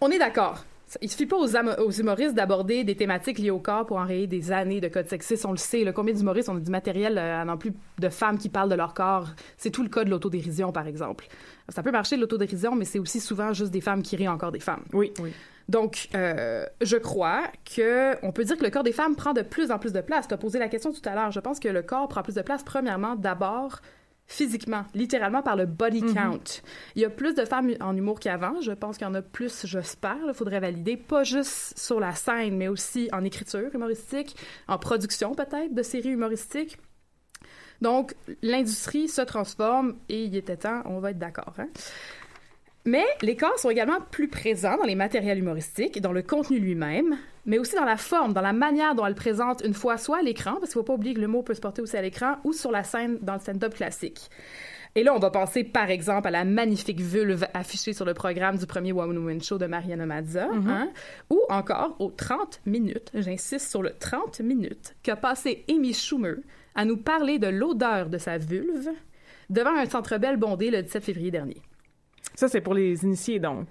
On 0.02 0.12
est 0.12 0.20
d'accord. 0.20 0.66
Il 1.02 1.10
suffit 1.10 1.26
pas 1.26 1.38
aux, 1.38 1.92
humoristes 1.92 2.36
d'aborder 2.36 2.84
des 2.84 2.96
thématiques 2.96 3.40
liées 3.40 3.52
au 3.52 3.60
corps 3.60 3.86
pour 3.86 3.98
enrayer 3.98 4.28
des 4.28 4.52
années 4.52 4.82
de 4.82 4.88
codes 4.88 5.08
sexistes. 5.08 5.46
On 5.46 5.52
le 5.52 5.58
sait. 5.58 5.84
Là, 5.84 5.92
combien 5.92 6.14
d'humoristes 6.14 6.50
ont 6.50 6.56
du 6.56 6.72
matériel 6.72 7.18
euh, 7.18 7.42
à 7.42 7.46
non 7.46 7.58
plus 7.58 7.74
de 8.00 8.10
femmes 8.10 8.38
qui 8.38 8.50
parlent 8.50 8.70
de 8.70 8.76
leur 8.76 8.94
corps? 8.94 9.30
C'est 9.58 9.72
tout 9.72 9.84
le 9.84 9.90
cas 9.90 10.04
de 10.04 10.10
l'autodérision, 10.10 10.72
par 10.72 10.88
exemple. 10.88 11.28
Ça 11.70 11.84
peut 11.84 11.92
marcher 11.92 12.16
de 12.16 12.22
l'autodérision, 12.22 12.76
mais 12.76 12.86
c'est 12.86 13.00
aussi 13.00 13.20
souvent 13.20 13.54
juste 13.54 13.72
des 13.72 13.82
femmes 13.82 14.02
qui 14.02 14.16
rient 14.16 14.28
encore 14.28 14.52
des 14.52 14.60
femmes. 14.60 14.84
Oui, 14.94 15.14
oui. 15.20 15.32
Donc, 15.70 16.10
euh, 16.14 16.66
je 16.82 16.98
crois 16.98 17.44
que 17.64 18.16
on 18.26 18.32
peut 18.32 18.44
dire 18.44 18.58
que 18.58 18.64
le 18.64 18.70
corps 18.70 18.84
des 18.84 18.92
femmes 18.92 19.16
prend 19.16 19.34
de 19.34 19.42
plus 19.42 19.72
en 19.72 19.80
plus 19.80 19.94
de 19.94 20.02
place. 20.02 20.28
Tu 20.28 20.34
as 20.34 20.38
posé 20.38 20.60
la 20.60 20.68
question 20.68 20.92
tout 20.92 21.02
à 21.06 21.16
l'heure. 21.16 21.32
Je 21.32 21.40
pense 21.40 21.60
que 21.60 21.70
le 21.70 21.82
corps 21.82 22.08
prend 22.10 22.22
plus 22.22 22.36
de 22.36 22.42
place, 22.42 22.64
premièrement, 22.64 23.16
d'abord 23.16 23.82
physiquement, 24.34 24.86
littéralement 24.96 25.44
par 25.44 25.56
le 25.56 25.68
body 25.68 26.02
count. 26.14 26.62
Il 26.96 27.04
y 27.04 27.06
a 27.06 27.10
plus 27.10 27.36
de 27.36 27.46
femmes 27.46 27.72
en 27.80 27.96
humour 27.96 28.20
qu'avant. 28.20 28.60
Je 28.62 28.72
pense 28.72 28.98
qu'il 28.98 29.06
y 29.06 29.10
en 29.10 29.14
a 29.14 29.22
plus, 29.22 29.66
j'espère. 29.66 30.18
Il 30.28 30.34
faudrait 30.34 30.60
valider, 30.60 30.98
pas 30.98 31.24
juste 31.24 31.78
sur 31.78 32.00
la 32.00 32.16
scène, 32.16 32.58
mais 32.58 32.68
aussi 32.68 33.10
en 33.14 33.24
écriture 33.24 33.70
humoristique, 33.74 34.36
en 34.68 34.80
production 34.80 35.36
peut-être 35.36 35.74
de 35.74 35.84
séries 35.84 36.10
humoristiques. 36.10 36.78
Donc, 37.82 38.16
l'industrie 38.42 39.08
se 39.08 39.22
transforme 39.22 39.96
et 40.10 40.24
il 40.24 40.36
était 40.36 40.58
temps, 40.58 40.82
on 40.86 41.00
va 41.00 41.12
être 41.12 41.20
d'accord. 41.20 41.54
Hein? 41.60 41.68
Mais 42.86 43.06
les 43.22 43.38
corps 43.38 43.58
sont 43.60 43.70
également 43.70 44.02
plus 44.12 44.28
présents 44.28 44.78
dans 44.78 44.84
les 44.84 44.96
matériels 44.96 45.40
humoristiques, 45.40 46.02
dans 46.02 46.12
le 46.12 46.22
contenu 46.22 46.60
lui-même, 46.60 47.18
mais 47.46 47.58
aussi 47.58 47.76
dans 47.76 47.86
la 47.86 47.96
forme, 47.96 48.34
dans 48.34 48.42
la 48.42 48.52
manière 48.52 48.94
dont 48.94 49.06
elle 49.06 49.16
présente 49.16 49.64
une 49.66 49.74
fois 49.74 49.98
soit 49.98 50.18
à 50.18 50.22
l'écran, 50.22 50.56
parce 50.60 50.72
qu'il 50.72 50.80
ne 50.80 50.84
faut 50.84 50.88
pas 50.88 50.94
oublier 50.94 51.14
que 51.14 51.22
le 51.22 51.28
mot 51.28 51.44
peut 51.44 51.54
se 51.54 51.62
porter 51.62 51.82
aussi 51.82 51.96
à 51.96 52.02
l'écran, 52.02 52.36
ou 52.44 52.52
sur 52.52 52.72
la 52.72 52.84
scène 52.84 53.20
dans 53.22 53.36
le 53.36 53.40
stand-up 53.40 53.74
classique. 53.74 54.30
Et 54.96 55.04
là, 55.04 55.16
on 55.16 55.20
va 55.20 55.32
penser 55.32 55.64
par 55.64 55.90
exemple 55.90 56.28
à 56.28 56.32
la 56.32 56.44
magnifique 56.44 57.00
vulve 57.00 57.48
affichée 57.54 57.94
sur 57.94 58.06
le 58.06 58.14
programme 58.14 58.58
du 58.58 58.68
premier 58.68 58.92
Woman 58.92 59.18
Woman 59.18 59.42
Show 59.42 59.58
de 59.58 59.66
Mariana 59.66 60.06
Mazza, 60.06 60.50
hein, 60.52 60.90
ou 61.30 61.42
encore 61.50 61.96
aux 62.00 62.12
30 62.12 62.62
minutes, 62.66 63.12
j'insiste 63.16 63.70
sur 63.70 63.82
le 63.82 63.92
30 63.98 64.42
minutes, 64.42 64.94
qu'a 65.02 65.16
passé 65.16 65.64
Amy 65.70 65.94
Schumer 65.94 66.36
à 66.76 66.86
nous 66.86 66.98
parler 66.98 67.40
de 67.40 67.48
l'odeur 67.48 68.10
de 68.10 68.18
sa 68.18 68.38
vulve 68.38 68.90
devant 69.50 69.76
un 69.76 69.86
centre 69.86 70.18
belle 70.18 70.38
bondé 70.38 70.70
le 70.70 70.84
17 70.84 71.04
février 71.04 71.32
dernier. 71.32 71.62
Ça, 72.36 72.48
c'est 72.48 72.62
pour 72.62 72.74
les 72.74 73.04
initiés, 73.04 73.40
donc. 73.40 73.68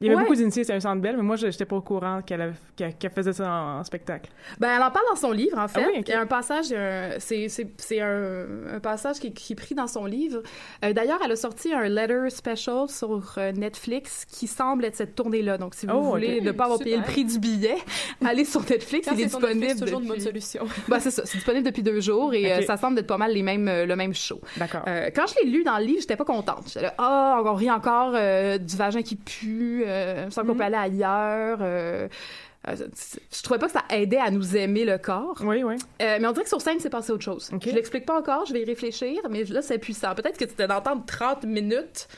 Il 0.00 0.06
y 0.06 0.10
avait 0.10 0.16
Ouais. 0.16 0.22
beaucoup 0.24 0.34
d'initiés, 0.36 0.64
c'est 0.64 0.74
un 0.74 0.80
centre 0.80 1.00
belle, 1.00 1.16
mais 1.16 1.22
moi, 1.22 1.36
je 1.36 1.46
n'étais 1.46 1.64
pas 1.64 1.76
au 1.76 1.80
courant 1.80 2.20
qu'elle 2.24 2.54
qu'elle 2.76 3.10
faisait 3.10 3.32
ça 3.32 3.50
en, 3.50 3.78
en 3.80 3.84
spectacle. 3.84 4.30
Ben, 4.58 4.68
elle 4.76 4.82
en 4.82 4.90
parle 4.90 5.06
dans 5.10 5.16
son 5.16 5.32
livre, 5.32 5.58
en 5.58 5.68
fait. 5.68 5.80
Ah 5.82 5.88
oui, 5.92 6.00
ok. 6.00 6.08
Il 6.08 6.10
y 6.10 6.14
a 6.14 6.20
un 6.20 6.26
passage, 6.26 6.66
euh, 6.72 7.16
c'est, 7.18 7.48
c'est, 7.48 7.68
c'est 7.78 8.00
un, 8.00 8.44
un 8.74 8.80
passage 8.80 9.18
qui, 9.18 9.32
qui 9.32 9.54
est 9.54 9.56
pris 9.56 9.74
dans 9.74 9.86
son 9.86 10.04
livre. 10.04 10.42
Euh, 10.84 10.92
d'ailleurs, 10.92 11.18
elle 11.24 11.32
a 11.32 11.36
sorti 11.36 11.72
un 11.72 11.88
letter 11.88 12.28
special 12.28 12.88
sur 12.88 13.34
euh, 13.38 13.52
Netflix 13.52 14.26
qui 14.26 14.46
semble 14.46 14.84
être 14.84 14.96
cette 14.96 15.14
tournée-là. 15.14 15.56
Donc, 15.58 15.74
si 15.74 15.86
vous 15.86 15.94
Oh, 15.96 16.00
voulez 16.02 16.40
ne 16.42 16.52
pas 16.52 16.64
avoir 16.64 16.78
payé 16.78 16.96
le 16.98 17.02
prix 17.02 17.24
du 17.24 17.38
billet, 17.38 17.76
allez 18.26 18.44
sur 18.44 18.60
Netflix. 18.68 19.08
Quand 19.08 19.14
il 19.14 19.22
est 19.22 19.24
disponible. 19.24 19.66
C'est 19.70 19.84
toujours 19.84 20.00
une 20.00 20.08
bonne 20.08 20.20
solution. 20.20 20.66
Ben, 20.88 21.00
c'est 21.00 21.10
ça. 21.10 21.22
C'est 21.24 21.38
disponible 21.38 21.64
depuis 21.64 21.82
deux 21.82 22.00
jours 22.00 22.34
et 22.34 22.52
euh, 22.52 22.62
ça 22.62 22.76
semble 22.76 22.98
être 22.98 23.06
pas 23.06 23.16
mal 23.18 23.32
les 23.32 23.42
mêmes, 23.42 23.64
le 23.66 23.96
même 23.96 24.14
show. 24.14 24.40
D'accord. 24.58 24.82
Euh, 24.86 25.10
quand 25.14 25.24
je 25.26 25.34
l'ai 25.42 25.50
lu 25.50 25.64
dans 25.64 25.78
le 25.78 25.84
livre, 25.84 26.00
j'étais 26.00 26.16
pas 26.16 26.24
contente. 26.24 26.64
J'étais 26.66 26.82
là, 26.82 26.94
ah, 26.98 27.40
on 27.44 27.54
rit 27.54 27.70
encore 27.70 28.12
euh, 28.14 28.58
du 28.58 28.76
vagin 28.76 29.02
qui 29.02 29.16
pue, 29.16 29.84
euh, 29.86 30.30
semble 30.30 30.48
qu'on 30.48 30.56
peut 30.56 30.64
aller 30.64 30.76
ailleurs. 30.76 31.58
euh, 31.60 32.08
euh, 32.68 32.74
je 33.32 33.42
trouvais 33.42 33.60
pas 33.60 33.66
que 33.66 33.72
ça 33.72 33.84
aidait 33.90 34.18
à 34.18 34.30
nous 34.30 34.56
aimer 34.56 34.84
le 34.84 34.98
corps. 34.98 35.40
Oui, 35.44 35.62
oui. 35.62 35.76
Euh, 36.02 36.18
mais 36.20 36.26
on 36.26 36.32
dirait 36.32 36.42
que 36.42 36.48
sur 36.48 36.60
scène, 36.60 36.80
c'est 36.80 36.90
passé 36.90 37.12
autre 37.12 37.22
chose. 37.24 37.50
Ok. 37.52 37.62
Je 37.64 37.70
l'explique 37.74 38.04
pas 38.06 38.18
encore, 38.18 38.44
je 38.46 38.52
vais 38.52 38.62
y 38.62 38.64
réfléchir, 38.64 39.20
mais 39.30 39.44
là, 39.44 39.62
c'est 39.62 39.78
puissant. 39.78 40.14
Peut-être 40.14 40.36
que 40.36 40.48
c'était 40.48 40.66
d'entendre 40.66 41.04
30 41.06 41.44
minutes 41.44 42.08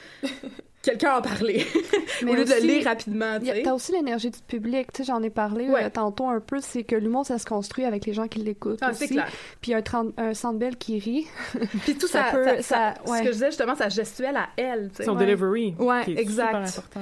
quelqu'un 0.82 1.16
en 1.16 1.22
parler 1.22 1.66
au 2.22 2.34
lieu 2.34 2.44
de 2.44 2.50
le 2.54 2.60
lire 2.66 2.84
rapidement. 2.84 3.38
Tu 3.40 3.46
y 3.46 3.50
a- 3.50 3.54
sais. 3.56 3.62
T'as 3.62 3.72
aussi 3.74 3.92
l'énergie 3.92 4.30
du 4.30 4.38
public, 4.46 4.92
tu 4.92 4.98
sais, 4.98 5.04
j'en 5.04 5.22
ai 5.22 5.30
parlé 5.30 5.68
Ouais. 5.68 5.84
euh, 5.84 5.90
tantôt 5.90 6.28
un 6.28 6.40
peu, 6.40 6.58
c'est 6.60 6.84
que 6.84 6.94
l'humour, 6.96 7.26
ça 7.26 7.38
se 7.38 7.44
construit 7.46 7.84
avec 7.84 8.06
les 8.06 8.12
gens 8.12 8.28
qui 8.28 8.38
l'écoutent 8.40 8.78
Ah, 8.80 8.90
aussi. 8.90 9.00
c'est 9.00 9.08
clair. 9.08 9.28
Puis 9.60 9.74
un, 9.74 9.82
un 10.16 10.52
belle 10.54 10.76
qui 10.76 10.98
rit. 10.98 11.26
Puis 11.84 11.94
tout 11.96 12.06
ça 12.06 12.26
ça, 12.30 12.30
peut- 12.36 12.44
ça, 12.46 12.62
ça- 12.62 12.94
ce 13.04 13.10
ouais. 13.10 13.20
que 13.20 13.26
je 13.26 13.32
disais 13.32 13.46
justement, 13.46 13.74
sa 13.74 13.88
gestuelle 13.88 14.36
à 14.36 14.48
elle. 14.56 14.90
Son 15.04 15.16
Ouais. 15.16 15.24
delivery. 15.26 15.74
Ouais, 15.78 16.04
qui 16.04 16.12
est 16.12 16.18
exact. 16.20 16.66
Super 16.68 16.92
important. 16.92 17.00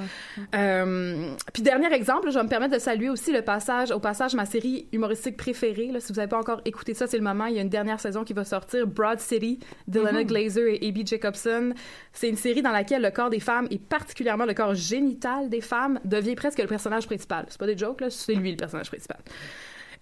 Euh, 0.55 1.29
puis 1.53 1.61
dernier 1.63 1.91
exemple, 1.93 2.29
je 2.31 2.37
vais 2.37 2.43
me 2.43 2.49
permettre 2.49 2.73
de 2.73 2.79
saluer 2.79 3.09
aussi 3.09 3.31
le 3.31 3.41
passage, 3.41 3.91
au 3.91 3.99
passage 3.99 4.35
ma 4.35 4.45
série 4.45 4.87
humoristique 4.91 5.37
préférée. 5.37 5.91
Là, 5.91 5.99
si 5.99 6.11
vous 6.11 6.17
n'avez 6.17 6.29
pas 6.29 6.39
encore 6.39 6.61
écouté 6.65 6.93
ça, 6.93 7.07
c'est 7.07 7.17
le 7.17 7.23
moment. 7.23 7.45
Il 7.45 7.55
y 7.55 7.59
a 7.59 7.61
une 7.61 7.69
dernière 7.69 7.99
saison 7.99 8.23
qui 8.23 8.33
va 8.33 8.43
sortir, 8.43 8.87
Broad 8.87 9.19
City, 9.19 9.59
d'Elena 9.87 10.23
Glazer 10.23 10.67
et 10.67 10.87
A.B. 10.87 11.05
Jacobson. 11.05 11.73
C'est 12.13 12.29
une 12.29 12.37
série 12.37 12.61
dans 12.61 12.71
laquelle 12.71 13.01
le 13.01 13.11
corps 13.11 13.29
des 13.29 13.39
femmes 13.39 13.66
et 13.71 13.77
particulièrement 13.77 14.45
le 14.45 14.53
corps 14.53 14.75
génital 14.75 15.49
des 15.49 15.61
femmes 15.61 15.99
devient 16.05 16.35
presque 16.35 16.59
le 16.59 16.67
personnage 16.67 17.05
principal. 17.05 17.45
C'est 17.49 17.59
pas 17.59 17.67
des 17.67 17.77
jokes 17.77 18.01
là, 18.01 18.09
c'est 18.09 18.33
lui 18.33 18.51
le 18.51 18.57
personnage 18.57 18.89
principal. 18.89 19.17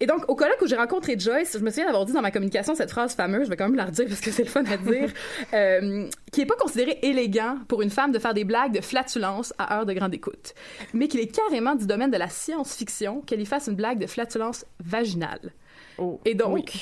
Et 0.00 0.06
donc, 0.06 0.28
au 0.28 0.34
colloque 0.34 0.60
où 0.60 0.66
j'ai 0.66 0.76
rencontré 0.76 1.18
Joyce, 1.18 1.56
je 1.58 1.64
me 1.64 1.70
souviens 1.70 1.86
d'avoir 1.86 2.04
dit 2.04 2.12
dans 2.12 2.20
ma 2.20 2.30
communication 2.30 2.74
cette 2.74 2.90
phrase 2.90 3.14
fameuse, 3.14 3.44
je 3.44 3.50
vais 3.50 3.56
quand 3.56 3.64
même 3.64 3.76
la 3.76 3.86
redire 3.86 4.06
parce 4.08 4.20
que 4.20 4.30
c'est 4.30 4.42
le 4.44 4.50
fun 4.50 4.64
à 4.64 4.76
dire, 4.76 5.10
euh, 5.54 6.08
qui 6.32 6.42
est 6.42 6.46
pas 6.46 6.56
considéré 6.56 6.98
élégant 7.02 7.58
pour 7.68 7.82
une 7.82 7.90
femme 7.90 8.12
de 8.12 8.18
faire 8.18 8.34
des 8.34 8.44
blagues 8.44 8.72
de 8.72 8.80
flatulence 8.80 9.54
à 9.58 9.78
heure 9.78 9.86
de 9.86 9.92
grande 9.94 10.14
écoute, 10.14 10.54
mais 10.92 11.08
qu'il 11.08 11.20
est 11.20 11.34
carrément 11.34 11.74
du 11.74 11.86
domaine 11.86 12.10
de 12.10 12.18
la 12.18 12.28
science-fiction 12.28 13.22
qu'elle 13.22 13.40
y 13.40 13.46
fasse 13.46 13.68
une 13.68 13.74
blague 13.74 13.98
de 13.98 14.06
flatulence 14.06 14.66
vaginale. 14.84 15.52
Oh, 15.98 16.20
Et 16.24 16.34
donc, 16.34 16.72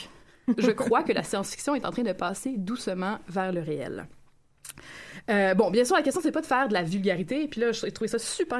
oui. 0.49 0.57
je 0.59 0.71
crois 0.73 1.05
que 1.05 1.13
la 1.13 1.23
science-fiction 1.23 1.75
est 1.77 1.85
en 1.85 1.91
train 1.93 2.03
de 2.03 2.13
passer 2.13 2.55
doucement 2.57 3.19
vers 3.29 3.53
le 3.53 3.61
réel. 3.61 4.07
Euh, 5.31 5.55
bon, 5.55 5.71
bien 5.71 5.85
sûr, 5.85 5.97
la 5.97 6.03
question, 6.03 6.21
c'est 6.23 6.33
pas 6.33 6.43
de 6.43 6.47
faire 6.47 6.69
de 6.69 6.75
la 6.75 6.83
vulgarité. 6.83 7.49
Puis 7.49 7.61
là, 7.61 7.73
j'ai 7.73 7.91
trouvé 7.93 8.09
ça 8.09 8.19
super 8.19 8.59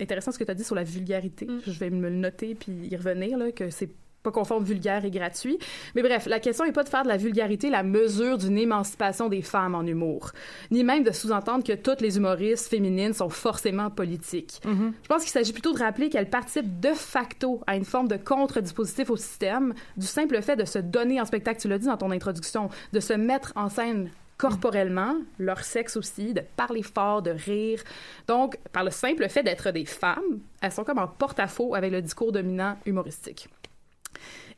intéressant 0.00 0.32
ce 0.32 0.38
que 0.38 0.44
tu 0.44 0.50
as 0.50 0.54
dit 0.54 0.64
sur 0.64 0.74
la 0.74 0.84
vulgarité. 0.84 1.46
Je 1.66 1.78
vais 1.78 1.90
me 1.90 2.08
le 2.08 2.16
noter 2.16 2.54
puis 2.54 2.72
y 2.90 2.96
revenir, 2.96 3.38
là, 3.38 3.52
que 3.52 3.70
c'est 3.70 3.90
pas 4.24 4.30
conforme 4.30 4.64
vulgaire 4.64 5.04
et 5.04 5.10
gratuit. 5.10 5.58
Mais 5.94 6.02
bref, 6.02 6.26
la 6.26 6.40
question 6.40 6.64
est 6.64 6.72
pas 6.72 6.82
de 6.82 6.88
faire 6.88 7.02
de 7.02 7.08
la 7.08 7.18
vulgarité 7.18 7.68
la 7.68 7.82
mesure 7.82 8.38
d'une 8.38 8.56
émancipation 8.56 9.28
des 9.28 9.42
femmes 9.42 9.74
en 9.74 9.84
humour, 9.84 10.32
ni 10.70 10.82
même 10.82 11.04
de 11.04 11.12
sous-entendre 11.12 11.62
que 11.62 11.74
toutes 11.74 12.00
les 12.00 12.16
humoristes 12.16 12.68
féminines 12.68 13.12
sont 13.12 13.28
forcément 13.28 13.90
politiques. 13.90 14.62
Je 14.64 15.08
pense 15.08 15.22
qu'il 15.22 15.30
s'agit 15.30 15.52
plutôt 15.52 15.74
de 15.74 15.78
rappeler 15.78 16.08
qu'elles 16.08 16.30
participent 16.30 16.80
de 16.80 16.94
facto 16.94 17.60
à 17.66 17.76
une 17.76 17.84
forme 17.84 18.08
de 18.08 18.16
contre-dispositif 18.16 19.10
au 19.10 19.16
système, 19.16 19.74
du 19.98 20.06
simple 20.06 20.40
fait 20.40 20.56
de 20.56 20.64
se 20.64 20.78
donner 20.78 21.20
en 21.20 21.26
spectacle, 21.26 21.60
tu 21.60 21.68
l'as 21.68 21.78
dit 21.78 21.86
dans 21.86 21.98
ton 21.98 22.10
introduction, 22.10 22.70
de 22.94 23.00
se 23.00 23.12
mettre 23.12 23.52
en 23.56 23.68
scène 23.68 24.08
corporellement, 24.36 25.16
leur 25.38 25.60
sexe 25.60 25.96
aussi, 25.96 26.34
de 26.34 26.42
parler 26.56 26.82
fort, 26.82 27.22
de 27.22 27.30
rire. 27.30 27.82
Donc, 28.26 28.56
par 28.72 28.84
le 28.84 28.90
simple 28.90 29.28
fait 29.28 29.42
d'être 29.42 29.70
des 29.70 29.84
femmes, 29.84 30.40
elles 30.60 30.72
sont 30.72 30.84
comme 30.84 30.98
en 30.98 31.08
porte-à-faux 31.08 31.74
avec 31.74 31.92
le 31.92 32.02
discours 32.02 32.32
dominant 32.32 32.76
humoristique. 32.86 33.48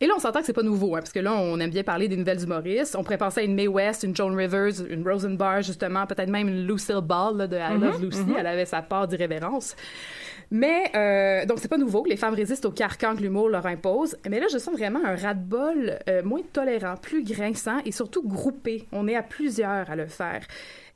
Et 0.00 0.06
là, 0.06 0.12
on 0.14 0.20
s'entend 0.20 0.40
que 0.40 0.46
c'est 0.46 0.52
pas 0.52 0.62
nouveau, 0.62 0.94
hein, 0.94 0.98
parce 0.98 1.12
que 1.12 1.20
là, 1.20 1.34
on 1.34 1.58
aime 1.58 1.70
bien 1.70 1.82
parler 1.82 2.06
des 2.06 2.16
nouvelles 2.16 2.42
humoristes. 2.42 2.96
On 2.96 3.02
pourrait 3.02 3.16
penser 3.16 3.40
à 3.40 3.44
une 3.44 3.54
Mae 3.54 3.66
West, 3.66 4.02
une 4.02 4.14
Joan 4.14 4.34
Rivers, 4.34 4.84
une 4.90 5.08
Rosenbar, 5.08 5.62
justement, 5.62 6.06
peut-être 6.06 6.28
même 6.28 6.48
une 6.48 6.66
Lucille 6.66 7.00
Ball 7.02 7.36
là, 7.36 7.46
de 7.46 7.56
I 7.56 7.80
Love 7.80 8.02
Lucy. 8.02 8.26
Elle 8.38 8.46
avait 8.46 8.66
sa 8.66 8.82
part 8.82 9.08
d'irrévérence. 9.08 9.74
Mais, 10.50 10.92
euh, 10.94 11.46
donc, 11.46 11.58
c'est 11.60 11.68
pas 11.68 11.78
nouveau 11.78 12.02
que 12.02 12.10
les 12.10 12.16
femmes 12.16 12.34
résistent 12.34 12.66
au 12.66 12.70
carcan 12.70 13.16
que 13.16 13.22
l'humour 13.22 13.48
leur 13.48 13.66
impose. 13.66 14.16
Mais 14.28 14.38
là, 14.38 14.46
je 14.52 14.58
sens 14.58 14.74
vraiment 14.74 15.00
un 15.04 15.16
ras-de-bol 15.16 15.98
euh, 16.08 16.22
moins 16.22 16.42
tolérant, 16.52 16.96
plus 16.96 17.24
grinçant 17.24 17.78
et 17.84 17.90
surtout 17.90 18.22
groupé. 18.22 18.86
On 18.92 19.08
est 19.08 19.16
à 19.16 19.22
plusieurs 19.22 19.90
à 19.90 19.96
le 19.96 20.06
faire. 20.06 20.42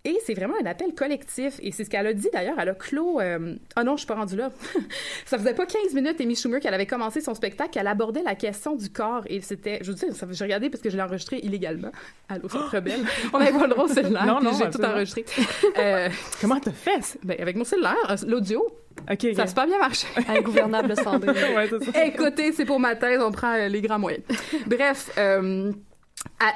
Et 0.05 0.17
c'est 0.25 0.33
vraiment 0.33 0.55
un 0.63 0.65
appel 0.65 0.95
collectif. 0.95 1.61
Et 1.63 1.73
c'est 1.73 1.85
ce 1.85 1.91
qu'elle 1.91 2.07
a 2.07 2.15
dit 2.15 2.29
d'ailleurs. 2.33 2.57
Elle 2.59 2.71
a 2.71 2.75
clos. 2.75 3.21
euh, 3.21 3.55
Ah 3.77 3.85
non, 3.85 3.97
je 3.97 3.99
suis 3.99 4.07
pas 4.07 4.15
rendue 4.15 4.37
là. 4.37 4.51
ça 5.27 5.37
faisait 5.37 5.53
pas 5.53 5.67
15 5.67 5.93
minutes, 5.93 6.19
Amy 6.23 6.35
Schumer, 6.37 6.59
qu'elle 6.59 6.73
avait 6.73 6.87
commencé 6.87 7.21
son 7.21 7.35
spectacle. 7.35 7.79
Elle 7.79 7.87
abordait 7.87 8.23
la 8.23 8.35
question 8.35 8.75
du 8.77 8.89
corps. 8.89 9.25
Et 9.27 9.43
c'était. 9.43 9.79
Je 9.83 9.93
vous 9.93 9.99
dis, 9.99 10.07
ça- 10.17 10.27
j'ai 10.31 10.45
regardé 10.45 10.71
parce 10.71 10.83
que 10.83 10.89
je 10.89 10.97
l'ai 10.97 11.03
enregistré 11.03 11.39
illégalement. 11.43 11.91
Allô, 12.31 12.49
Centre 12.49 12.81
Belle. 12.81 13.01
On 13.35 13.39
n'avait 13.39 13.53
pas 13.59 13.65
le 13.67 13.71
droit 13.75 13.85
au 13.85 13.89
cellulaire. 13.89 14.25
Non, 14.27 14.41
non, 14.41 14.53
J'ai 14.59 14.71
tout 14.71 14.83
enregistré. 14.83 15.25
Euh, 15.79 16.09
Comment 16.41 16.61
t'as 16.61 16.71
fait? 16.73 17.19
ben, 17.23 17.37
avec 17.39 17.57
mon 17.57 17.65
cellulaire, 17.65 17.95
euh, 18.11 18.17
l'audio, 18.27 18.67
OK, 19.11 19.27
ça 19.37 19.43
a 19.43 19.47
super 19.47 19.67
bien 19.67 19.79
marché. 19.79 20.07
Ingouvernable 20.29 20.95
Sandrine. 20.97 21.31
Ouais, 21.55 21.69
c'est 21.69 21.85
ça. 21.93 22.05
Écoutez, 22.07 22.53
c'est 22.53 22.65
pour 22.65 22.81
ma 22.81 22.97
thèse, 22.97 23.21
on 23.23 23.31
prend 23.33 23.53
euh, 23.55 23.69
les 23.69 23.81
grands 23.83 23.99
moyens. 23.99 24.23
Bref, 24.67 25.11
euh, 25.19 25.73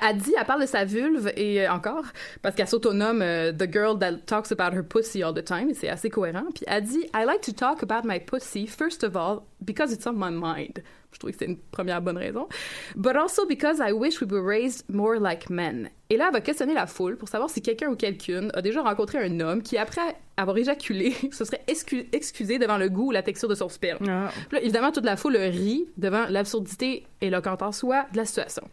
elle, 0.03 0.17
dit, 0.19 0.35
elle 0.39 0.45
parle 0.45 0.63
de 0.63 0.67
sa 0.67 0.85
vulve 0.85 1.33
et 1.37 1.67
euh, 1.67 1.73
encore, 1.73 2.05
parce 2.43 2.55
qu'elle 2.55 2.69
s'autonome 2.69 3.23
euh, 3.23 3.53
The 3.53 3.71
Girl 3.71 3.99
That 3.99 4.19
Talks 4.27 4.53
About 4.53 4.77
Her 4.77 4.83
Pussy 4.83 5.23
All 5.23 5.35
the 5.35 5.45
Time, 5.45 5.71
et 5.71 5.75
c'est 5.75 5.89
assez 5.89 6.11
cohérent. 6.11 6.45
Puis 6.55 6.65
elle 6.67 6.85
dit, 6.85 7.05
I 7.15 7.25
like 7.25 7.41
to 7.43 7.53
talk 7.53 7.83
about 7.83 8.07
my 8.07 8.19
pussy, 8.19 8.67
first 8.67 9.05
of 9.05 9.17
all, 9.17 9.43
because 9.61 9.93
it's 9.93 10.07
on 10.07 10.15
my 10.15 10.31
mind. 10.31 10.83
Je 11.13 11.19
trouve 11.19 11.31
que 11.31 11.39
c'est 11.39 11.47
une 11.47 11.59
première 11.71 12.03
bonne 12.03 12.19
raison. 12.19 12.49
But 12.97 13.17
also 13.17 13.47
because 13.47 13.79
I 13.79 13.93
wish 13.93 14.21
we 14.21 14.27
were 14.27 14.43
raised 14.43 14.85
more 14.89 15.19
like 15.19 15.49
men. 15.49 15.91
Et 16.11 16.17
là, 16.19 16.27
elle 16.29 16.35
va 16.35 16.41
questionner 16.43 16.75
la 16.75 16.87
foule 16.87 17.17
pour 17.17 17.29
savoir 17.29 17.49
si 17.49 17.63
quelqu'un 17.63 17.89
ou 17.89 17.97
quelqu'une 17.97 18.51
a 18.53 18.61
déjà 18.61 18.83
rencontré 18.83 19.19
un 19.19 19.41
homme 19.41 19.63
qui, 19.63 19.79
après 19.79 20.17
avoir 20.37 20.57
éjaculé, 20.59 21.15
se 21.33 21.45
serait 21.45 21.63
excu- 21.67 22.07
excusé 22.13 22.59
devant 22.59 22.77
le 22.77 22.91
goût 22.91 23.09
ou 23.09 23.11
la 23.11 23.23
texture 23.23 23.49
de 23.49 23.55
son 23.55 23.71
sperme. 23.71 24.07
Ah. 24.09 24.31
Là, 24.53 24.61
évidemment, 24.61 24.93
toute 24.93 25.07
la 25.07 25.17
foule 25.17 25.37
rit 25.37 25.87
devant 25.97 26.27
l'absurdité 26.29 27.07
éloquente 27.23 27.63
en 27.63 27.73
soi 27.73 28.07
de 28.13 28.19
la 28.19 28.27
situation. 28.27 28.69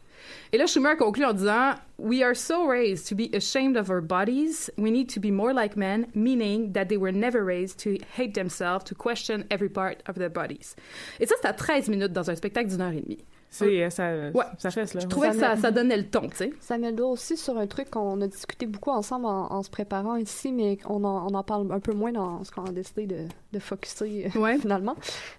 Et 0.52 0.58
là, 0.58 0.68
Schumer 0.68 0.98
conclut 0.98 1.26
en 1.26 1.34
disant 1.34 1.76
We 1.98 2.22
are 2.22 2.36
so 2.36 2.68
raised 2.68 3.08
to 3.08 3.16
be 3.16 3.34
ashamed 3.34 3.78
of 3.78 3.90
our 3.90 4.02
bodies. 4.02 4.70
We 4.78 4.92
need 4.92 5.08
to 5.14 5.22
be 5.22 5.32
more 5.32 5.54
like 5.54 5.78
men, 5.78 6.08
meaning 6.14 6.74
that 6.74 6.86
they 6.86 6.98
were 6.98 7.14
never 7.14 7.44
raised 7.44 7.80
to 7.84 7.98
hate 8.18 8.34
themselves, 8.34 8.84
to 8.86 8.94
question 8.96 9.46
every 9.50 9.70
part 9.70 10.04
of 10.08 10.16
their 10.16 10.30
bodies. 10.30 10.76
Et 11.20 11.26
ça, 11.26 11.36
c'est 11.42 11.48
à 11.48 11.54
13 11.54 11.88
minutes 11.90 12.12
dans 12.12 12.30
un 12.30 12.36
spectacle 12.36 12.70
d'une 12.70 12.82
heure 12.82 12.92
et 12.92 13.02
demie. 13.02 13.24
C'est, 13.54 13.84
euh, 13.84 13.90
ça, 13.90 14.10
Ouais. 14.34 14.46
ça 14.58 14.72
fesse, 14.72 14.94
là. 14.94 15.02
Je 15.02 15.08
trouvais 15.08 15.32
que 15.32 15.36
ça, 15.36 15.58
ça 15.58 15.72
donnait 15.72 15.98
le 15.98 16.08
ton, 16.08 16.22
tu 16.30 16.38
sais. 16.38 16.54
Ça 16.62 16.78
met 16.78 16.90
le 16.92 16.96
doigt 16.96 17.10
aussi 17.10 17.36
sur 17.36 17.58
un 17.58 17.68
truc 17.68 17.90
qu'on 17.90 18.22
a 18.22 18.28
discuté 18.28 18.66
beaucoup 18.66 18.92
ensemble 18.92 19.26
en, 19.26 19.52
en 19.52 19.62
se 19.62 19.70
préparant 19.70 20.16
ici, 20.16 20.54
mais 20.54 20.78
on 20.88 21.04
en, 21.04 21.28
on 21.30 21.34
en 21.36 21.44
parle 21.44 21.70
un 21.72 21.82
peu 21.82 21.92
moins 21.94 22.14
dans 22.14 22.44
ce 22.46 22.52
qu'on 22.52 22.64
a 22.64 22.72
décidé 22.72 23.08
de, 23.08 23.26
de 23.52 23.60
focuser 23.60 24.32
euh, 24.34 24.40
Ouais. 24.40 24.58
finalement. 24.58 24.96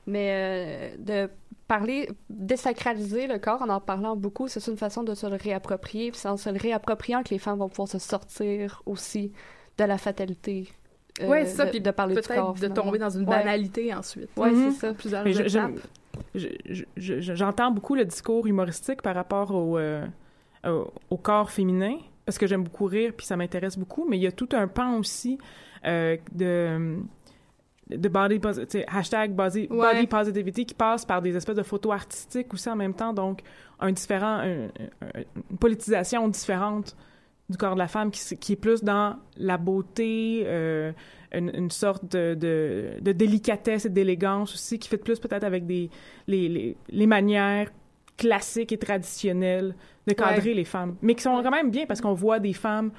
Mais 0.06 0.92
euh, 0.98 1.24
de 1.26 1.30
parler, 1.68 2.10
désacraliser 2.28 3.26
le 3.28 3.38
corps 3.38 3.62
en 3.62 3.70
en 3.70 3.80
parlant 3.80 4.14
beaucoup, 4.14 4.46
c'est 4.46 4.66
une 4.66 4.76
façon 4.76 5.02
de 5.04 5.14
se 5.14 5.26
le 5.26 5.36
réapproprier. 5.36 6.10
Puis 6.10 6.20
c'est 6.20 6.28
en 6.28 6.36
se 6.36 6.50
le 6.50 6.58
réappropriant 6.58 7.22
que 7.22 7.30
les 7.30 7.38
femmes 7.38 7.60
vont 7.60 7.70
pouvoir 7.70 7.88
se 7.88 7.98
sortir 7.98 8.82
aussi 8.84 9.32
de 9.78 9.84
la 9.84 9.96
fatalité. 9.96 10.68
euh, 11.22 11.28
ouais, 11.28 11.46
c'est 11.46 11.56
ça. 11.56 11.64
de, 11.64 11.70
Puis 11.70 11.80
de 11.80 11.90
parler 11.90 12.14
du 12.14 12.20
corps. 12.22 12.52
de 12.52 12.58
finalement. 12.58 12.74
tomber 12.82 12.98
dans 12.98 13.08
une 13.10 13.20
Ouais. 13.28 13.36
banalité 13.38 13.94
ensuite. 13.94 14.28
Ouais, 14.36 14.50
Mhm. 14.50 14.70
c'est 14.72 14.80
ça. 14.88 14.92
Plusieurs 14.92 15.24
Mais 15.24 15.32
je- 15.32 15.42
étapes. 15.44 15.72
Je- 16.34 16.48
je- 16.68 16.84
je- 16.96 17.20
je- 17.20 17.34
j'entends 17.34 17.70
beaucoup 17.70 17.94
le 17.94 18.04
discours 18.04 18.46
humoristique 18.46 19.02
par 19.02 19.14
rapport 19.14 19.50
au, 19.54 19.78
euh, 19.78 20.06
au, 20.66 20.92
au 21.10 21.16
corps 21.16 21.50
féminin, 21.50 21.96
parce 22.24 22.38
que 22.38 22.46
j'aime 22.46 22.62
beaucoup 22.64 22.86
rire, 22.86 23.12
puis 23.16 23.26
ça 23.26 23.36
m'intéresse 23.36 23.78
beaucoup, 23.78 24.06
mais 24.08 24.16
il 24.18 24.22
y 24.22 24.26
a 24.26 24.32
tout 24.32 24.48
un 24.52 24.68
pan 24.68 24.98
aussi 24.98 25.38
euh, 25.84 26.16
de 26.32 26.98
de 27.90 28.08
body 28.08 28.40
hashtag 28.86 29.34
body, 29.34 29.66
Ouais. 29.68 29.94
body 29.94 30.06
positivity 30.06 30.64
qui 30.64 30.72
passe 30.72 31.04
par 31.04 31.20
des 31.20 31.36
espèces 31.36 31.56
de 31.56 31.62
photos 31.62 31.92
artistiques 31.92 32.54
aussi 32.54 32.70
en 32.70 32.76
même 32.76 32.94
temps 32.94 33.12
donc 33.12 33.42
un 33.80 33.92
différent 33.92 34.38
un- 34.38 34.66
un- 35.02 35.22
une 35.50 35.58
politisation 35.58 36.26
différente 36.28 36.96
du 37.50 37.58
corps 37.58 37.74
de 37.74 37.80
la 37.80 37.88
femme 37.88 38.10
qui, 38.10 38.36
qui 38.38 38.52
est 38.54 38.56
plus 38.56 38.82
dans 38.82 39.16
la 39.36 39.58
beauté 39.58 40.44
euh, 40.46 40.92
une, 41.34 41.50
une 41.54 41.70
sorte 41.70 42.04
de, 42.12 42.34
de, 42.34 42.90
de 43.00 43.12
délicatesse 43.12 43.86
et 43.86 43.90
d'élégance 43.90 44.54
aussi 44.54 44.78
qui 44.78 44.88
fait 44.88 44.96
plus 44.98 45.18
peut-être 45.18 45.44
avec 45.44 45.66
des 45.66 45.90
les, 46.26 46.48
les, 46.48 46.76
les 46.88 47.06
manières 47.06 47.70
classiques 48.18 48.72
et 48.72 48.78
traditionnelles 48.78 49.74
de 50.06 50.12
cadrer 50.14 50.50
Ouais. 50.50 50.54
les 50.56 50.64
femmes 50.64 50.96
mais 51.02 51.14
qui 51.14 51.22
sont 51.22 51.42
quand 51.42 51.50
même 51.50 51.70
bien 51.70 51.86
parce 51.86 52.00
qu'on 52.00 52.12
voit 52.14 52.38
des 52.38 52.52
femmes 52.52 52.90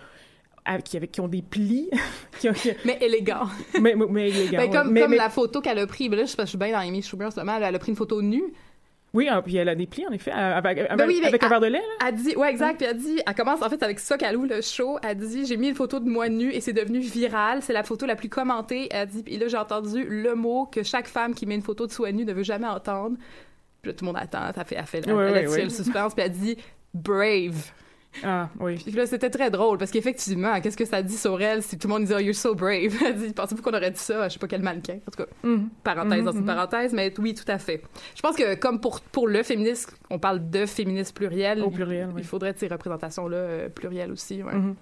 avec, 0.66 0.86
qui, 0.86 0.98
avec- 0.98 1.12
qui 1.12 1.20
ont 1.22 1.28
des 1.28 1.42
plis 1.42 1.90
qui 2.40 2.50
ont, 2.50 2.54
qui- 2.54 2.72
Mais 2.86 2.98
élégant. 3.02 3.44
mais, 3.82 3.96
mais, 3.96 4.06
mais 4.10 4.32
Ben, 4.52 4.60
ouais. 4.60 4.70
comme 4.70 4.92
Mais- 4.92 5.02
comme 5.02 5.14
la 5.14 5.30
photo 5.30 5.60
qu'elle 5.62 5.78
a 5.80 5.86
prise. 5.88 6.10
Je 6.12 6.36
je 6.40 6.46
suis 6.46 6.58
bien 6.58 6.72
dans 6.72 6.78
Amy 6.80 7.02
Schumer. 7.02 7.30
Elle 7.38 7.76
a 7.76 7.80
pris 7.80 7.90
une 7.92 7.98
photo 7.98 8.22
nue. 8.22 8.44
Oui 9.14 9.28
ah, 9.30 9.44
puis 9.44 9.56
elle 9.58 9.70
a 9.70 9.76
des 9.76 9.86
plis 9.86 10.06
en 10.08 10.12
effet 10.12 10.32
avec, 10.32 10.80
avec, 10.80 10.98
Ben 10.98 11.08
oui, 11.08 11.22
avec 11.24 11.44
un 11.44 11.48
verre 11.48 11.60
de 11.60 11.68
lait 11.68 11.78
là. 11.78 12.08
Elle 12.08 12.16
dit, 12.16 12.36
ouais, 12.36 12.50
exact. 12.50 12.78
Puis 12.78 12.88
elle 12.90 12.98
dit, 12.98 13.22
elle 13.26 13.36
commence 13.36 13.62
en 13.62 13.70
fait 13.70 13.82
avec 13.84 14.00
ça 14.00 14.18
qu'elle 14.18 14.36
ouvre 14.36 14.48
le 14.48 14.62
show. 14.62 14.98
Elle 15.04 15.18
dit, 15.18 15.46
j'ai 15.46 15.56
mis 15.56 15.70
une 15.70 15.76
photo 15.76 16.00
de 16.00 16.10
moi 16.10 16.30
nue 16.30 16.52
et 16.52 16.62
c'est 16.62 16.74
devenu 16.74 17.00
viral. 17.00 17.62
C'est 17.62 17.74
la 17.74 17.84
photo 17.84 18.08
la 18.08 18.16
plus 18.16 18.30
commentée. 18.30 18.88
Elle 18.90 19.08
dit, 19.08 19.22
puis 19.22 19.38
là, 19.38 19.48
j'ai 19.48 19.58
entendu 19.58 20.04
le 20.04 20.34
mot 20.34 20.66
que 20.66 20.82
chaque 20.82 21.08
femme 21.08 21.36
qui 21.36 21.46
met 21.46 21.54
une 21.54 21.62
photo 21.62 21.86
de 21.86 21.92
soi 21.92 22.12
nue 22.12 22.26
ne 22.26 22.34
veut 22.34 22.44
jamais 22.44 22.68
entendre. 22.68 23.18
Puis 23.84 23.92
là, 23.92 23.96
tout 23.96 24.04
le 24.04 24.08
monde 24.08 24.20
attend. 24.20 24.40
Elle 24.48 24.66
fait, 24.66 24.76
elle 24.76 24.86
fait, 24.86 25.04
elle, 25.06 25.14
Ouais, 25.14 25.32
elle 25.32 25.64
le 25.64 25.70
suspense. 25.70 26.16
Puis 26.16 26.26
elle 26.26 26.32
dit, 26.32 26.58
brave. 26.94 27.72
Ah 28.24 28.50
oui 28.60 28.76
Puis 28.76 28.92
là, 28.92 29.06
c'était 29.06 29.30
très 29.30 29.50
drôle 29.50 29.78
parce 29.78 29.92
qu'effectivement, 29.92 30.60
qu'est-ce 30.62 30.78
que 30.78 30.86
ça 30.86 31.02
dit 31.02 31.18
sur 31.18 31.42
elle 31.42 31.64
si 31.64 31.78
tout 31.78 31.88
le 31.88 31.94
monde 31.94 32.06
dit, 32.06 32.14
oh, 32.16 32.20
you're 32.20 32.36
so 32.36 32.54
brave? 32.54 32.94
Elle 33.06 33.16
dit, 33.16 33.34
pensez-vous 33.34 33.62
qu'on 33.62 33.74
aurait 33.74 33.92
dit 33.92 34.00
ça? 34.00 34.28
Je 34.28 34.34
sais 34.34 34.40
pas 34.40 34.48
quel 34.48 34.62
mannequin? 34.62 35.00
En 35.08 35.12
tout 35.12 35.24
cas, 35.24 35.30
Mhm. 35.44 35.70
parenthèse 35.84 36.24
dans 36.24 36.32
une 36.32 36.40
mhm. 36.42 36.46
parenthèse, 36.46 36.94
mais 36.94 37.14
oui, 37.20 37.34
tout 37.34 37.50
à 37.50 37.58
fait. 37.58 37.82
Je 38.16 38.22
pense 38.22 38.36
que 38.36 38.56
comme 38.56 38.80
pour, 38.80 39.02
pour 39.02 39.28
le 39.28 39.42
féminisme, 39.44 39.92
on 40.10 40.20
parle 40.20 40.50
de 40.50 40.66
féminisme 40.66 41.14
pluriel. 41.14 41.62
au 41.62 41.70
pluriel 41.70 42.10
oui. 42.14 42.22
Il 42.22 42.28
faudrait 42.28 42.54
de 42.54 42.60
ces 42.60 42.68
représentations-là 42.68 43.38
euh, 43.38 43.70
plurielles 43.70 44.12
aussi. 44.12 44.44
Ouais. 44.44 44.54
Mhm. 44.54 44.76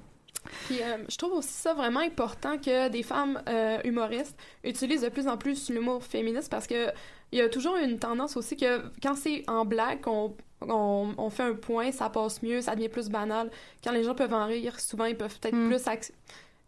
Puis 0.65 0.81
euh, 0.81 0.97
je 1.07 1.17
trouve 1.17 1.33
aussi 1.33 1.53
ça 1.53 1.73
vraiment 1.73 1.99
important 1.99 2.57
que 2.57 2.89
des 2.89 3.03
femmes 3.03 3.41
euh, 3.47 3.77
humoristes 3.83 4.35
utilisent 4.63 5.03
de 5.03 5.09
plus 5.09 5.27
en 5.27 5.37
plus 5.37 5.69
l'humour 5.69 6.03
féministe 6.03 6.49
parce 6.49 6.65
que 6.67 6.87
il 7.31 7.39
y 7.39 7.41
a 7.41 7.47
toujours 7.47 7.77
une 7.77 7.99
tendance 7.99 8.35
aussi 8.35 8.57
que 8.57 8.81
quand 9.01 9.15
c'est 9.15 9.43
en 9.47 9.65
blague 9.65 10.01
qu'on 10.01 10.35
on, 10.61 11.13
on 11.17 11.29
fait 11.29 11.43
un 11.43 11.53
point, 11.55 11.91
ça 11.91 12.09
passe 12.09 12.41
mieux, 12.43 12.61
ça 12.61 12.75
devient 12.75 12.89
plus 12.89 13.09
banal. 13.09 13.49
Quand 13.83 13.91
les 13.91 14.03
gens 14.03 14.15
peuvent 14.15 14.33
en 14.33 14.45
rire, 14.47 14.79
souvent 14.79 15.05
ils 15.05 15.17
peuvent 15.17 15.37
peut-être 15.39 15.55
Mm. 15.55 15.67
plus 15.69 16.11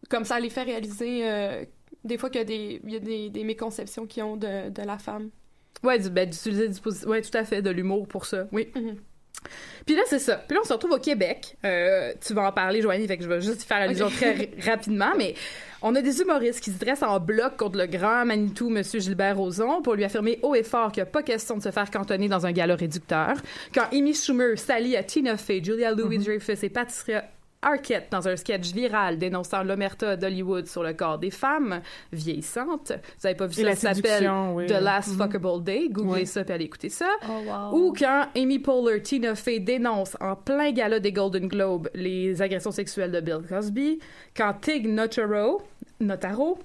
comme 0.09 0.25
ça 0.25 0.39
les 0.39 0.49
fait 0.49 0.63
réaliser 0.63 1.29
euh, 1.29 1.63
des 2.03 2.17
fois 2.17 2.29
qu'il 2.29 2.39
y 2.39 2.41
a 2.41 2.45
des 2.45 2.81
il 2.83 2.91
y 2.91 2.95
a 2.95 2.99
des, 2.99 3.29
des 3.29 3.43
méconceptions 3.43 4.05
qu'ils 4.05 4.23
ont 4.23 4.35
de, 4.37 4.69
de 4.69 4.81
la 4.81 4.97
femme. 4.97 5.29
Ouais, 5.83 5.99
du- 5.99 6.09
ben, 6.09 6.29
d'utiliser 6.29 6.69
du 6.69 6.79
ouais, 7.07 7.21
tout 7.21 7.37
à 7.37 7.43
fait, 7.45 7.61
de 7.61 7.69
l'humour 7.69 8.07
pour 8.07 8.25
ça. 8.25 8.47
Oui. 8.51 8.69
Mhm. 8.75 8.97
Puis 9.85 9.95
là, 9.95 10.03
c'est 10.07 10.19
ça. 10.19 10.35
Puis 10.37 10.55
là, 10.55 10.61
on 10.63 10.67
se 10.67 10.73
retrouve 10.73 10.91
au 10.91 10.99
Québec. 10.99 11.57
Euh, 11.65 12.13
tu 12.25 12.33
vas 12.33 12.47
en 12.47 12.51
parler, 12.51 12.81
Joanie, 12.81 13.07
fait 13.07 13.17
que 13.17 13.23
je 13.23 13.29
vais 13.29 13.41
juste 13.41 13.63
y 13.63 13.65
faire 13.65 13.77
allusion 13.77 14.07
Ok. 14.07 14.13
très 14.15 14.49
rapidement, 14.65 15.11
mais 15.17 15.35
on 15.81 15.93
a 15.95 16.01
des 16.01 16.21
humoristes 16.21 16.61
qui 16.61 16.71
se 16.71 16.79
dressent 16.79 17.03
en 17.03 17.19
bloc 17.19 17.57
contre 17.57 17.77
le 17.77 17.85
grand 17.85 18.23
Manitou, 18.25 18.69
Monsieur 18.69 18.99
Gilbert 19.01 19.37
Rozon, 19.37 19.81
pour 19.81 19.95
lui 19.95 20.05
affirmer 20.05 20.39
haut 20.41 20.55
et 20.55 20.63
fort 20.63 20.91
qu'il 20.91 21.03
n'y 21.03 21.09
a 21.09 21.11
pas 21.11 21.23
question 21.23 21.57
de 21.57 21.63
se 21.63 21.71
faire 21.71 21.91
cantonner 21.91 22.29
dans 22.29 22.45
un 22.45 22.51
gala 22.53 22.75
réducteur. 22.75 23.33
Quand 23.73 23.85
Amy 23.91 24.13
Schumer 24.13 24.57
s'allie 24.57 24.95
à 24.95 25.03
Tina 25.03 25.35
Fey, 25.35 25.61
Julia 25.61 25.91
Louis-Dreyfus 25.91 26.63
et 26.63 26.69
Patricia 26.69 27.25
Arquette 27.63 28.07
dans 28.11 28.27
un 28.27 28.35
sketch 28.35 28.73
viral 28.73 29.17
dénonçant 29.17 29.63
l'omerta 29.63 30.15
d'Hollywood 30.15 30.67
sur 30.67 30.83
le 30.83 30.93
corps 30.93 31.17
des 31.17 31.31
femmes 31.31 31.81
vieillissantes. 32.11 32.91
Vous 33.19 33.25
avez 33.27 33.35
pas 33.35 33.47
vu 33.47 33.53
Et 33.53 33.63
ça, 33.63 33.63
la 33.69 33.75
ça 33.75 33.93
s'appelle 33.93 34.31
oui. 34.53 34.65
The 34.67 34.79
Last 34.81 35.09
Mhm. 35.11 35.17
Fuckable 35.17 35.63
Day. 35.63 35.87
Googlez 35.89 36.11
Oui. 36.21 36.25
ça 36.27 36.43
puis 36.43 36.53
allez 36.53 36.65
écouter 36.65 36.89
ça. 36.89 37.07
Oh, 37.29 37.75
Ou 37.77 37.93
quand 37.97 38.27
Amy 38.35 38.59
Poehler, 38.59 39.01
Tina 39.01 39.35
Fey 39.35 39.59
dénonce 39.59 40.15
en 40.19 40.35
plein 40.35 40.71
gala 40.71 40.99
des 40.99 41.11
Golden 41.11 41.47
Globes 41.47 41.89
les 41.93 42.41
agressions 42.41 42.71
sexuelles 42.71 43.11
de 43.11 43.19
Bill 43.21 43.41
Cosby. 43.47 43.99
Quand 44.35 44.53
Tig 44.61 44.87
Notaro, 44.87 45.61
Notaro 45.99 46.57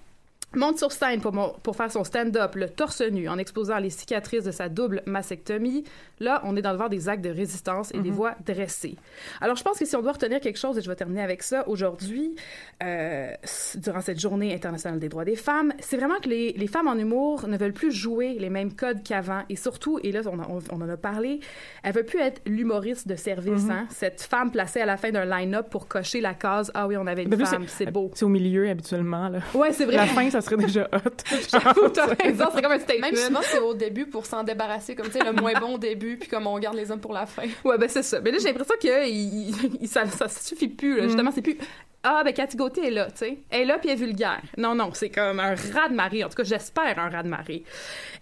monte 0.54 0.78
sur 0.78 0.92
scène 0.92 1.20
pour, 1.20 1.32
mon- 1.32 1.52
pour 1.62 1.76
faire 1.76 1.92
son 1.92 2.04
stand-up, 2.04 2.54
le 2.54 2.68
torse 2.70 3.02
nu, 3.02 3.28
en 3.28 3.36
exposant 3.38 3.78
les 3.78 3.90
cicatrices 3.90 4.44
de 4.44 4.50
sa 4.50 4.68
double 4.68 5.02
mastectomie, 5.06 5.84
là, 6.20 6.40
on 6.44 6.56
est 6.56 6.62
dans 6.62 6.72
le 6.72 6.78
vent 6.78 6.88
des 6.88 7.08
actes 7.08 7.22
de 7.22 7.30
résistance 7.30 7.92
et 7.94 7.98
des 7.98 8.08
Mhm. 8.10 8.16
voix 8.16 8.34
dressées. 8.46 8.96
Alors, 9.40 9.56
je 9.56 9.62
pense 9.62 9.78
que 9.78 9.84
si 9.84 9.94
on 9.94 10.00
doit 10.02 10.12
retenir 10.12 10.40
quelque 10.40 10.58
chose, 10.58 10.78
et 10.78 10.80
je 10.80 10.88
vais 10.88 10.96
terminer 10.96 11.22
avec 11.22 11.42
ça 11.42 11.68
aujourd'hui, 11.68 12.34
euh, 12.82 13.30
durant 13.76 14.00
cette 14.00 14.18
journée 14.20 14.54
internationale 14.54 14.98
des 14.98 15.08
droits 15.08 15.24
des 15.26 15.36
femmes, 15.36 15.72
c'est 15.80 15.96
vraiment 15.98 16.18
que 16.18 16.28
les, 16.28 16.52
les 16.52 16.66
femmes 16.66 16.88
en 16.88 16.96
humour 16.96 17.46
ne 17.46 17.56
veulent 17.58 17.72
plus 17.72 17.92
jouer 17.92 18.36
les 18.38 18.50
mêmes 18.50 18.72
codes 18.74 19.02
qu'avant. 19.02 19.42
Et 19.50 19.56
surtout, 19.56 19.98
et 20.02 20.12
là, 20.12 20.20
on, 20.26 20.38
en- 20.38 20.58
on 20.72 20.80
en 20.80 20.88
a 20.88 20.96
parlé, 20.96 21.40
elle 21.82 21.92
veut 21.94 22.04
plus 22.04 22.20
être 22.20 22.40
l'humoriste 22.46 23.06
de 23.06 23.16
service, 23.16 23.64
Mhm. 23.64 23.70
hein? 23.70 23.86
Cette 23.90 24.22
femme 24.22 24.50
placée 24.50 24.80
à 24.80 24.86
la 24.86 24.96
fin 24.96 25.10
d'un 25.10 25.24
line-up 25.26 25.68
pour 25.70 25.88
cocher 25.88 26.20
la 26.20 26.34
case 26.34 26.70
«Ah 26.74 26.86
oui, 26.86 26.96
on 26.96 27.06
avait 27.06 27.24
une 27.24 27.36
femme, 27.46 27.64
c'est 27.68 27.90
beau». 27.90 28.10
C'est 28.14 28.24
au 28.24 28.28
milieu, 28.28 28.68
habituellement. 28.68 29.28
Là. 29.28 29.40
Ouais, 29.54 29.72
c'est 29.72 29.84
vrai. 29.84 29.96
La 29.96 30.06
fin, 30.06 30.28
ça 30.30 30.37
serait 30.40 30.56
déjà 30.56 30.88
hot. 30.92 30.98
J'avoue, 31.50 31.88
t'as 31.88 32.06
raison, 32.06 32.46
c'est 32.54 32.62
comme 32.62 32.72
un 32.72 32.78
statement. 32.78 33.06
Même 33.06 33.16
souvent, 33.16 33.40
c'est 33.42 33.58
au 33.58 33.74
début 33.74 34.06
pour 34.06 34.26
s'en 34.26 34.42
débarrasser, 34.44 34.94
comme 34.94 35.06
tu 35.06 35.12
sais, 35.18 35.24
le 35.24 35.32
moins 35.32 35.52
bon 35.60 35.74
au 35.74 35.78
début, 35.78 36.16
puis 36.16 36.28
comme 36.28 36.46
on 36.46 36.58
garde 36.58 36.76
les 36.76 36.90
hommes 36.90 37.00
pour 37.00 37.12
la 37.12 37.26
fin. 37.26 37.44
Ouais, 37.64 37.78
ben 37.78 37.88
c'est 37.88 38.02
ça. 38.02 38.20
Mais 38.20 38.30
là, 38.30 38.38
j'ai 38.38 38.48
l'impression 38.48 38.74
que 38.80 39.08
il, 39.08 39.54
il- 39.80 39.88
ça, 39.88 40.06
ça 40.06 40.28
suffit 40.28 40.68
plus. 40.68 40.96
Là. 40.96 41.02
Mm. 41.04 41.08
Justement, 41.08 41.30
c'est 41.32 41.42
plus. 41.42 41.56
Ah, 42.04 42.22
ben 42.24 42.32
Cathy 42.32 42.56
Gauthier 42.56 42.86
est 42.86 42.90
là, 42.92 43.06
tu 43.10 43.18
sais. 43.18 43.38
Elle 43.50 43.62
est 43.62 43.64
là, 43.64 43.78
puis 43.78 43.88
elle 43.90 43.96
est 44.00 44.04
vulgaire. 44.04 44.40
Non, 44.56 44.74
non, 44.74 44.90
c'est 44.94 45.10
comme 45.10 45.40
un 45.40 45.54
rat 45.56 45.88
de 45.90 45.94
marée. 45.94 46.22
En 46.22 46.28
tout 46.28 46.36
cas, 46.36 46.44
j'espère 46.44 46.96
un 46.98 47.08
rat 47.10 47.24
de 47.24 47.28
marée. 47.28 47.64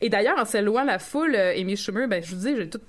Et 0.00 0.08
d'ailleurs, 0.08 0.38
en 0.38 0.46
saluant 0.46 0.82
la 0.84 0.98
foule, 0.98 1.34
euh, 1.34 1.52
Amy 1.56 1.76
Schumer, 1.76 2.08
ben, 2.08 2.22
je 2.22 2.34
vous 2.34 2.40
dis, 2.40 2.56
j'ai 2.56 2.70
tout. 2.70 2.80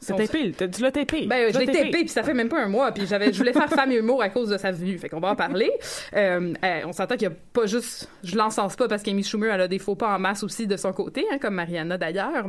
C'est 0.00 0.14
tapé, 0.14 0.52
tu 0.52 0.82
l'as 0.82 0.92
tapé. 0.92 1.26
Ben, 1.26 1.52
je 1.52 1.58
l'ai 1.58 1.66
tapé, 1.66 1.90
puis 1.90 2.08
ça 2.08 2.22
fait 2.22 2.34
même 2.34 2.48
pas 2.48 2.62
un 2.62 2.68
mois, 2.68 2.92
puis 2.92 3.06
j'avais, 3.06 3.32
je 3.32 3.38
voulais 3.38 3.52
faire 3.52 3.68
femme 3.68 3.90
et 3.90 3.96
humour 3.96 4.22
à 4.22 4.28
cause 4.28 4.48
de 4.48 4.56
sa 4.56 4.70
venue, 4.70 4.96
fait 4.96 5.08
qu'on 5.08 5.20
va 5.20 5.30
en 5.30 5.36
parler. 5.36 5.70
Euh, 6.14 6.54
euh, 6.64 6.80
on 6.86 6.92
s'entend 6.92 7.16
qu'il 7.16 7.24
y 7.24 7.30
a 7.30 7.34
pas 7.52 7.66
juste, 7.66 8.08
je 8.22 8.36
l'encense 8.36 8.76
pas 8.76 8.86
parce 8.86 9.02
qu'Amy 9.02 9.24
Schumer, 9.24 9.52
elle 9.52 9.62
a 9.62 9.68
des 9.68 9.80
faux 9.80 9.96
pas 9.96 10.14
en 10.14 10.18
masse 10.18 10.44
aussi 10.44 10.66
de 10.66 10.76
son 10.76 10.92
côté, 10.92 11.24
hein, 11.32 11.38
comme 11.38 11.54
Mariana 11.54 11.98
d'ailleurs. 11.98 12.46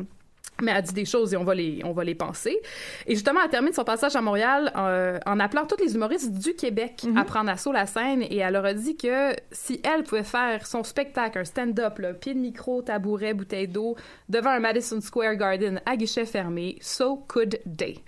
Mais 0.62 0.72
elle 0.72 0.84
dit 0.84 0.94
des 0.94 1.06
choses 1.06 1.34
et 1.34 1.38
on 1.38 1.44
va 1.44 1.56
les, 1.56 1.82
on 1.84 1.92
va 1.92 2.04
les 2.04 2.16
penser. 2.16 2.60
Et 3.08 3.16
justement, 3.16 3.40
elle 3.44 3.50
termine 3.50 3.74
son 3.74 3.84
passage 3.84 4.16
à 4.16 4.22
Montréal 4.22 4.72
euh, 4.76 5.20
en 5.26 5.40
appelant 5.40 5.66
tous 5.66 5.82
les 5.82 5.96
humoristes 5.96 6.32
du 6.32 6.54
Québec 6.54 7.06
à 7.16 7.24
prendre 7.24 7.50
assaut 7.50 7.72
la 7.72 7.86
scène 7.86 8.22
et 8.24 8.38
elle 8.38 8.54
leur 8.54 8.66
a 8.66 8.74
dit 8.74 8.98
que 8.98 9.34
si 9.52 9.82
elle 9.84 10.04
pouvait 10.04 10.24
faire 10.24 10.66
son 10.66 10.84
spectacle, 10.84 11.40
un 11.40 11.46
stand-up, 11.46 12.02
pied 12.20 12.34
de 12.34 12.40
micro, 12.40 12.82
tabouret, 12.82 13.34
bouteille 13.34 13.68
d'eau, 13.68 13.96
devant 14.28 14.52
un 14.52 14.60
Madison 14.60 15.02
Square 15.02 15.36
Garden 15.36 15.82
à 15.86 15.96
guichet 15.96 16.26
fermé, 16.26 16.78
so 16.82 17.18
could 17.28 17.60
they. 17.78 18.04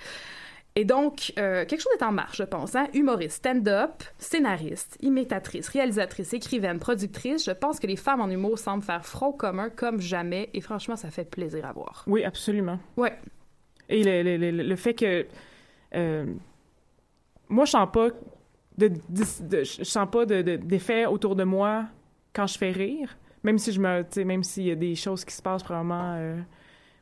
Et 0.76 0.86
donc, 0.86 1.34
euh, 1.38 1.66
quelque 1.66 1.82
chose 1.82 1.92
est 2.00 2.04
en 2.04 2.14
marche, 2.14 2.38
je 2.38 2.44
pense. 2.44 2.76
Hein? 2.76 2.88
Humoriste, 2.94 3.38
stand-up, 3.38 4.04
scénariste, 4.18 4.98
imitatrice, 5.02 5.68
réalisatrice, 5.68 6.34
écrivaine, 6.34 6.80
productrice. 6.80 7.44
Je 7.46 7.52
pense 7.52 7.78
que 7.80 7.88
les 7.88 7.98
femmes 7.98 8.22
en 8.22 8.30
humour 8.30 8.58
semblent 8.58 8.84
faire 8.84 9.06
front 9.06 9.34
commun 9.34 9.70
comme 9.70 10.00
jamais. 10.00 10.50
Et 10.54 10.62
franchement, 10.62 10.96
ça 10.96 11.12
fait 11.12 11.26
plaisir 11.30 11.66
à 11.66 11.74
voir. 11.74 12.06
Oui, 12.08 12.24
absolument. 12.24 12.80
Ouais. 12.96 13.18
Et 13.90 14.02
le, 14.04 14.24
le, 14.24 14.38
le, 14.52 14.64
le 14.64 14.76
fait 14.78 14.94
que. 14.94 15.26
euh, 15.96 16.26
moi, 17.50 17.66
je 17.66 17.72
sens 17.72 17.90
pas. 17.92 18.08
De, 18.78 18.88
de- 18.88 19.44
de- 19.50 19.64
je 19.66 19.84
sens 19.84 20.08
pas 20.10 20.26
de- 20.26 20.42
de- 20.42 20.56
d'effet 20.56 21.06
autour 21.06 21.36
de 21.36 21.44
moi 21.44 21.86
quand 22.34 22.48
je 22.48 22.58
fais 22.58 22.72
rire. 22.72 23.18
Même 23.44 23.58
si 23.58 23.74
je 23.74 23.82
me. 23.82 24.06
Même 24.24 24.44
s'il 24.44 24.64
y 24.68 24.72
a 24.72 24.76
des 24.76 24.96
choses 24.96 25.26
qui 25.26 25.36
se 25.36 25.42
passent 25.42 25.64
probablement. 25.64 26.14
euh, 26.16 26.40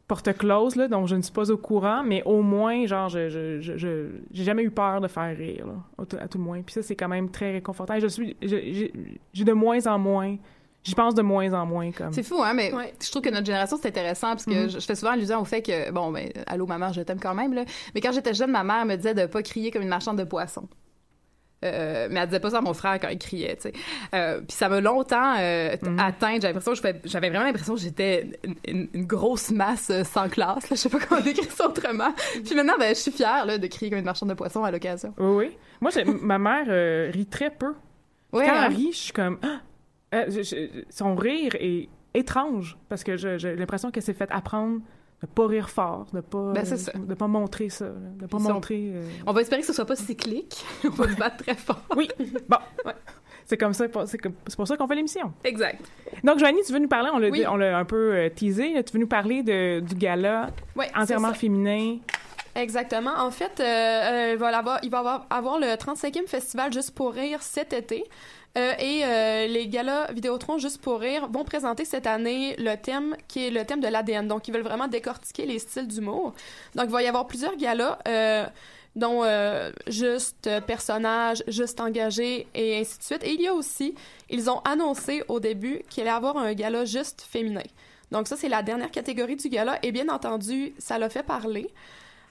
porte 0.10 0.38
close, 0.38 0.76
là, 0.76 0.90
donc 0.90 1.08
je 1.08 1.16
ne 1.16 1.22
suis 1.22 1.32
pas 1.32 1.50
au 1.50 1.58
courant, 1.58 2.04
mais 2.04 2.22
au 2.26 2.42
moins, 2.42 2.86
genre, 2.86 3.08
je, 3.08 3.30
je, 3.30 3.62
je, 3.62 3.78
je- 3.78 4.08
j'ai 4.32 4.44
jamais 4.44 4.64
eu 4.64 4.72
peur 4.72 5.00
de 5.00 5.08
faire 5.08 5.38
rire, 5.38 5.66
là, 5.68 5.76
au 5.98 6.04
tout- 6.06 6.18
à 6.20 6.28
tout 6.28 6.38
le 6.40 6.44
moins. 6.44 6.62
Puis 6.64 6.74
ça, 6.74 6.82
c'est 6.82 6.96
quand 6.98 7.08
même 7.08 7.30
très 7.30 7.52
réconfortant. 7.54 7.94
Et 7.94 8.02
Je 8.02 8.08
suis, 8.08 8.36
je- 8.42 8.48
j'ai 8.50 8.92
j'ai 9.32 9.44
de 9.46 9.54
moins 9.54 9.86
en 9.88 9.98
moins, 10.00 10.36
j'y 10.84 10.96
pense 10.96 11.14
de 11.16 11.22
moins 11.22 11.54
en 11.54 11.66
moins, 11.66 11.92
comme. 11.92 12.12
C'est 12.12 12.24
fou, 12.24 12.42
hein, 12.44 12.54
mais 12.54 12.72
je 13.02 13.10
trouve 13.12 13.22
que 13.22 13.30
notre 13.30 13.46
génération, 13.46 13.78
c'est 13.82 13.88
intéressant 13.90 14.30
parce 14.30 14.46
que 14.46 14.64
Mhm. 14.64 14.70
je, 14.72 14.80
je 14.80 14.86
fais 14.86 14.96
souvent 14.96 15.12
allusion 15.12 15.40
au 15.40 15.46
fait 15.46 15.62
que, 15.62 15.92
bon, 15.92 16.12
ben, 16.12 16.30
allô, 16.48 16.66
ma 16.66 16.78
mère, 16.78 16.92
je 16.92 17.02
t'aime 17.02 17.20
quand 17.20 17.36
même, 17.36 17.54
là. 17.54 17.64
Mais 17.94 18.02
quand 18.02 18.12
j'étais 18.12 18.34
jeune, 18.34 18.52
ma 18.52 18.64
mère 18.64 18.86
me 18.86 18.96
disait 18.96 19.14
de 19.14 19.26
pas 19.28 19.44
crier 19.44 19.70
comme 19.72 19.84
une 19.84 19.90
marchande 19.90 20.18
de 20.18 20.24
poissons. 20.26 20.68
Euh, 21.66 22.08
mais 22.10 22.22
elle 22.22 22.28
disait 22.28 22.40
pas 22.40 22.52
ça 22.52 22.60
à 22.60 22.62
mon 22.62 22.74
frère 22.74 23.00
quand 23.02 23.10
il 23.10 23.18
criait, 23.18 23.56
tu 23.58 23.64
sais. 23.64 23.74
Euh, 24.16 24.40
puis 24.40 24.56
ça 24.56 24.70
m'a 24.70 24.80
longtemps 24.80 25.36
euh, 25.40 25.76
Mhm. 25.82 26.00
atteint. 26.00 26.36
J'avais 26.40 26.54
l'impression 26.54 26.74
j'avais 27.04 27.30
vraiment 27.30 27.44
l'impression 27.46 27.76
que 27.76 27.82
j'étais 27.82 28.40
une, 28.66 28.88
grosse 29.06 29.52
masse 29.52 29.90
euh, 29.90 30.04
sans 30.06 30.30
classe. 30.30 30.70
Là. 30.70 30.76
Je 30.76 30.82
sais 30.82 30.90
pas 30.90 31.00
comment 31.00 31.20
décrire 31.24 31.52
ça 31.52 31.68
autrement. 31.68 32.14
Puis 32.46 32.56
maintenant, 32.56 32.76
ben, 32.80 32.96
je 32.96 33.00
suis 33.02 33.12
fière 33.12 33.46
là, 33.46 33.58
de 33.58 33.68
crier 33.68 33.90
comme 33.90 34.00
une 34.00 34.06
marchande 34.06 34.30
de 34.30 34.36
poissons 34.36 34.64
à 34.64 34.72
l'occasion. 34.72 35.14
Oui, 35.18 35.48
oui. 35.48 35.58
Moi, 35.82 35.92
ma 36.22 36.38
mère 36.40 37.12
rit 37.14 37.26
très 37.26 37.50
peu. 37.50 37.74
Ouais, 38.32 38.46
Quand 38.46 38.54
hein? 38.54 38.64
elle 38.68 38.76
rit, 38.76 38.92
je 38.94 38.98
suis 38.98 39.14
comme... 39.14 39.38
Ah! 39.44 39.60
Je- 40.30 40.42
je- 40.44 40.84
son 40.90 41.16
rire 41.16 41.56
est 41.60 41.90
étrange, 42.14 42.78
parce 42.90 43.04
que 43.04 43.18
j'ai 43.18 43.56
l'impression 43.56 43.92
qu'elle 43.92 44.02
s'est 44.04 44.14
fait 44.14 44.30
apprendre 44.32 44.80
de 45.22 45.28
pas 45.28 45.48
rire 45.48 45.70
fort, 45.70 46.06
de 46.14 46.22
pas, 46.22 46.54
Ben, 46.54 46.64
de 46.64 47.14
pas 47.14 47.28
montrer 47.28 47.70
ça, 47.70 47.86
de 47.86 48.26
pas 48.26 48.38
Puis 48.38 48.46
ça, 48.46 48.52
on- 48.52 48.54
montrer... 48.54 48.92
euh, 48.94 49.08
On 49.28 49.34
va 49.34 49.42
espérer 49.42 49.62
que 49.62 49.68
ce 49.68 49.74
soit 49.74 49.86
pas 49.86 49.96
cyclique. 49.98 50.64
On 50.86 50.90
va 50.90 51.10
se 51.10 51.16
battre 51.18 51.38
très 51.44 51.56
fort. 51.56 51.82
Oui, 51.98 52.08
bon. 52.50 52.58
C'est 53.46 53.58
comme 53.58 53.74
ça, 53.74 53.86
c'est 54.06 54.56
pour 54.56 54.68
ça 54.68 54.78
qu'on 54.78 54.88
fait 54.88 54.96
l'émission. 54.96 55.34
Exact. 55.44 55.84
Donc, 56.24 56.38
Joanie, 56.40 56.62
tu 56.66 56.72
veux 56.72 56.78
nous 56.80 56.88
parler, 56.88 57.10
on 57.14 57.18
l'a 57.18 57.30
Oui. 57.30 57.40
dit- 57.40 57.48
on 57.48 57.56
l'a 57.58 57.78
un 57.78 57.84
peu 57.86 58.14
euh, 58.14 58.30
teasé, 58.30 58.74
là, 58.76 58.84
tu 58.84 58.94
veux 58.94 59.00
nous 59.00 59.08
parler 59.08 59.42
de, 59.44 59.80
du 59.80 59.96
gala 59.96 60.52
entièrement 60.96 61.34
féminin? 61.34 61.98
Exactement. 62.56 63.14
En 63.18 63.32
fait, 63.32 63.60
euh, 63.60 63.64
euh, 63.64 64.32
il 64.34 64.38
va, 64.40 64.56
avoir, 64.58 64.80
il 64.84 64.90
va 64.90 65.00
avoir, 65.00 65.26
avoir 65.30 65.60
le 65.60 65.68
35e 65.76 66.28
festival 66.28 66.72
Juste 66.74 66.92
pour 66.92 67.14
rire 67.14 67.42
cet 67.42 67.74
été. 67.74 68.04
Euh, 68.58 68.74
et 68.80 69.06
euh, 69.06 69.48
les 69.48 69.68
galas 69.68 70.12
Vidéotron 70.12 70.58
Juste 70.58 70.82
pour 70.82 71.00
rire 71.00 71.28
vont 71.28 71.44
présenter 71.44 71.86
cette 71.86 72.08
année 72.08 72.56
le 72.58 72.76
thème 72.76 73.16
qui 73.28 73.46
est 73.46 73.52
le 73.52 73.64
thème 73.66 73.80
de 73.80 73.88
l'ADN. 73.88 74.28
Donc, 74.28 74.48
ils 74.48 74.54
veulent 74.54 74.64
vraiment 74.64 74.88
décortiquer 74.88 75.46
les 75.46 75.60
styles 75.60 75.88
d'humour. 75.88 76.34
Donc, 76.76 76.86
il 76.86 76.92
va 76.92 77.04
y 77.04 77.08
avoir 77.08 77.28
plusieurs 77.28 77.56
galas, 77.56 78.00
euh, 78.08 78.46
dont 78.96 79.24
Juste 79.88 80.50
personnage, 80.66 81.44
Juste 81.48 81.80
engagé 81.80 82.48
et 82.56 82.80
ainsi 82.80 82.98
de 82.98 83.04
suite. 83.04 83.24
Et 83.24 83.34
il 83.34 83.42
y 83.42 83.48
a 83.48 83.54
aussi, 83.54 83.94
ils 84.30 84.50
ont 84.50 84.60
annoncé 84.62 85.24
au 85.28 85.40
début 85.40 85.84
qu'il 85.90 86.02
allait 86.02 86.12
y 86.12 86.14
avoir 86.14 86.38
un 86.38 86.54
gala 86.54 86.86
Juste 86.86 87.22
féminin. 87.22 87.64
Donc, 88.12 88.28
ça, 88.28 88.36
c'est 88.36 88.50
la 88.50 88.64
dernière 88.64 88.90
catégorie 88.90 89.36
du 89.36 89.50
gala. 89.50 89.78
Et 89.84 89.92
bien 89.92 90.10
entendu, 90.10 90.74
ça 90.80 90.98
l'a 90.98 91.10
fait 91.10 91.24
parler. 91.24 91.70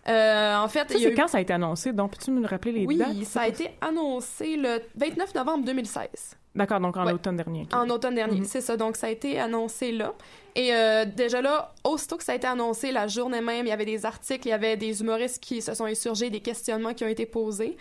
Euh, 0.08 0.56
en 0.56 0.68
fait, 0.68 0.86
c'est 0.88 1.02
eu- 1.02 1.14
quand 1.14 1.28
ça 1.28 1.38
a 1.38 1.40
été 1.40 1.52
annoncé? 1.52 1.92
Donc, 1.92 2.12
peux-tu 2.12 2.30
me 2.30 2.46
rappeler 2.46 2.72
les 2.72 2.86
oui, 2.86 2.96
dates? 2.96 3.24
ça 3.24 3.42
a 3.42 3.48
été 3.48 3.70
annoncé 3.80 4.56
le 4.56 4.80
29 4.96 5.34
novembre 5.34 5.64
2016. 5.64 6.08
D'accord, 6.54 6.80
donc 6.80 6.96
en 6.96 7.04
Ouais. 7.06 7.12
automne 7.12 7.36
dernier. 7.36 7.66
En 7.72 7.88
automne 7.90 8.14
dernier, 8.14 8.40
Mhm. 8.40 8.44
c'est 8.44 8.60
ça. 8.62 8.76
Donc, 8.76 8.96
ça 8.96 9.06
a 9.08 9.10
été 9.10 9.38
annoncé 9.38 9.92
là. 9.92 10.14
Et 10.56 10.74
euh, 10.74 11.04
déjà 11.04 11.40
là, 11.42 11.72
aussitôt 11.84 12.16
que 12.16 12.24
ça 12.24 12.32
a 12.32 12.34
été 12.34 12.46
annoncé, 12.46 12.90
la 12.90 13.06
journée 13.06 13.40
même, 13.40 13.66
il 13.66 13.68
y 13.68 13.72
avait 13.72 13.84
des 13.84 14.04
articles, 14.06 14.46
il 14.48 14.50
y 14.50 14.54
avait 14.54 14.76
des 14.76 15.00
humoristes 15.00 15.40
qui 15.42 15.60
se 15.62 15.74
sont 15.74 15.84
insurgés, 15.84 16.30
des 16.30 16.40
questionnements 16.40 16.94
qui 16.94 17.04
ont 17.04 17.08
été 17.08 17.26
posés. 17.26 17.76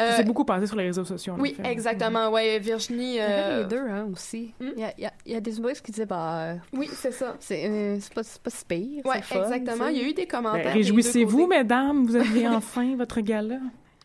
Euh, 0.00 0.10
Ça 0.12 0.16
s'est 0.18 0.24
beaucoup 0.24 0.44
passé 0.44 0.66
sur 0.66 0.76
les 0.76 0.84
réseaux 0.86 1.04
sociaux. 1.04 1.34
oui, 1.38 1.54
exactement. 1.64 2.30
Ouais, 2.30 2.58
Virginie. 2.58 3.12
Il 3.12 3.16
y 3.16 3.20
avait 3.20 3.32
euh, 3.32 3.62
les 3.62 3.68
deux, 3.68 3.88
hein, 3.88 4.06
aussi. 4.12 4.54
Il 4.60 4.78
y, 4.78 4.84
a, 4.84 4.92
il 4.96 5.02
y 5.02 5.06
a- 5.06 5.12
il 5.26 5.32
y 5.32 5.36
a 5.36 5.40
des 5.40 5.58
humoristes 5.58 5.84
qui 5.84 5.92
disaient, 5.92 6.06
bah, 6.06 6.38
euh, 6.40 6.54
Oui, 6.72 6.88
c'est 6.92 7.12
ça. 7.12 7.36
c'est 7.40 7.66
euh, 7.68 7.98
c'est 8.00 8.12
pas, 8.14 8.22
c'est 8.22 8.40
pas 8.42 8.50
si 8.50 8.64
pire. 8.64 9.04
Ouais, 9.04 9.16
c'est 9.16 9.34
fun, 9.34 9.50
exactement. 9.52 9.88
Il 9.88 9.98
y 9.98 10.00
a 10.00 10.08
eu 10.08 10.14
des 10.14 10.26
commentaires. 10.26 10.64
Ben, 10.64 10.72
Réjouissez-vous, 10.72 11.46
mesdames, 11.46 12.04
vous 12.06 12.16
avez 12.16 12.48
enfin 12.48 12.96
votre 12.96 13.20
gala. 13.20 13.58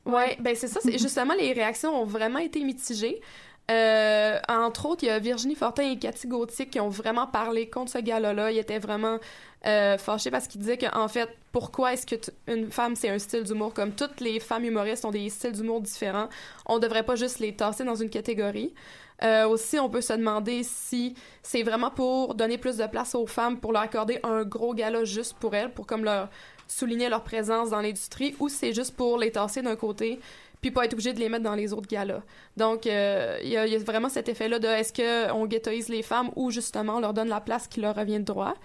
Ouais, 0.05 0.37
ben 0.39 0.55
c'est 0.55 0.67
ça. 0.67 0.79
C'est 0.83 0.97
justement 0.99 1.33
les 1.33 1.51
réactions 1.53 1.99
ont 1.99 2.05
vraiment 2.05 2.39
été 2.39 2.63
mitigées. 2.63 3.21
Euh, 3.71 4.39
entre 4.47 4.85
autres, 4.85 5.03
il 5.03 5.07
y 5.07 5.09
a 5.09 5.17
Virginie 5.17 5.55
Fortin 5.55 5.89
et 5.89 5.97
Cathy 5.97 6.27
Gauthier 6.27 6.67
qui 6.67 6.79
ont 6.79 6.89
vraiment 6.89 7.25
parlé 7.25 7.69
contre 7.69 7.91
ce 7.91 7.97
gala-là. 7.97 8.51
Ils 8.51 8.59
étaient 8.59 8.79
vraiment 8.79 9.17
euh, 9.65 9.97
fâchés 9.97 10.29
parce 10.29 10.47
qu'ils 10.47 10.61
disaient 10.61 10.77
qu'en 10.77 11.07
fait, 11.07 11.29
pourquoi 11.51 11.93
est-ce 11.93 12.05
que 12.05 12.15
une 12.47 12.71
femme 12.71 12.95
c'est 12.95 13.09
un 13.09 13.17
style 13.17 13.43
d'humour? 13.43 13.73
Comme 13.73 13.91
toutes 13.91 14.21
les 14.21 14.39
femmes 14.39 14.65
humoristes 14.65 15.03
ont 15.05 15.11
des 15.11 15.29
styles 15.29 15.53
d'humour 15.53 15.81
différents. 15.81 16.29
On 16.67 16.77
devrait 16.77 17.03
pas 17.03 17.15
juste 17.15 17.39
les 17.39 17.55
tasser 17.55 17.83
dans 17.83 17.95
une 17.95 18.09
catégorie. 18.09 18.73
Euh, 19.23 19.47
aussi, 19.47 19.79
on 19.79 19.89
peut 19.89 20.01
se 20.01 20.13
demander 20.13 20.61
si 20.63 21.15
c'est 21.41 21.63
vraiment 21.63 21.89
pour 21.89 22.35
donner 22.35 22.57
plus 22.57 22.77
de 22.77 22.85
place 22.85 23.15
aux 23.15 23.25
femmes, 23.25 23.59
pour 23.59 23.71
leur 23.71 23.81
accorder 23.81 24.19
un 24.23 24.43
gros 24.43 24.73
gala 24.73 25.05
juste 25.05 25.37
pour 25.39 25.55
elles, 25.55 25.71
pour 25.71 25.87
comme 25.87 26.03
leur 26.03 26.29
souligner 26.67 27.09
leur 27.09 27.23
présence 27.23 27.69
dans 27.69 27.81
l'industrie 27.81 28.35
ou 28.39 28.49
c'est 28.49 28.73
juste 28.73 28.95
pour 28.95 29.17
les 29.17 29.31
tasser 29.31 29.61
d'un 29.61 29.75
côté 29.75 30.19
puis 30.65 30.71
pas 30.71 30.85
être 30.85 30.93
obligé 30.93 31.13
de 31.13 31.19
les 31.19 31.29
mettre 31.29 31.43
dans 31.43 31.53
les 31.53 31.73
autres 31.73 31.87
galas. 31.87 32.21
Donc, 32.57 32.87
euh, 32.87 33.37
il 33.43 33.49
y, 33.49 33.57
a, 33.57 33.67
y, 33.67 33.75
a 33.75 33.79
vraiment 33.79 34.09
cet 34.09 34.29
effet-là 34.29 34.57
de 34.57 34.67
est-ce 34.67 34.91
qu'on 34.91 35.45
ghettoise 35.45 35.89
les 35.89 36.01
femmes 36.01 36.31
ou 36.35 36.49
justement 36.49 36.95
on 36.95 36.99
leur 36.99 37.13
donne 37.13 37.29
la 37.29 37.39
place 37.39 37.67
qui 37.67 37.81
leur 37.81 37.95
revient 37.95 38.19
de 38.19 38.23
droit? 38.23 38.55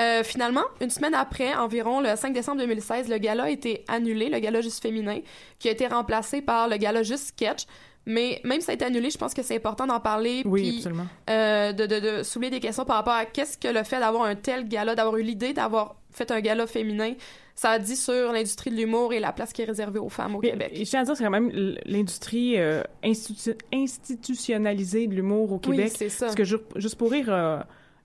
Euh, 0.00 0.24
finalement, 0.24 0.64
une 0.80 0.90
semaine 0.90 1.14
après, 1.14 1.54
environ 1.54 2.00
le 2.00 2.16
5 2.16 2.32
décembre 2.32 2.58
2016, 2.58 3.08
le 3.08 3.18
gala 3.18 3.44
a 3.44 3.50
été 3.50 3.84
annulé, 3.86 4.28
le 4.28 4.38
gala 4.40 4.60
juste 4.60 4.82
féminin, 4.82 5.20
qui 5.60 5.68
a 5.68 5.72
été 5.72 5.86
remplacé 5.86 6.42
par 6.42 6.68
le 6.68 6.76
gala 6.76 7.04
juste 7.04 7.28
sketch. 7.28 7.66
Mais 8.04 8.40
même 8.42 8.60
si 8.60 8.66
ça 8.66 8.72
a 8.72 8.74
été 8.74 8.84
annulé, 8.84 9.10
je 9.10 9.18
pense 9.18 9.34
que 9.34 9.42
c'est 9.42 9.56
important 9.56 9.86
d'en 9.86 10.00
parler. 10.00 10.42
Oui, 10.44 10.62
puis, 10.62 10.76
absolument. 10.78 11.06
Euh, 11.30 11.72
de, 11.72 11.86
de, 11.86 12.00
de 12.00 12.22
soulever 12.22 12.50
des 12.50 12.60
questions 12.60 12.84
par 12.84 12.96
rapport 12.96 13.14
à 13.14 13.26
qu'est-ce 13.26 13.58
que 13.58 13.68
le 13.68 13.84
fait 13.84 14.00
d'avoir 14.00 14.24
un 14.24 14.34
tel 14.34 14.66
gala, 14.66 14.94
d'avoir 14.94 15.16
eu 15.18 15.22
l'idée 15.22 15.52
d'avoir 15.52 15.96
fait 16.10 16.30
un 16.30 16.40
gala 16.40 16.66
féminin, 16.66 17.14
ça 17.60 17.70
a 17.70 17.78
dit 17.80 17.96
sur 17.96 18.30
l'industrie 18.32 18.70
de 18.70 18.76
l'humour 18.76 19.12
et 19.12 19.18
la 19.18 19.32
place 19.32 19.52
qui 19.52 19.62
est 19.62 19.64
réservée 19.64 19.98
aux 19.98 20.08
femmes 20.08 20.36
au 20.36 20.40
Québec. 20.40 20.70
Et 20.74 20.84
je 20.84 20.90
tiens 20.90 21.00
à 21.00 21.04
dire, 21.04 21.16
c'est 21.16 21.24
quand 21.24 21.30
même 21.30 21.50
l'industrie 21.86 22.56
euh, 22.56 22.84
institu- 23.02 23.56
institutionnalisée 23.74 25.08
de 25.08 25.14
l'humour 25.14 25.52
au 25.52 25.58
Québec. 25.58 25.88
Oui, 25.90 25.92
c'est 25.96 26.08
ça. 26.08 26.26
Parce 26.26 26.36
que 26.36 26.44
Ju- 26.44 26.56
Juste 26.76 26.94
pour 26.96 27.10
rire, 27.10 27.26
euh, 27.28 27.58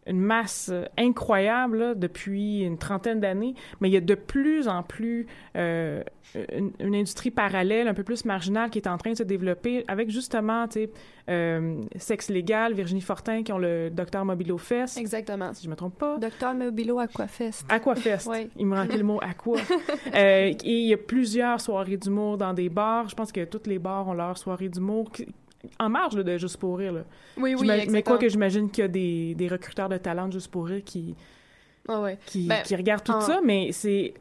une 0.07 0.19
masse 0.19 0.69
euh, 0.73 0.85
incroyable 0.97 1.77
là, 1.77 1.93
depuis 1.95 2.61
une 2.61 2.77
trentaine 2.77 3.19
d'années, 3.19 3.55
mais 3.79 3.89
il 3.89 3.93
y 3.93 3.97
a 3.97 4.01
de 4.01 4.15
plus 4.15 4.67
en 4.67 4.83
plus 4.83 5.27
euh, 5.55 6.03
une, 6.51 6.71
une 6.79 6.95
industrie 6.95 7.31
parallèle, 7.31 7.87
un 7.87 7.93
peu 7.93 8.03
plus 8.03 8.25
marginale, 8.25 8.69
qui 8.69 8.79
est 8.79 8.87
en 8.87 8.97
train 8.97 9.11
de 9.11 9.17
se 9.17 9.23
développer 9.23 9.83
avec 9.87 10.09
justement, 10.09 10.67
tu 10.67 10.73
sais, 10.81 10.89
euh, 11.29 11.81
Sexe 11.97 12.29
Légal, 12.29 12.73
Virginie 12.73 12.99
Fortin, 13.01 13.43
qui 13.43 13.53
ont 13.53 13.57
le 13.57 13.89
Docteur 13.89 14.25
Mobilo 14.25 14.57
Fest, 14.57 14.97
Exactement. 14.97 15.53
si 15.53 15.63
je 15.63 15.69
me 15.69 15.75
trompe 15.75 15.97
pas. 15.97 16.17
Docteur 16.17 16.53
Mobilo 16.53 16.99
Aquafest. 16.99 17.65
Aquafest. 17.69 18.27
Ouais. 18.33 18.49
Il 18.57 18.65
me 18.65 18.75
manquait 18.75 18.97
le 18.97 19.03
mot 19.03 19.19
aqua. 19.21 19.57
Euh, 20.15 20.47
et 20.47 20.57
il 20.63 20.87
y 20.87 20.93
a 20.93 20.97
plusieurs 20.97 21.59
soirées 21.59 21.97
d'humour 21.97 22.37
dans 22.37 22.53
des 22.53 22.69
bars. 22.69 23.09
Je 23.09 23.15
pense 23.15 23.31
que 23.31 23.43
tous 23.45 23.67
les 23.67 23.79
bars 23.79 24.07
ont 24.07 24.13
leur 24.13 24.37
soirée 24.37 24.69
d'humour. 24.69 25.11
qui- 25.11 25.27
En 25.79 25.89
marge 25.89 26.15
là, 26.17 26.23
de 26.23 26.37
Juste 26.37 26.57
pour 26.57 26.77
rire. 26.77 26.91
Là. 26.93 27.01
Oui, 27.37 27.55
oui, 27.55 27.63
exactement. 27.69 27.91
mais 27.93 28.03
quoi 28.03 28.17
que 28.17 28.27
j'imagine 28.29 28.69
qu'il 28.69 28.81
y 28.83 28.85
a 28.85 28.87
des, 28.89 29.35
des 29.35 29.47
recruteurs 29.47 29.89
de 29.89 29.97
talent 29.97 30.27
de 30.27 30.33
Juste 30.33 30.51
pour 30.51 30.65
rire 30.67 30.81
qui, 30.85 31.15
Ah 31.87 32.01
ouais. 32.01 32.17
qui, 32.25 32.47
Ben, 32.47 32.61
qui 32.63 32.75
regardent 32.75 33.03
tout 33.03 33.11
en- 33.13 33.21
ça, 33.21 33.39
mais 33.43 33.71
c'est 33.71 34.13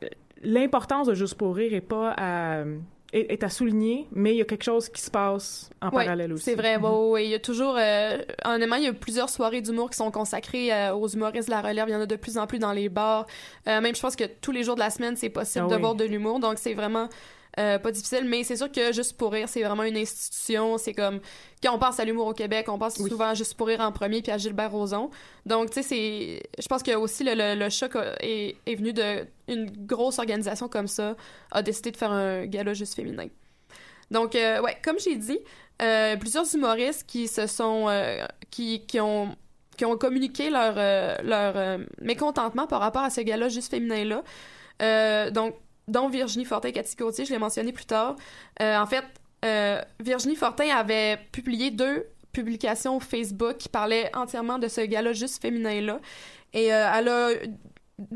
l'importance 0.43 1.07
de 1.09 1.14
Juste 1.14 1.34
pour 1.34 1.55
rire 1.57 1.74
est 1.74 1.80
pas 1.80 2.14
à, 2.16 2.64
est, 3.12 3.43
à 3.45 3.49
souligner, 3.51 4.07
mais 4.12 4.32
il 4.34 4.38
y 4.38 4.40
a 4.40 4.45
quelque 4.45 4.62
chose 4.64 4.88
qui 4.88 5.01
se 5.03 5.11
passe 5.11 5.68
en 5.82 5.90
Ouais, 5.90 6.05
parallèle 6.05 6.32
aussi. 6.32 6.45
C'est 6.45 6.55
vrai. 6.55 6.78
Mhm. 6.78 6.84
ouais. 7.11 7.24
Il 7.26 7.30
y 7.30 7.34
a 7.34 7.38
toujours, 7.38 7.76
euh, 7.78 8.18
honnêtement, 8.45 8.76
il 8.76 8.84
y 8.84 8.88
a 8.88 8.93
plusieurs 8.93 9.28
soirées 9.28 9.61
d'humour 9.61 9.90
qui 9.90 9.97
sont 9.97 10.11
consacrées 10.11 10.72
euh, 10.72 10.95
aux 10.95 11.09
humoristes 11.09 11.49
de 11.49 11.55
la 11.55 11.61
relève. 11.61 11.86
Il 11.88 11.93
y 11.93 11.97
en 11.97 12.01
a 12.01 12.07
de 12.07 12.16
plus 12.16 12.38
en 12.38 12.47
plus 12.47 12.59
dans 12.59 12.72
les 12.72 12.88
bars. 12.88 13.26
Euh, 13.68 13.80
même, 13.80 13.95
je 13.95 14.01
pense 14.01 14.16
que 14.16 14.24
tous 14.40 14.53
les 14.53 14.62
jours 14.62 14.74
de 14.76 14.80
la 14.80 14.90
semaine, 14.90 15.16
c'est 15.16 15.28
possible 15.28 15.64
Ah 15.66 15.70
de 15.70 15.74
oui. 15.74 15.80
voir 15.80 15.95
de 15.95 16.05
l'humour. 16.05 16.40
Donc, 16.40 16.59
c'est 16.59 16.74
vraiment 16.74 17.09
euh, 17.59 17.78
pas 17.78 17.90
difficile. 17.90 18.24
Mais 18.24 18.44
c'est 18.44 18.57
sûr 18.57 18.70
que 18.70 18.92
Juste 18.92 19.16
pour 19.16 19.32
rire, 19.32 19.48
c'est 19.48 19.62
vraiment 19.62 19.82
une 19.84 19.96
institution. 19.96 20.78
C'est 20.78 20.94
comme, 20.94 21.20
quand 21.62 21.74
on 21.74 21.78
pense 21.78 22.00
à 22.00 22.05
l'humour 22.05 22.26
au 22.28 22.32
Québec, 22.32 22.66
on 22.68 22.78
pense 22.78 22.96
Oui. 22.98 23.11
souvent 23.11 23.26
à 23.28 23.34
Juste 23.34 23.55
pour 23.55 23.66
rire 23.66 23.80
en 23.80 23.92
premier 23.92 24.22
puis 24.22 24.32
à 24.32 24.38
Gilbert 24.38 24.70
Rozon. 24.72 25.11
Donc, 25.46 25.70
tu 25.70 25.74
sais, 25.74 25.82
c'est, 25.82 26.42
je 26.59 26.66
pense 26.68 26.82
que 26.82 26.94
aussi 26.94 27.24
le, 27.24 27.34
le, 27.34 27.55
le 27.59 27.68
choc 27.70 27.96
est, 28.20 28.57
est 28.66 28.74
venu 28.74 28.92
de 28.92 29.26
une 29.48 29.70
grosse 29.86 30.18
organisation 30.18 30.68
comme 30.68 30.88
ça 30.88 31.16
a 31.50 31.62
décidé 31.62 31.90
de 31.90 31.96
faire 31.96 32.12
un 32.12 32.46
gala 32.46 32.72
juste 32.74 32.94
féminin. 32.94 33.26
Donc, 34.11 34.34
euh, 34.34 34.61
ouais, 34.61 34.76
comme 34.84 34.98
j'ai 34.98 35.16
dit, 35.16 35.38
euh, 35.80 36.16
plusieurs 36.16 36.55
humoristes 36.55 37.05
qui 37.07 37.28
se 37.28 37.46
sont, 37.46 37.86
euh, 37.88 38.24
qui, 38.50 38.84
qui 38.86 39.00
ont 39.00 39.36
qui 39.76 39.86
ont 39.86 39.96
communiqué 39.96 40.50
leur, 40.50 40.74
leur 41.24 41.78
mécontentement 42.03 42.66
par 42.66 42.80
rapport 42.80 43.03
à 43.03 43.09
ce 43.09 43.22
gars-là 43.22 43.48
juste 43.48 43.70
féminin-là. 43.70 44.22
Euh, 44.82 45.30
donc, 45.30 45.55
dont 45.88 46.08
Virginie 46.08 46.44
Fortin 46.44 46.68
et 46.68 46.72
Cathy 46.72 46.96
Gauthier, 46.96 47.24
je 47.24 47.32
l'ai 47.32 47.38
mentionné 47.38 47.72
plus 47.72 47.84
tard. 47.84 48.16
Euh, 48.60 48.76
en 48.76 48.86
fait, 48.86 49.04
euh, 49.44 49.80
Virginie 50.00 50.36
Fortin 50.36 50.68
avait 50.74 51.18
publié 51.32 51.70
deux 51.70 52.06
publications 52.32 53.00
Facebook 53.00 53.58
qui 53.58 53.68
parlaient 53.68 54.10
entièrement 54.14 54.58
de 54.58 54.68
ce 54.68 54.80
gars-là 54.80 55.12
juste 55.12 55.42
féminin-là. 55.42 56.00
Et 56.52 56.72
euh, 56.72 56.90
elle 56.94 57.08
a 57.08 57.30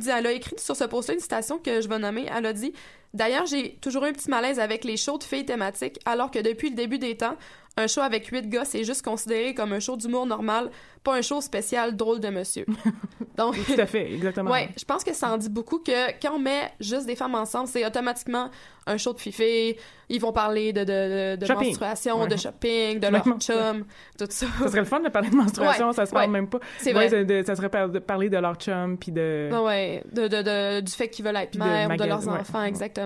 elle 0.09 0.27
a 0.27 0.33
écrit 0.33 0.57
sur 0.59 0.75
ce 0.75 0.85
post-là 0.85 1.15
une 1.15 1.21
citation 1.21 1.59
que 1.59 1.81
je 1.81 1.89
vais 1.89 1.99
nommer. 1.99 2.27
Elle 2.35 2.47
a 2.47 2.53
dit 2.53 2.73
D'ailleurs, 3.17 3.47
j'ai 3.47 3.77
toujours 3.81 4.05
eu 4.05 4.09
un 4.09 4.13
petit 4.13 4.31
malaise 4.31 4.61
avec 4.61 4.85
les 4.85 4.97
shows 4.97 5.19
de 5.19 5.25
filles 5.25 5.47
thématiques, 5.47 5.99
alors 6.05 6.31
que 6.31 6.39
depuis 6.39 6.71
le 6.71 6.77
début 6.77 6.99
des 6.99 7.17
temps, 7.17 7.37
un 7.79 7.87
show 7.89 8.01
avec 8.01 8.27
huit 8.29 8.49
gars, 8.49 8.65
c'est 8.65 8.85
juste 8.85 9.05
considéré 9.05 9.55
comme 9.55 9.73
un 9.73 9.81
show 9.81 9.97
d'humour 9.97 10.25
normal, 10.27 10.71
pas 11.05 11.15
un 11.15 11.23
show 11.23 11.41
spécial 11.41 11.95
drôle 11.97 12.21
de 12.21 12.29
monsieur. 12.29 12.65
Donc, 13.37 13.55
Tout 13.67 13.79
à 13.79 13.85
fait, 13.85 14.11
exactement. 14.15 14.51
Ouais, 14.51 14.71
je 14.79 14.85
pense 14.85 15.05
que 15.05 15.13
ça 15.13 15.31
en 15.31 15.37
dit 15.37 15.51
beaucoup 15.51 15.79
que 15.79 16.11
quand 16.23 16.35
on 16.37 16.39
met 16.39 16.73
juste 16.81 17.05
des 17.07 17.17
femmes 17.17 17.35
ensemble, 17.35 17.69
c'est 17.69 17.85
automatiquement 17.87 18.49
un 18.87 18.97
show 18.97 19.13
de 19.13 19.21
fifé. 19.21 19.77
Ils 20.09 20.21
vont 20.21 20.33
parler 20.33 20.73
de, 20.73 20.85
de, 20.85 21.37
de, 21.37 21.53
menstruation, 21.53 22.23
Ouais. 22.23 22.29
de 22.29 22.37
shopping, 22.37 22.99
de 23.01 23.09
leur 23.09 23.25
chum, 23.41 23.85
tout 24.19 24.27
ça. 24.31 24.47
Ça 24.61 24.69
serait 24.69 24.79
le 24.79 24.85
fun 24.87 25.01
de 25.01 25.09
parler 25.11 25.29
de 25.29 25.35
menstruation, 25.37 25.89
Ouais, 25.89 25.93
ça 25.93 26.07
se 26.07 26.13
parle 26.13 26.27
ouais. 26.27 26.33
même 26.33 26.49
pas. 26.49 26.61
C'est 26.79 26.93
vrai. 26.95 27.11
ça- 27.11 27.25
de- 27.25 27.43
ça 27.45 27.57
serait 27.57 27.69
par- 27.69 27.91
de 27.91 27.99
parler 27.99 28.31
de 28.31 28.39
leur 28.39 28.55
chum, 28.55 28.97
puis 28.97 29.13
de... 29.13 29.51
Ah 29.53 29.63
ouais, 29.65 30.03
de, 30.13 30.29
de, 30.29 30.43
de- 30.43 30.81
du 30.81 30.93
fait 30.93 31.11
qu'ils 31.11 31.25
veulent 31.27 31.37
être 31.37 31.59
mères, 31.59 31.89
de, 31.95 32.05
leurs 32.05 32.27
enfants, 32.29 32.63
exactement. 32.63 33.06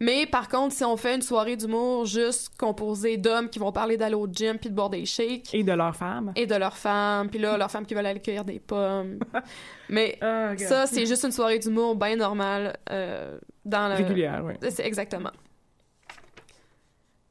Mais 0.00 0.26
par 0.26 0.48
contre, 0.48 0.74
si 0.74 0.84
on 0.84 0.96
fait 0.96 1.14
une 1.14 1.22
soirée 1.22 1.56
d'humour 1.56 2.04
juste 2.04 2.50
composée 2.58 3.16
d'hommes 3.16 3.48
qui 3.48 3.58
vont 3.58 3.70
parler 3.72 3.96
d'aller 3.96 4.16
au 4.16 4.26
gym 4.26 4.58
puis 4.58 4.68
de 4.68 4.74
boire 4.74 4.90
des 4.90 5.04
shakes 5.06 5.54
Et 5.54 5.62
de 5.62 5.72
leur 5.72 5.94
femme. 5.94 6.32
et 6.34 6.46
de 6.46 6.54
leurs 6.54 6.76
femmes, 6.76 7.28
puis 7.30 7.38
là, 7.38 7.56
leurs 7.56 7.70
femmes 7.70 7.86
qui 7.86 7.94
veulent 7.94 8.06
aller 8.06 8.20
cueillir 8.20 8.44
des 8.44 8.58
pommes. 8.58 9.18
Mais 9.88 10.18
regarde. 10.20 10.58
ça, 10.58 10.86
c'est 10.86 11.06
juste 11.06 11.24
une 11.24 11.32
soirée 11.32 11.58
d'humour 11.58 11.94
bien 11.96 12.16
normale 12.16 12.76
euh, 12.90 13.38
dans 13.64 13.88
le... 13.88 13.94
Régulière, 13.94 14.42
oui. 14.44 14.54
C'est 14.70 14.84
exactement. 14.84 15.30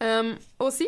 Euh, 0.02 0.34
aussi, 0.60 0.88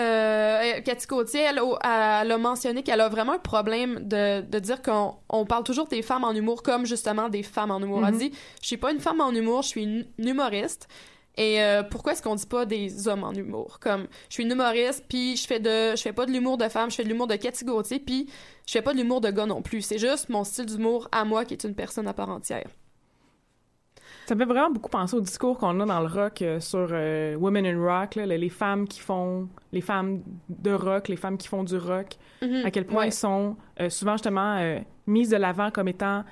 euh, 0.00 0.80
Cathy 0.80 1.06
Gauthier, 1.06 1.40
elle, 1.40 1.58
a- 1.58 2.20
elle 2.22 2.32
a 2.32 2.38
mentionné 2.38 2.82
qu'elle 2.82 3.00
a 3.00 3.08
vraiment 3.08 3.32
un 3.32 3.38
problème 3.38 4.00
de, 4.00 4.40
de 4.40 4.58
dire 4.58 4.82
qu'on 4.82 5.14
on 5.28 5.44
parle 5.44 5.64
toujours 5.64 5.86
des 5.88 6.02
femmes 6.02 6.24
en 6.24 6.32
humour 6.32 6.62
comme 6.62 6.86
justement 6.86 7.28
des 7.28 7.42
femmes 7.42 7.70
en 7.70 7.80
humour. 7.80 8.04
Elle 8.06 8.14
Mhm. 8.14 8.18
dit 8.20 8.32
Je 8.62 8.66
suis 8.66 8.76
pas 8.76 8.92
une 8.92 9.00
femme 9.00 9.20
en 9.20 9.30
humour, 9.30 9.62
je 9.62 9.68
suis 9.68 9.82
une, 9.82 10.06
une 10.18 10.28
humoriste. 10.28 10.88
Et 11.36 11.62
euh, 11.62 11.82
pourquoi 11.84 12.12
est-ce 12.12 12.22
qu'on 12.22 12.34
dit 12.34 12.44
pas 12.46 12.66
des 12.66 13.06
hommes 13.08 13.22
en 13.24 13.32
humour? 13.32 13.78
Comme 13.80 14.08
je 14.28 14.34
suis 14.34 14.42
une 14.42 14.50
humoriste, 14.50 15.04
puis 15.08 15.36
je 15.36 15.46
fais 15.46 15.60
de, 15.60 15.96
je 15.96 16.02
fais 16.02 16.12
pas 16.12 16.26
de 16.26 16.32
l'humour 16.32 16.58
de 16.58 16.68
femme, 16.68 16.90
je 16.90 16.96
fais 16.96 17.04
de 17.04 17.08
l'humour 17.08 17.28
de 17.28 17.36
Cathy 17.36 17.64
Gauthier, 17.64 18.00
puis 18.00 18.28
je 18.66 18.72
fais 18.72 18.82
pas 18.82 18.92
de 18.92 18.98
l'humour 18.98 19.20
de 19.20 19.30
gars 19.30 19.46
non 19.46 19.62
plus. 19.62 19.80
C'est 19.80 19.98
juste 19.98 20.28
mon 20.28 20.44
style 20.44 20.66
d'humour 20.66 21.08
à 21.12 21.24
moi 21.24 21.44
qui 21.44 21.54
est 21.54 21.64
une 21.64 21.74
personne 21.74 22.08
à 22.08 22.12
part 22.14 22.28
entière. 22.30 22.66
Ça 24.30 24.36
me 24.36 24.40
fait 24.40 24.46
vraiment 24.46 24.70
beaucoup 24.70 24.88
penser 24.90 25.16
au 25.16 25.20
discours 25.20 25.58
qu'on 25.58 25.80
a 25.80 25.84
dans 25.86 25.98
le 25.98 26.06
rock 26.06 26.40
euh, 26.42 26.60
sur 26.60 26.86
euh, 26.92 27.34
Women 27.34 27.66
in 27.66 27.80
Rock, 27.82 28.14
là, 28.14 28.26
les 28.26 28.48
femmes 28.48 28.86
qui 28.86 29.00
font, 29.00 29.48
les 29.72 29.80
femmes 29.80 30.22
de 30.48 30.70
rock, 30.70 31.08
les 31.08 31.16
femmes 31.16 31.36
qui 31.36 31.48
font 31.48 31.64
du 31.64 31.76
rock, 31.76 32.16
Mhm. 32.40 32.62
à 32.64 32.70
quel 32.70 32.86
point 32.86 32.98
Ouais. 33.00 33.06
elles 33.06 33.12
sont 33.12 33.56
euh, 33.80 33.90
souvent 33.90 34.12
justement 34.12 34.78
mises 35.08 35.30
de 35.30 35.36
l'avant 35.36 35.72
comme 35.72 35.88
étant, 35.88 36.22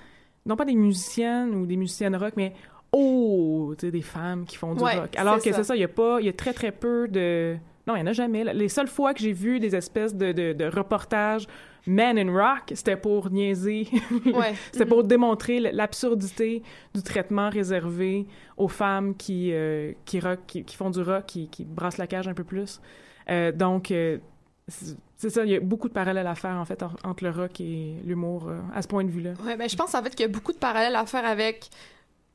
non 0.46 0.54
pas 0.54 0.64
des 0.64 0.76
musiciennes 0.76 1.52
ou 1.56 1.66
des 1.66 1.76
musiciennes 1.76 2.14
rock, 2.14 2.34
mais 2.36 2.52
oh, 2.92 3.74
tu 3.76 3.86
sais, 3.86 3.90
des 3.90 4.02
femmes 4.02 4.44
qui 4.44 4.56
font 4.56 4.74
du 4.74 4.82
Ouais, 4.82 4.96
rock. 5.00 5.16
Alors 5.16 5.36
que 5.38 5.52
c'est 5.52 5.64
ça, 5.64 5.74
il 5.74 5.80
y 5.80 5.84
a 5.84 5.88
pas, 5.88 6.20
il 6.20 6.26
y 6.26 6.28
a 6.28 6.32
très 6.32 6.52
très 6.52 6.70
peu 6.70 7.08
de, 7.08 7.56
non, 7.88 7.96
il 7.96 7.98
y 7.98 8.02
en 8.02 8.06
a 8.06 8.12
jamais. 8.12 8.44
là. 8.44 8.52
Les 8.52 8.68
seules 8.68 8.86
fois 8.86 9.12
que 9.12 9.18
j'ai 9.20 9.32
vu 9.32 9.58
des 9.58 9.74
espèces 9.74 10.14
de, 10.14 10.30
de, 10.30 10.52
de 10.52 10.64
reportages 10.66 11.46
Men 11.88 12.18
in 12.18 12.30
Rock, 12.32 12.72
c'était 12.74 12.96
pour 12.96 13.30
niaiser 13.30 13.88
Ouais. 14.26 14.54
c'était 14.72 14.86
pour 14.86 15.02
démontrer 15.04 15.58
l'absurdité 15.60 16.62
du 16.94 17.02
traitement 17.02 17.50
réservé 17.50 18.26
aux 18.56 18.68
femmes 18.68 19.16
qui, 19.16 19.52
euh, 19.52 19.92
qui, 20.04 20.20
rock, 20.20 20.40
qui, 20.46 20.64
qui 20.64 20.76
font 20.76 20.90
du 20.90 21.00
rock, 21.02 21.24
qui, 21.26 21.48
qui 21.48 21.64
brassent 21.64 21.98
la 21.98 22.06
cage 22.06 22.28
un 22.28 22.34
peu 22.34 22.44
plus. 22.44 22.80
Euh, 23.30 23.52
donc, 23.52 23.90
euh, 23.90 24.18
c'est 25.16 25.30
ça, 25.30 25.44
il 25.44 25.50
y 25.50 25.56
a 25.56 25.60
beaucoup 25.60 25.88
de 25.88 25.92
parallèles 25.94 26.26
à 26.26 26.34
faire, 26.34 26.56
en 26.56 26.64
fait, 26.64 26.82
en- 26.82 26.92
entre 27.04 27.24
le 27.24 27.30
rock 27.30 27.60
et 27.60 27.94
l'humour 28.04 28.50
à 28.74 28.82
ce 28.82 28.88
point 28.88 29.02
de 29.04 29.10
vue-là. 29.10 29.32
Ouais, 29.44 29.56
ben, 29.56 29.68
je 29.68 29.76
pense 29.76 29.94
en 29.94 30.02
fait 30.02 30.10
qu'il 30.10 30.20
y 30.20 30.28
a 30.28 30.32
beaucoup 30.32 30.52
de 30.52 30.58
parallèles 30.58 30.94
à 30.96 31.06
faire 31.06 31.24
avec 31.24 31.68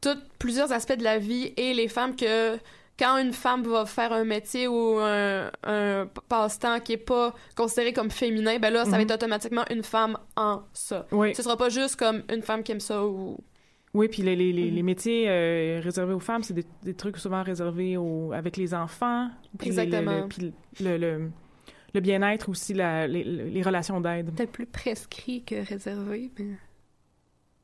tous 0.02 0.18
plusieurs 0.40 0.72
aspects 0.74 0.98
de 0.98 1.04
la 1.04 1.18
vie 1.20 1.54
et 1.58 1.74
les 1.74 1.88
femmes 1.88 2.16
que 2.16 2.58
quand 2.98 3.18
une 3.18 3.34
femme 3.34 3.64
va 3.64 3.86
faire 3.86 4.14
un 4.14 4.24
métier 4.24 4.68
ou 4.68 4.98
un, 5.00 5.50
un 5.64 6.08
passe-temps 6.30 6.80
qui 6.80 6.94
est 6.94 6.98
pas 6.98 7.34
considéré 7.56 7.92
comme 7.94 8.12
féminin, 8.12 8.60
ben 8.60 8.72
là, 8.72 8.86
ça 8.86 8.92
va 8.92 8.98
Mhm. 8.98 9.04
être 9.04 9.14
automatiquement 9.16 9.64
une 9.72 9.84
femme 9.84 10.18
en 10.36 10.62
ça. 10.74 11.08
Oui. 11.12 11.34
Ce 11.36 11.42
sera 11.44 11.58
pas 11.58 11.70
juste 11.70 11.96
comme 11.96 12.24
une 12.32 12.42
femme 12.44 12.62
qui 12.64 12.72
aime 12.72 12.80
ça 12.80 13.06
ou... 13.06 13.38
Oui, 13.96 14.08
puis 14.08 14.22
les, 14.24 14.36
les, 14.36 14.52
les, 14.52 14.70
Mhm. 14.70 14.76
les 14.76 14.84
métiers 14.84 15.26
euh, 15.30 15.80
réservés 15.84 16.14
aux 16.14 16.20
femmes, 16.20 16.42
c'est 16.44 16.54
des, 16.54 16.66
des 16.84 16.94
trucs 16.96 17.18
souvent 17.18 17.44
réservés 17.44 17.96
aux, 17.98 18.32
avec 18.34 18.58
les 18.58 18.74
enfants. 18.74 19.30
puis 19.60 19.70
les- 19.70 19.76
le- 19.76 19.82
Exactement. 19.84 20.22
le- 20.22 20.28
puis 20.28 20.54
le, 20.84 20.98
le, 20.98 21.32
le 21.94 22.00
bien-être 22.02 22.50
aussi, 22.50 22.74
la, 22.74 23.06
les, 23.08 23.24
les 23.24 23.62
relations 23.62 24.02
d'aide. 24.02 24.34
Peut-être 24.36 24.52
plus 24.52 24.66
prescrit 24.66 25.44
que 25.44 25.56
réservé, 25.68 26.32
mais. 26.40 26.56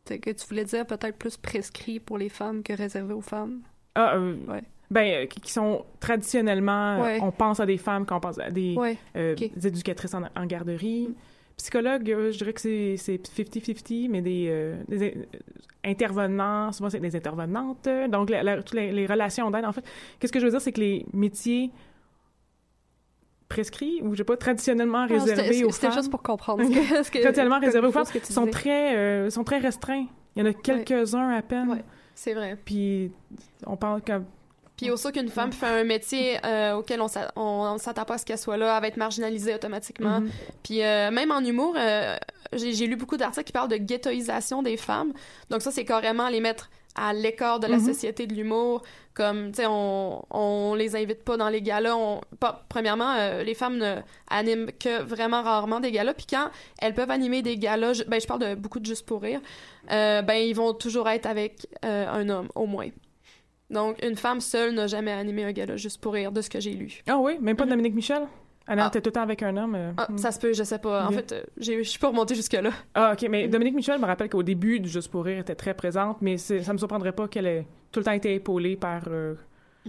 C'est 0.05 0.19
que 0.19 0.31
tu 0.31 0.47
voulais 0.47 0.65
dire 0.65 0.85
peut-être 0.87 1.17
plus 1.17 1.37
prescrit 1.37 1.99
pour 1.99 2.17
les 2.17 2.29
femmes 2.29 2.63
que 2.63 2.73
réservé 2.73 3.13
aux 3.13 3.21
femmes? 3.21 3.61
Ah, 3.95 4.15
euh, 4.15 4.35
Ouais. 4.47 4.63
Ben, 4.91 5.23
euh, 5.23 5.25
qui 5.27 5.51
sont 5.51 5.85
traditionnellement, 5.99 6.95
euh, 6.99 7.03
Ouais. 7.03 7.19
on 7.21 7.31
pense 7.31 7.59
à 7.59 7.65
des 7.65 7.77
femmes 7.77 8.05
quand 8.05 8.17
on 8.17 8.19
pense 8.19 8.39
à 8.39 8.49
des, 8.49 8.75
Ouais. 8.75 8.97
euh, 9.15 9.35
des 9.35 9.67
éducatrices 9.67 10.13
en, 10.13 10.23
en 10.35 10.45
garderie. 10.45 11.13
Psychologue, 11.57 12.05
je 12.07 12.37
dirais 12.37 12.53
que 12.53 12.61
c'est 12.61 12.95
c'est 12.97 13.17
50-50, 13.21 14.07
mais 14.09 14.21
des, 14.21 14.47
euh, 14.49 14.81
des 14.87 15.09
in- 15.09 15.89
intervenants, 15.91 16.71
souvent 16.71 16.89
c'est 16.89 16.99
des 17.01 17.15
intervenantes, 17.15 17.87
donc 18.09 18.29
la- 18.29 18.43
la- 18.43 18.63
toutes 18.63 18.75
les, 18.75 18.91
les 18.91 19.05
relations 19.05 19.51
d'aide. 19.51 19.65
En 19.65 19.73
fait, 19.73 19.83
qu'est-ce 20.19 20.31
que 20.31 20.39
je 20.39 20.45
veux 20.45 20.51
dire, 20.51 20.61
c'est 20.61 20.71
que 20.71 20.79
les 20.79 21.05
métiers 21.13 21.69
prescrits 23.49 23.99
ou 24.03 24.11
je 24.13 24.17
sais 24.19 24.23
pas 24.23 24.37
traditionnellement 24.37 25.07
Non, 25.07 25.19
c'était- 25.19 25.41
réservés 25.41 25.63
aux 25.65 25.71
C'était 25.71 25.87
femmes. 25.87 25.95
juste 25.97 26.11
pour 26.11 26.21
comprendre 26.21 26.63
ce 27.03 27.11
que, 27.11 27.19
traditionnellement 27.19 27.59
réservés 27.59 27.87
aux 27.87 27.91
femmes 27.91 28.05
sont 28.05 28.41
disais. 28.41 28.51
très 28.51 28.95
euh, 28.97 29.29
sont 29.29 29.43
très 29.43 29.57
restreints. 29.57 30.05
Il 30.35 30.43
y 30.43 30.47
en 30.47 30.49
a 30.49 30.53
quelques-uns 30.53 31.29
à 31.31 31.41
peine. 31.41 31.69
Ouais, 31.69 31.83
c'est 32.13 32.33
vrai. 32.33 32.57
Puis 32.63 33.11
on 33.65 33.75
parle 33.75 34.01
comme 34.03 34.25
Puis 34.79 34.91
aussi 34.91 35.11
qu'une 35.11 35.29
femme 35.29 35.51
fait 35.51 35.65
un 35.65 35.83
métier 35.83 36.37
euh, 36.45 36.75
auquel 36.75 37.01
on 37.01 37.07
on, 37.35 37.41
on 37.41 37.77
s'attend 37.77 38.05
pas 38.05 38.13
à 38.13 38.17
ce 38.17 38.25
qu'elle 38.25 38.37
soit 38.37 38.57
là, 38.57 38.75
elle 38.75 38.81
va 38.81 38.87
être 38.87 38.97
marginalisée 38.97 39.53
automatiquement. 39.55 40.21
Mhm. 40.21 40.29
Puis 40.63 40.83
euh, 40.83 41.11
même 41.11 41.31
en 41.31 41.39
humour, 41.39 41.75
euh, 41.77 42.15
j'ai 42.53 42.87
lu 42.87 42.95
beaucoup 42.95 43.17
d'articles 43.17 43.45
qui 43.47 43.51
parlent 43.51 43.69
de 43.69 43.77
ghettoisation 43.77 44.63
des 44.63 44.77
femmes. 44.77 45.11
Donc 45.49 45.61
ça, 45.61 45.71
c'est 45.71 45.85
carrément 45.85 46.29
les 46.29 46.39
mettre 46.39 46.69
à 46.95 47.13
l'écart 47.13 47.59
de 47.59 47.67
la 47.67 47.77
Mhm. 47.77 47.85
société 47.85 48.25
de 48.25 48.33
l'humour. 48.33 48.81
Comme, 49.13 49.51
tu 49.51 49.57
sais, 49.57 49.65
on, 49.67 50.23
on 50.31 50.75
les 50.75 50.95
invite 50.95 51.23
pas 51.25 51.35
dans 51.35 51.49
les 51.49 51.61
galas. 51.61 51.95
On, 51.95 52.21
pas, 52.39 52.65
premièrement, 52.69 53.13
euh, 53.17 53.43
les 53.43 53.53
femmes 53.53 53.77
ne 53.77 53.97
animent 54.29 54.71
que 54.79 55.01
vraiment 55.03 55.43
rarement 55.43 55.81
des 55.81 55.91
galas. 55.91 56.13
Puis 56.13 56.25
quand 56.29 56.49
elles 56.81 56.93
peuvent 56.93 57.11
animer 57.11 57.41
des 57.41 57.57
galas, 57.57 57.93
je, 57.93 58.03
ben, 58.03 58.19
je 58.21 58.25
parle 58.27 58.39
de 58.41 58.55
beaucoup 58.55 58.79
de 58.79 58.85
Juste 58.85 59.05
pour 59.05 59.21
rire, 59.21 59.41
euh, 59.91 60.21
ben, 60.21 60.35
ils 60.35 60.55
vont 60.55 60.73
toujours 60.73 61.09
être 61.09 61.25
avec 61.25 61.67
euh, 61.85 62.07
un 62.09 62.29
homme, 62.29 62.47
au 62.55 62.65
moins. 62.65 62.87
Donc, 63.69 64.03
une 64.03 64.15
femme 64.15 64.39
seule 64.41 64.73
n'a 64.73 64.87
jamais 64.87 65.11
animé 65.11 65.43
un 65.43 65.51
gala 65.51 65.77
Juste 65.77 66.01
pour 66.01 66.13
rire, 66.13 66.31
de 66.31 66.41
ce 66.41 66.49
que 66.49 66.59
j'ai 66.59 66.73
lu. 66.73 67.01
Ah 67.07 67.17
oui, 67.19 67.37
même 67.39 67.55
pas 67.55 67.65
de 67.65 67.69
Dominique 67.69 67.93
Michel? 67.95 68.23
Elle 68.67 68.79
Ah. 68.79 68.87
était 68.87 69.01
tout 69.01 69.07
le 69.09 69.13
temps 69.13 69.21
avec 69.23 69.41
un 69.43 69.55
homme. 69.57 69.75
euh, 69.75 69.91
Ah, 69.97 70.07
hmm. 70.11 70.17
ça 70.17 70.31
se 70.31 70.39
peut, 70.39 70.53
je 70.53 70.63
sais 70.63 70.77
pas. 70.79 71.07
En 71.07 71.11
fait, 71.11 71.31
euh, 71.31 71.41
j'ai- 71.57 71.83
je 71.83 71.89
suis 71.89 71.97
pas 71.99 72.09
remontée 72.09 72.35
jusque-là. 72.35 72.69
Ah, 72.93 73.13
OK. 73.13 73.27
Mais 73.29 73.47
Dominique 73.47 73.73
Michel 73.75 73.99
me 73.99 74.05
rappelle 74.05 74.29
qu'au 74.29 74.43
début 74.43 74.79
du 74.79 74.87
Juste 74.89 75.09
pour 75.11 75.25
rire 75.25 75.39
était 75.39 75.55
très 75.55 75.73
présente, 75.73 76.17
mais 76.21 76.37
ça 76.37 76.71
me 76.73 76.77
surprendrait 76.77 77.11
pas 77.13 77.27
qu'elle 77.27 77.47
ait 77.47 77.65
tout 77.91 77.99
le 77.99 78.05
temps 78.05 78.11
été 78.11 78.35
épaulée 78.35 78.75
par. 78.75 79.03
euh, 79.07 79.33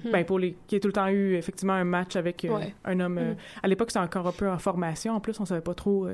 Mhm. 0.02 0.12
Ben, 0.12 0.18
épaulée. 0.20 0.56
Qu'il 0.66 0.76
y 0.76 0.78
ait 0.78 0.80
tout 0.80 0.88
le 0.88 0.92
temps 0.94 1.08
eu, 1.08 1.34
effectivement, 1.34 1.72
un 1.74 1.84
match 1.84 2.14
avec 2.16 2.44
euh, 2.44 2.50
Ouais. 2.54 2.74
un 2.84 3.00
homme. 3.00 3.14
Mhm. 3.14 3.36
À 3.62 3.68
l'époque, 3.68 3.90
c'était 3.90 4.04
encore 4.04 4.26
un 4.28 4.32
peu 4.32 4.48
en 4.48 4.56
formation. 4.58 5.14
En 5.14 5.20
plus, 5.20 5.38
on 5.40 5.44
savait 5.44 5.60
pas 5.60 5.74
trop. 5.74 6.06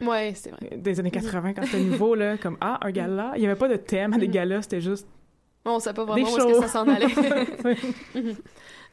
Ouais, 0.00 0.32
c'est 0.34 0.50
vrai. 0.50 0.76
des 0.76 0.98
années 0.98 1.10
80, 1.10 1.52
quand 1.54 1.62
c'était 1.64 1.80
nouveau, 1.84 2.14
là, 2.14 2.36
comme 2.38 2.56
Ah, 2.60 2.78
un 2.82 2.90
gala. 2.90 3.32
Il 3.36 3.42
y 3.42 3.46
avait 3.46 3.54
pas 3.58 3.68
de 3.68 3.76
thème 3.76 4.12
à 4.14 4.18
des 4.18 4.26
Mhm. 4.28 4.32
galas, 4.32 4.62
c'était 4.62 4.80
juste. 4.80 5.06
On 5.76 5.80
sait 5.80 5.92
pas 5.92 6.04
vraiment 6.04 6.30
où 6.30 6.36
est-ce 6.36 6.46
que 6.46 6.60
ça 6.60 6.68
s'en 6.68 6.88
allait. 6.88 7.06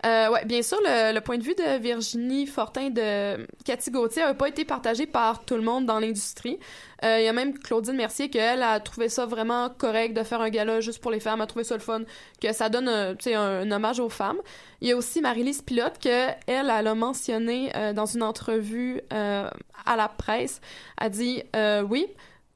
Euh, 0.06 0.30
ouais, 0.30 0.46
bien 0.46 0.62
sûr, 0.62 0.78
le, 0.84 1.14
le 1.16 1.22
point 1.22 1.38
de 1.38 1.44
vue 1.44 1.56
de 1.56 1.80
Virginie 1.80 2.46
Fortin 2.46 2.90
de 2.90 3.48
Cathy 3.64 3.90
Gauthier 3.90 4.24
n'a 4.24 4.34
pas 4.36 4.50
été 4.50 4.64
partagé 4.64 5.08
par 5.08 5.44
tout 5.46 5.56
le 5.56 5.62
monde 5.62 5.86
dans 5.88 6.00
l'industrie. 6.00 6.60
Euh, 7.04 7.18
Il 7.20 7.26
y 7.26 7.28
a 7.28 7.34
même 7.34 7.58
Claudine 7.58 7.96
Mercier 7.96 8.30
qu'elle 8.30 8.62
a 8.62 8.80
trouvé 8.80 9.10
ça 9.10 9.26
vraiment 9.26 9.70
correct 9.70 10.14
de 10.16 10.22
faire 10.24 10.42
un 10.42 10.50
gala 10.50 10.80
juste 10.80 11.00
pour 11.02 11.10
les 11.12 11.20
femmes, 11.20 11.42
a 11.42 11.48
trouvé 11.48 11.64
ça 11.64 11.74
le 11.76 11.82
fun, 11.82 12.02
que 12.40 12.54
ça 12.54 12.70
donne 12.70 12.88
euh, 12.88 13.16
tu 13.16 13.30
sais, 13.30 13.36
un, 13.36 13.62
un 13.62 13.72
hommage 13.72 14.00
aux 14.00 14.10
femmes. 14.10 14.38
Il 14.82 14.90
y 14.90 14.92
a 14.92 14.98
aussi 14.98 15.22
Marie-Lise 15.22 15.64
Pilote 15.64 15.98
que 15.98 16.28
elle, 16.46 16.70
elle 16.70 16.88
a 16.88 16.94
mentionné 16.94 17.72
euh, 17.76 17.94
dans 17.94 18.06
une 18.06 18.22
entrevue 18.22 19.02
euh, 19.12 19.50
à 19.86 19.96
la 19.96 20.08
presse. 20.08 20.62
A 20.98 21.10
dit 21.10 21.42
euh, 21.56 21.82
oui, 21.82 22.06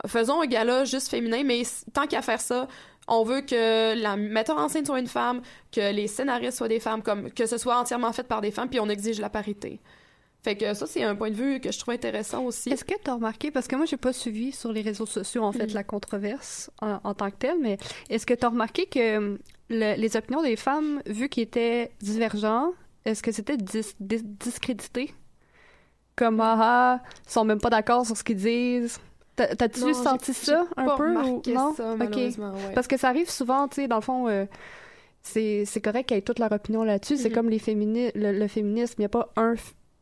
faisons 0.06 0.42
un 0.42 0.46
gala 0.46 0.86
juste 0.86 1.10
féminin, 1.10 1.44
mais 1.44 1.64
tant 1.94 2.06
qu'à 2.06 2.22
faire 2.22 2.42
ça, 2.42 2.68
on 3.10 3.24
veut 3.24 3.42
que 3.42 4.00
la 4.02 4.16
metteur 4.16 4.58
en 4.58 4.70
scène 4.70 4.86
soit 4.86 5.00
une 5.00 5.08
femme, 5.08 5.42
que 5.72 5.92
les 5.92 6.08
scénaristes 6.08 6.58
soient 6.58 6.68
des 6.68 6.80
femmes, 6.80 7.02
comme 7.02 7.32
que 7.32 7.46
ce 7.46 7.58
soit 7.58 7.78
entièrement 7.78 8.14
fait 8.14 8.24
par 8.24 8.42
des 8.42 8.52
femmes, 8.52 8.70
puis 8.70 8.80
on 8.80 8.90
exige 8.90 9.20
la 9.20 9.30
parité. 9.30 9.80
Fait 10.42 10.56
que 10.56 10.74
ça, 10.74 10.88
c'est 10.88 11.04
un 11.04 11.16
point 11.16 11.30
de 11.32 11.36
vue 11.36 11.60
que 11.60 11.70
je 11.70 11.78
trouve 11.78 11.94
intéressant 11.94 12.44
aussi. 12.46 12.70
Est-ce 12.70 12.86
que 12.86 12.94
tu 13.04 13.10
as 13.10 13.16
remarqué, 13.16 13.52
parce 13.52 13.68
que 13.68 13.76
moi, 13.76 13.86
j'ai 13.86 13.98
pas 13.98 14.14
suivi 14.14 14.54
sur 14.54 14.72
les 14.72 14.82
réseaux 14.82 15.06
sociaux, 15.06 15.44
en 15.44 15.52
fait, 15.52 15.68
Mhm. 15.68 15.74
la 15.74 15.84
controverse 15.84 16.72
en, 16.82 17.00
en 17.04 17.14
tant 17.14 17.30
que 17.30 17.36
telle, 17.36 17.60
mais 17.60 17.78
est-ce 18.10 18.26
que 18.26 18.34
tu 18.34 18.46
as 18.46 18.50
remarqué 18.50 18.86
que 18.86 19.18
hum, 19.18 19.38
le- 19.70 19.96
les 20.00 20.16
opinions 20.16 20.42
des 20.42 20.56
femmes, 20.56 21.02
vu 21.06 21.28
qu'ils 21.28 21.44
étaient 21.44 21.92
divergents, 22.02 22.72
est-ce 23.06 23.22
que 23.22 23.32
c'était 23.34 23.58
dis- 23.58 23.96
dis- 24.00 24.24
discrédité? 24.24 25.14
Comme, 26.16 26.40
ah, 26.42 26.58
ah, 26.60 27.04
ils 27.28 27.32
sont 27.32 27.46
même 27.46 27.60
pas 27.62 27.70
d'accord 27.70 28.06
sur 28.06 28.16
ce 28.16 28.24
qu'ils 28.24 28.36
disent. 28.38 29.00
T'as- 29.48 29.56
T'as-tu 29.56 29.94
senti 29.94 30.34
ça 30.34 30.66
un 30.76 30.86
pas 30.86 30.98
peu? 30.98 31.16
ou- 31.16 31.42
non? 31.54 31.74
ça, 31.74 31.92
Ok. 31.94 31.98
malheureusement, 31.98 32.52
ouais. 32.52 32.74
Parce 32.76 32.88
que 32.88 32.98
ça 32.98 33.08
arrive 33.08 33.30
souvent, 33.30 33.68
tu 33.70 33.76
sais, 33.82 33.88
dans 33.88 33.96
le 33.98 34.02
fond, 34.02 34.28
euh, 34.28 34.46
c'est 35.22 35.64
c'est 35.66 35.82
correct 35.82 36.08
qu'ils 36.08 36.18
aient 36.18 36.22
toute 36.22 36.40
leur 36.40 36.52
opinion 36.52 36.84
là-dessus. 36.84 37.18
C'est 37.18 37.30
Mhm. 37.30 37.36
comme 37.36 37.50
les 37.50 37.60
fémini 37.60 38.12
le, 38.16 38.32
le 38.38 38.48
féminisme. 38.48 38.96
Il 38.98 39.02
n'y 39.02 39.06
a 39.06 39.10
pas 39.10 39.30
un, 39.38 39.54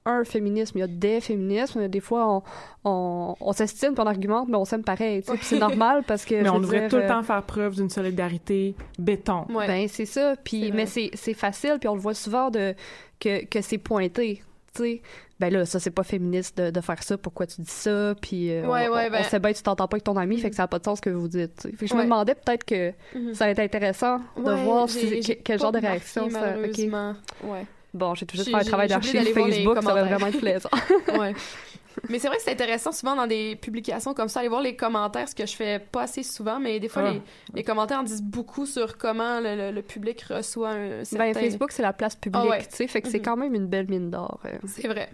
un 0.05 0.23
féminisme, 0.23 0.77
il 0.77 0.81
y 0.81 0.83
a 0.83 0.87
des 0.87 1.19
féminismes. 1.21 1.87
Des 1.87 1.99
fois, 1.99 2.27
on, 2.27 2.43
on, 2.89 3.35
on 3.39 3.51
s'estime, 3.53 3.93
on 3.97 4.05
argumente, 4.05 4.47
mais 4.47 4.57
on 4.57 4.65
s'aime 4.65 4.83
pareil. 4.83 5.21
tu 5.21 5.31
sais. 5.31 5.37
Puis 5.37 5.45
c'est 5.45 5.59
normal 5.59 6.03
parce 6.07 6.23
que. 6.25 6.35
Mais 6.41 6.45
je 6.45 6.49
on 6.49 6.59
devrait 6.59 6.79
dire, 6.81 6.89
tout 6.89 6.95
le 6.97 7.03
euh, 7.03 7.07
temps 7.09 7.23
faire 7.23 7.43
preuve 7.43 7.75
d'une 7.75 7.89
solidarité 7.89 8.75
béton. 8.99 9.45
Ouais. 9.49 9.67
Ben, 9.67 9.87
c'est 9.87 10.05
ça. 10.05 10.35
Puis, 10.43 10.71
mais 10.71 10.85
c'est 10.85 11.11
c'est 11.13 11.33
facile, 11.33 11.77
puis 11.79 11.89
on 11.89 11.95
le 11.95 12.01
voit 12.01 12.13
souvent 12.13 12.49
de, 12.49 12.73
que, 13.19 13.45
que 13.45 13.61
c'est 13.61 13.77
pointé. 13.79 14.41
Tu 14.73 14.81
sais, 14.81 15.01
ben 15.39 15.51
là, 15.53 15.65
ça, 15.65 15.79
c'est 15.79 15.91
pas 15.91 16.03
féministe 16.03 16.57
de, 16.57 16.69
de 16.71 16.81
faire 16.81 17.01
ça. 17.03 17.17
Pourquoi 17.17 17.45
tu 17.47 17.61
dis 17.61 17.69
ça? 17.69 18.15
Puis, 18.21 18.51
euh, 18.51 18.65
Ouais, 18.67 18.87
on, 18.89 18.93
ouais, 18.95 19.09
ben- 19.09 19.21
on 19.21 19.23
sait 19.29 19.39
bien 19.39 19.51
que 19.51 19.57
tu 19.57 19.63
t'entends 19.63 19.87
pas 19.87 19.95
avec 19.95 20.03
ton 20.03 20.17
ami, 20.17 20.39
fait 20.39 20.49
que 20.49 20.55
ça 20.55 20.63
n'a 20.63 20.67
pas 20.67 20.79
de 20.79 20.83
sens 20.85 20.97
ce 20.97 21.01
que 21.03 21.09
vous 21.09 21.27
dites. 21.27 21.61
Fait 21.61 21.71
que 21.71 21.87
je 21.87 21.93
me 21.95 22.03
demandais 22.03 22.33
peut-être 22.35 22.63
que 22.63 22.91
Mhm. 23.15 23.33
ça 23.33 23.45
va 23.45 23.51
être 23.51 23.59
intéressant 23.59 24.19
de 24.37 24.51
voir 24.63 24.89
si, 24.89 25.19
quel 25.43 25.59
genre 25.59 25.71
de 25.71 25.79
réaction 25.79 26.29
ça. 26.29 26.39
ok. 26.39 26.43
malheureusement. 26.55 27.13
Ouais. 27.43 27.65
Bon, 27.97 28.15
j'ai 28.15 28.25
tout 28.25 28.35
juste 28.37 28.47
J'ai- 28.49 28.55
fait 28.55 28.61
un 28.61 28.63
travail 28.63 28.87
d'archive 28.87 29.21
Facebook, 29.33 29.75
ça 29.81 29.93
va 29.93 30.03
vraiment 30.03 30.27
être 30.27 30.39
plaisant. 30.39 30.69
ouais. 31.19 31.33
Mais 32.09 32.19
c'est 32.19 32.27
vrai 32.27 32.37
que 32.37 32.43
c'est 32.43 32.51
intéressant 32.51 32.91
souvent 32.91 33.15
dans 33.15 33.25
des 33.25 33.55
publications 33.55 34.13
comme 34.13 34.29
ça, 34.29 34.41
aller 34.41 34.49
voir 34.49 34.61
les 34.61 34.75
commentaires, 34.75 35.27
ce 35.27 35.33
que 35.33 35.47
je 35.47 35.55
fais 35.55 35.79
pas 35.79 36.03
assez 36.03 36.21
souvent, 36.21 36.59
mais 36.59 36.79
des 36.79 36.89
fois, 36.89 37.01
Ah. 37.07 37.11
les, 37.13 37.21
les 37.55 37.63
commentaires 37.63 37.99
en 37.99 38.03
disent 38.03 38.21
beaucoup 38.21 38.67
sur 38.67 38.99
comment 38.99 39.39
le, 39.39 39.55
le- 39.55 39.71
le 39.71 39.81
public 39.81 40.21
reçoit 40.29 40.69
un 40.69 41.03
certain... 41.03 41.31
Ben, 41.31 41.33
Facebook, 41.33 41.71
c'est 41.71 41.81
la 41.81 41.93
place 41.93 42.15
publique, 42.15 42.43
Ah 42.45 42.49
ouais. 42.51 42.59
tu 42.59 42.75
sais, 42.75 42.87
fait 42.87 43.01
que 43.01 43.09
c'est 43.09 43.17
Mhm. 43.17 43.25
quand 43.25 43.35
même 43.37 43.55
une 43.55 43.65
belle 43.65 43.87
mine 43.89 44.11
d'or. 44.11 44.39
euh. 44.45 44.59
C'est 44.67 44.87
vrai. 44.87 45.09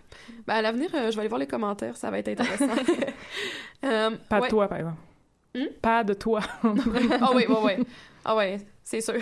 Ben, 0.46 0.56
à 0.56 0.62
l'avenir, 0.62 0.90
euh, 0.94 1.10
je 1.10 1.16
vais 1.16 1.22
aller 1.22 1.30
voir 1.30 1.40
les 1.40 1.48
commentaires, 1.48 1.96
ça 1.96 2.12
va 2.12 2.20
être 2.20 2.28
intéressant. 2.28 2.68
Euh, 3.86 4.12
Pas 4.30 4.42
de 4.42 4.48
toi, 4.48 4.68
par 4.68 4.78
exemple. 4.80 4.98
Hmm? 5.56 5.68
Pas 5.82 6.04
de 6.04 6.14
toi. 6.14 6.42
Ah 6.64 7.30
oui, 7.34 7.46
oui, 7.48 7.56
oui. 7.64 7.86
Ah 8.26 8.36
ouais, 8.36 8.58
c'est 8.84 9.00
sûr. 9.02 9.16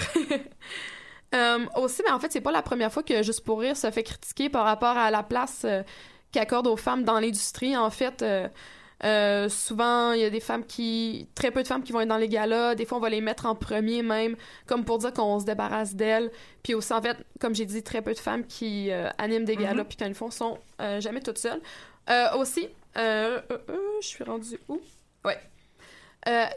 Euh, 1.33 1.65
aussi, 1.77 2.01
mais 2.05 2.11
en 2.11 2.19
fait, 2.19 2.31
c'est 2.31 2.41
pas 2.41 2.51
la 2.51 2.61
première 2.61 2.91
fois 2.91 3.03
que 3.03 3.23
Juste 3.23 3.43
pour 3.45 3.61
rire 3.61 3.77
se 3.77 3.89
fait 3.91 4.03
critiquer 4.03 4.49
par 4.49 4.65
rapport 4.65 4.97
à 4.97 5.11
la 5.11 5.23
place 5.23 5.61
euh, 5.63 5.83
qu'accorde 6.31 6.67
aux 6.67 6.77
femmes 6.77 7.03
dans 7.03 7.19
l'industrie. 7.19 7.75
En 7.77 7.89
fait, 7.89 8.21
euh, 8.21 8.47
euh, 9.03 9.49
souvent, 9.49 10.11
il 10.13 10.21
y 10.21 10.25
a 10.25 10.29
des 10.29 10.39
femmes 10.39 10.65
qui... 10.65 11.27
Très 11.35 11.51
peu 11.51 11.63
de 11.63 11.67
femmes 11.67 11.83
qui 11.83 11.91
vont 11.91 12.01
être 12.01 12.07
dans 12.07 12.17
les 12.17 12.29
galas. 12.29 12.75
Des 12.75 12.85
fois, 12.85 12.97
on 12.97 13.01
va 13.01 13.09
les 13.09 13.21
mettre 13.21 13.45
en 13.45 13.55
premier 13.55 14.03
même, 14.03 14.35
comme 14.67 14.85
pour 14.85 14.97
dire 14.97 15.13
qu'on 15.13 15.39
se 15.39 15.45
débarrasse 15.45 15.95
d'elles. 15.95 16.31
Puis 16.63 16.73
aussi, 16.73 16.93
en 16.93 17.01
fait, 17.01 17.17
comme 17.39 17.55
j'ai 17.55 17.65
dit, 17.65 17.83
très 17.83 18.01
peu 18.01 18.13
de 18.13 18.19
femmes 18.19 18.45
qui 18.45 18.91
euh, 18.91 19.09
animent 19.17 19.45
des 19.45 19.55
galas, 19.55 19.83
puis 19.85 19.97
quand 19.97 20.05
ils 20.05 20.09
le 20.09 20.15
font, 20.15 20.31
sont 20.31 20.57
jamais 20.99 21.21
toutes 21.21 21.37
seules. 21.37 21.61
Aussi, 22.37 22.67
je 22.95 23.41
suis 24.01 24.23
rendue 24.23 24.59
où? 24.67 24.79
Ouais. 25.25 25.39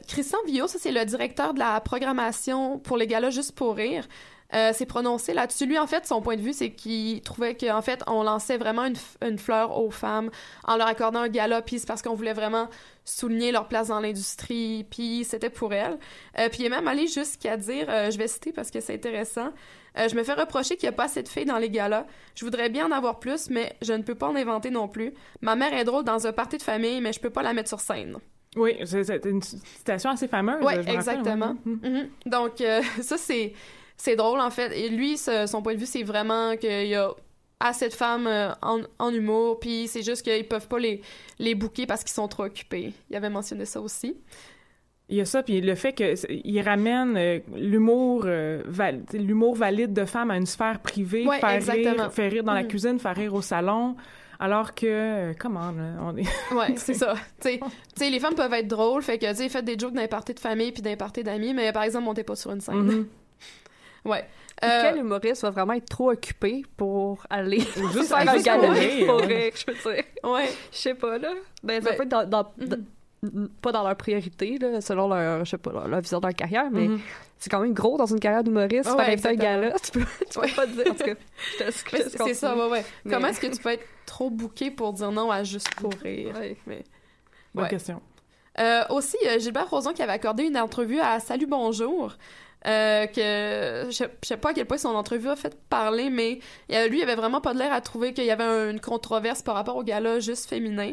Christian 0.09 0.39
Villot, 0.47 0.67
ça 0.67 0.79
c'est 0.79 0.93
le 0.93 1.05
directeur 1.05 1.55
de 1.55 1.59
la 1.59 1.81
programmation 1.81 2.79
pour 2.79 2.99
les 2.99 3.07
galas 3.07 3.31
Juste 3.31 3.53
pour 3.53 3.77
rire, 3.77 4.07
euh, 4.53 4.73
s'est 4.73 4.87
prononcé 4.87 5.33
là-dessus. 5.33 5.67
Lui, 5.67 5.79
en 5.79 5.87
fait, 5.87 6.07
son 6.07 6.21
point 6.21 6.37
de 6.37 6.43
vue, 6.43 6.53
c'est 6.53 6.71
qu'il 6.71 7.21
trouvait 7.23 7.55
qu'en 7.57 7.83
fait, 7.83 8.03
on 8.07 8.23
lançait 8.23 8.59
vraiment 8.59 8.85
une, 8.85 9.39
fleur 9.39 9.79
aux 9.79 9.91
femmes 9.91 10.31
en 10.65 10.77
leur 10.77 10.87
accordant 10.87 11.21
un 11.21 11.29
gala, 11.29 11.63
puis 11.63 11.79
c'est 11.79 11.87
parce 11.87 12.03
qu'on 12.03 12.15
voulait 12.15 12.33
vraiment 12.33 12.69
souligner 13.05 13.53
leur 13.53 13.69
place 13.69 13.89
dans 13.89 14.01
l'industrie, 14.01 14.87
puis 14.91 15.25
c'était 15.25 15.51
pour 15.51 15.73
elles. 15.73 15.99
Euh, 16.39 16.49
puis 16.49 16.61
il 16.61 16.67
est 16.67 16.71
même 16.71 16.89
allé 16.89 17.07
jusqu'à 17.07 17.57
dire, 17.57 17.87
euh, 17.89 18.11
je 18.11 18.19
vais 18.19 18.29
citer 18.29 18.53
parce 18.53 18.71
que 18.71 18.81
c'est 18.81 18.95
intéressant, 18.95 19.51
euh, 19.99 20.09
je 20.09 20.17
me 20.17 20.25
fais 20.25 20.33
reprocher 20.33 20.77
qu'il 20.77 20.89
n'y 20.89 20.95
a 20.95 20.97
pas 20.97 21.05
assez 21.05 21.23
de 21.23 21.29
filles 21.29 21.45
dans 21.45 21.59
les 21.59 21.71
galas. 21.71 22.07
Je 22.35 22.45
voudrais 22.45 22.69
bien 22.69 22.87
en 22.87 22.91
avoir 22.91 23.21
plus, 23.21 23.51
mais 23.51 23.77
je 23.83 23.93
ne 23.93 24.03
peux 24.03 24.15
pas 24.15 24.29
en 24.29 24.37
inventer 24.37 24.71
non 24.71 24.89
plus. 24.89 25.13
Ma 25.41 25.55
mère 25.55 25.73
est 25.75 25.85
drôle 25.85 26.05
dans 26.05 26.27
un 26.27 26.33
party 26.33 26.57
de 26.57 26.63
famille, 26.63 27.01
mais 27.01 27.13
je 27.13 27.21
peux 27.21 27.31
pas 27.31 27.43
la 27.43 27.53
mettre 27.53 27.69
sur 27.69 27.81
scène. 27.81 28.17
Oui, 28.57 28.77
c'est 28.85 29.25
une 29.27 29.43
citation 29.43 30.11
assez 30.11 30.29
fameuse. 30.29 30.59
Oui, 30.61 30.75
rappelle, 30.77 30.95
exactement. 30.95 31.57
Mhm. 31.65 32.09
Donc, 32.27 32.63
ça, 33.03 33.19
c'est, 33.19 33.53
c'est 33.97 34.17
drôle, 34.17 34.41
en 34.41 34.51
fait. 34.51 34.73
Et 34.79 34.89
lui, 34.89 35.17
ce- 35.17 35.47
son 35.47 35.63
point 35.63 35.75
de 35.75 35.79
vue, 35.81 35.87
c'est 35.87 36.03
vraiment 36.03 36.57
qu'il 36.57 36.87
y 36.89 36.95
a 36.95 37.11
assez 37.61 37.89
de 37.89 37.95
femmes 37.95 38.27
euh, 38.27 38.51
en, 38.63 38.81
en 38.99 39.11
humour, 39.13 39.59
puis 39.61 39.87
c'est 39.89 40.03
juste 40.03 40.23
qu'ils 40.23 40.47
peuvent 40.47 40.69
pas 40.69 40.79
les, 40.79 41.01
les 41.39 41.55
booker 41.55 41.87
parce 41.87 42.03
qu'ils 42.03 42.13
sont 42.13 42.29
trop 42.29 42.45
occupés. 42.45 42.93
Il 43.11 43.17
avait 43.17 43.31
mentionné 43.31 43.65
ça 43.65 43.81
aussi. 43.81 44.17
Il 45.09 45.17
y 45.17 45.21
a 45.21 45.25
ça, 45.27 45.43
puis 45.43 45.61
le 45.61 45.75
fait 45.75 45.93
qu'il 45.93 46.61
ramène 46.63 47.17
euh, 47.17 47.39
l'humour 47.55 48.23
euh, 48.25 48.63
val- 48.67 49.03
l'humour 49.13 49.55
valide 49.55 49.93
de 49.93 50.05
femmes 50.07 50.31
à 50.31 50.37
une 50.37 50.47
sphère 50.47 50.81
privée, 50.81 51.27
Ouais, 51.27 51.41
faire 51.41 51.63
rire, 51.75 52.13
faire 52.13 52.31
rire 52.33 52.43
dans 52.45 52.55
la 52.55 52.63
Mhm. 52.63 52.69
cuisine, 52.69 52.99
faire 52.99 53.15
rire 53.15 53.35
au 53.35 53.43
salon, 53.43 53.97
alors 54.41 54.75
que, 54.75 55.33
comment, 55.39 55.71
là, 55.73 55.97
on 56.01 56.17
est... 56.17 56.23
Ouais, 56.55 56.75
c'est 56.77 56.95
ça. 56.95 57.15
Tu 57.41 57.61
sais- 57.97 58.11
les 58.11 58.19
femmes 58.19 58.35
peuvent 58.35 58.53
être 58.55 58.67
drôles, 58.69 59.03
fait 59.03 59.19
que, 59.19 59.27
tu 59.31 59.37
sais, 59.37 59.49
faites 59.51 59.65
des 59.67 59.79
jokes 59.79 59.93
d'un 59.95 60.09
party 60.09 60.33
de 60.35 60.41
famille 60.41 60.73
puis 60.73 60.83
d'un 60.83 60.97
party 60.97 61.23
d'amis, 61.23 61.53
mais 61.55 61.71
par 61.73 61.83
exemple, 61.83 62.05
montez 62.07 62.25
pas 62.25 62.35
sur 62.37 62.51
une 62.53 62.61
scène. 62.63 62.77
Mhm. 62.83 63.07
Ouais. 64.05 64.25
Euh, 64.63 64.81
Quel 64.83 64.99
humoriste 64.99 65.43
va 65.43 65.51
vraiment 65.51 65.73
être 65.73 65.89
trop 65.89 66.11
occupé 66.13 66.63
pour 66.77 67.27
aller 67.29 67.61
juste 67.61 68.05
faire 68.09 68.29
un 68.29 68.33
juste 68.35 68.45
gala 68.47 68.69
pour 68.69 69.21
rire, 69.21 69.53
je 69.55 69.65
veux 69.73 69.95
dire. 69.95 70.05
Ouais. 70.23 70.49
Je 70.73 70.77
sais 70.79 70.95
pas, 70.95 71.19
là. 71.19 71.33
Ben, 71.63 71.83
ça 71.83 71.91
Ben, 71.91 71.97
peut 71.97 72.03
être 72.05 72.09
dans, 72.09 72.25
dans, 72.25 72.53
mhm. 72.59 72.85
n- 73.25 73.49
pas 73.61 73.73
dans 73.73 73.83
leur 73.83 73.97
priorité, 73.97 74.59
là, 74.59 74.81
selon 74.81 75.09
leur, 75.09 75.45
je 75.45 75.51
sais 75.51 75.59
pas, 75.59 75.73
leur, 75.73 75.89
leur 75.89 76.01
vision 76.01 76.21
de 76.21 76.27
leur 76.27 76.35
carrière, 76.35 76.71
mais 76.71 76.87
Mhm. 76.89 77.01
c'est 77.39 77.51
quand 77.51 77.61
même 77.61 77.75
gros 77.75 77.99
dans 77.99 78.07
une 78.07 78.21
carrière 78.21 78.45
d'humoriste, 78.45 78.89
Ah 78.93 78.97
faire 79.05 79.09
ouais, 79.19 79.27
un 79.27 79.35
gars-là, 79.35 79.73
tu 79.83 79.91
peux, 79.91 80.05
tu 80.31 80.41
peux 80.41 80.49
pas 80.55 80.67
te 80.67 81.03
dire, 81.03 81.17
c'est 82.25 82.35
ça, 82.35 82.57
ouais, 82.57 82.69
ouais. 82.71 82.85
Mais- 83.05 83.13
Comment 83.13 83.27
est-ce 83.29 83.41
que 83.41 83.49
tu 83.49 83.61
peux 83.61 83.71
être 83.71 83.85
trop 84.07 84.31
bouqué 84.31 84.71
pour 84.71 84.93
dire 84.93 85.11
non 85.11 85.31
à 85.31 85.43
juste 85.43 85.75
pour 85.75 85.93
rire? 86.03 86.35
Ouais. 86.39 86.57
Mais... 86.67 86.85
Bonne 87.55 87.65
Ouais. 87.65 87.71
question. 87.71 88.01
Euh, 88.61 88.83
aussi, 88.91 89.17
euh, 89.27 89.39
Gilbert 89.41 89.69
Rozon 89.69 89.93
qui 89.93 90.03
avait 90.03 90.13
accordé 90.13 90.45
une 90.45 90.57
entrevue 90.57 91.01
à 91.01 91.19
Salut 91.19 91.47
Bonjour. 91.47 92.13
Euh, 92.67 93.07
que 93.07 93.91
je 93.91 94.05
je 94.23 94.27
sais 94.29 94.37
pas 94.37 94.51
à 94.51 94.55
quel 94.55 94.67
point 94.67 94.79
son 94.79 94.95
entrevue 94.95 95.29
a 95.29 95.37
fait 95.37 95.55
parler, 95.69 96.11
mais 96.11 96.39
lui, 96.89 96.99
il 96.99 97.03
avait 97.03 97.15
vraiment 97.15 97.41
pas 97.41 97.53
de 97.55 97.59
l'air 97.59 97.73
à 97.73 97.81
trouver 97.81 98.13
qu'il 98.15 98.25
y 98.25 98.31
avait 98.31 98.45
un- 98.45 98.71
une 98.71 98.81
controverse 98.81 99.43
par 99.43 99.55
rapport 99.55 99.77
au 99.77 99.83
gala 99.85 100.19
juste 100.21 100.49
féminin. 100.49 100.93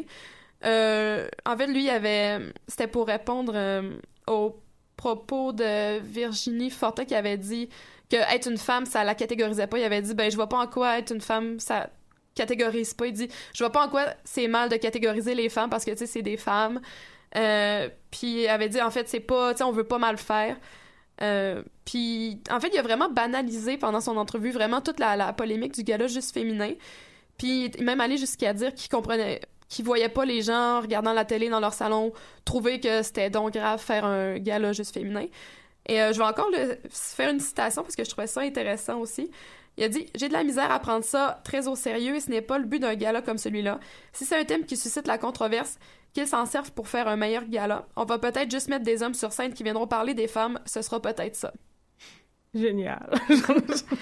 Euh, 0.64 1.26
en 1.46 1.56
fait, 1.56 1.66
lui, 1.66 1.84
il 1.84 1.90
avait, 1.90 2.38
c'était 2.68 2.86
pour 2.86 3.06
répondre 3.06 3.52
euh, 3.56 3.96
aux 4.28 4.56
propos 4.96 5.52
de 5.52 5.98
Virginie 6.00 6.70
Fortin 6.70 7.04
qui 7.04 7.14
avait 7.14 7.36
dit 7.38 7.68
que 8.10 8.16
être 8.16 8.48
une 8.50 8.58
femme, 8.58 8.86
ça 8.86 9.02
la 9.04 9.14
catégorisait 9.14 9.66
pas. 9.66 9.78
Il 9.78 9.84
avait 9.84 10.02
dit, 10.02 10.14
ben, 10.14 10.30
je 10.30 10.36
vois 10.36 10.48
pas 10.48 10.58
en 10.58 10.66
quoi 10.66 10.98
être 10.98 11.12
une 11.12 11.20
femme, 11.20 11.58
ça 11.58 11.88
catégorise 12.34 12.94
pas. 12.94 13.06
Il 13.06 13.12
dit, 13.14 13.28
je 13.54 13.58
vois 13.64 13.72
pas 13.72 13.86
en 13.86 13.88
quoi 13.88 14.04
c'est 14.24 14.46
mal 14.46 14.68
de 14.68 14.76
catégoriser 14.76 15.34
les 15.34 15.48
femmes 15.48 15.70
parce 15.70 15.84
que, 15.84 15.90
tu 15.92 15.96
sais, 15.98 16.06
c'est 16.06 16.22
des 16.22 16.36
femmes. 16.36 16.80
Puis 18.10 18.42
il 18.42 18.48
avait 18.48 18.68
dit, 18.68 18.80
en 18.80 18.90
fait, 18.90 19.08
c'est 19.08 19.20
pas, 19.20 19.52
tu 19.52 19.58
sais, 19.58 19.64
on 19.64 19.72
veut 19.72 19.84
pas 19.84 19.98
mal 19.98 20.18
faire. 20.18 20.56
Euh, 21.22 21.62
puis, 21.84 22.40
en 22.50 22.60
fait, 22.60 22.70
il 22.72 22.78
a 22.78 22.82
vraiment 22.82 23.08
banalisé 23.08 23.76
pendant 23.76 24.00
son 24.00 24.16
entrevue 24.16 24.50
vraiment 24.50 24.80
toute 24.80 24.98
la, 24.98 25.32
polémique 25.32 25.74
du 25.74 25.82
gala 25.82 26.06
juste 26.08 26.34
féminin. 26.34 26.72
Puis, 27.38 27.66
il 27.66 27.80
est 27.80 27.80
même 27.80 28.00
allé 28.00 28.16
jusqu'à 28.16 28.52
dire 28.52 28.74
qu'il 28.74 28.90
comprenait, 28.90 29.40
qu'il 29.68 29.84
voyait 29.84 30.08
pas 30.08 30.24
les 30.24 30.42
gens 30.42 30.80
regardant 30.80 31.12
la 31.12 31.24
télé 31.24 31.48
dans 31.48 31.60
leur 31.60 31.74
salon 31.74 32.12
trouver 32.44 32.80
que 32.80 33.02
c'était 33.02 33.30
donc 33.30 33.54
grave 33.54 33.80
faire 33.80 34.04
un 34.04 34.38
gala 34.38 34.72
juste 34.72 34.92
féminin. 34.92 35.26
Et 35.86 36.00
euh, 36.00 36.12
je 36.12 36.18
vais 36.18 36.24
encore 36.24 36.50
faire 36.90 37.30
une 37.30 37.40
citation 37.40 37.82
parce 37.82 37.96
que 37.96 38.04
je 38.04 38.10
trouvais 38.10 38.26
ça 38.26 38.42
intéressant 38.42 38.98
aussi. 38.98 39.30
Il 39.76 39.84
a 39.84 39.88
dit 39.88 40.06
J'ai 40.14 40.28
de 40.28 40.32
la 40.32 40.44
misère 40.44 40.70
à 40.70 40.78
prendre 40.78 41.04
ça 41.04 41.40
très 41.44 41.66
au 41.68 41.74
sérieux 41.74 42.16
et 42.16 42.20
ce 42.20 42.30
n'est 42.30 42.42
pas 42.42 42.58
le 42.58 42.64
but 42.64 42.78
d'un 42.78 42.94
gala 42.94 43.22
comme 43.22 43.38
celui-là. 43.38 43.80
Si 44.12 44.24
c'est 44.24 44.38
un 44.38 44.44
thème 44.44 44.64
qui 44.64 44.76
suscite 44.76 45.06
la 45.06 45.18
controverse, 45.18 45.78
qu'ils 46.12 46.26
s'en 46.26 46.44
servent 46.46 46.72
pour 46.72 46.88
faire 46.88 47.08
un 47.08 47.16
meilleur 47.16 47.44
gala. 47.46 47.86
On 47.96 48.04
va 48.04 48.18
peut-être 48.18 48.50
juste 48.50 48.68
mettre 48.68 48.84
des 48.84 49.02
hommes 49.02 49.14
sur 49.14 49.32
scène 49.32 49.52
qui 49.54 49.62
viendront 49.62 49.86
parler 49.86 50.14
des 50.14 50.28
femmes, 50.28 50.58
ce 50.66 50.82
sera 50.82 51.00
peut-être 51.00 51.36
ça. 51.36 51.52
Génial. 52.54 53.08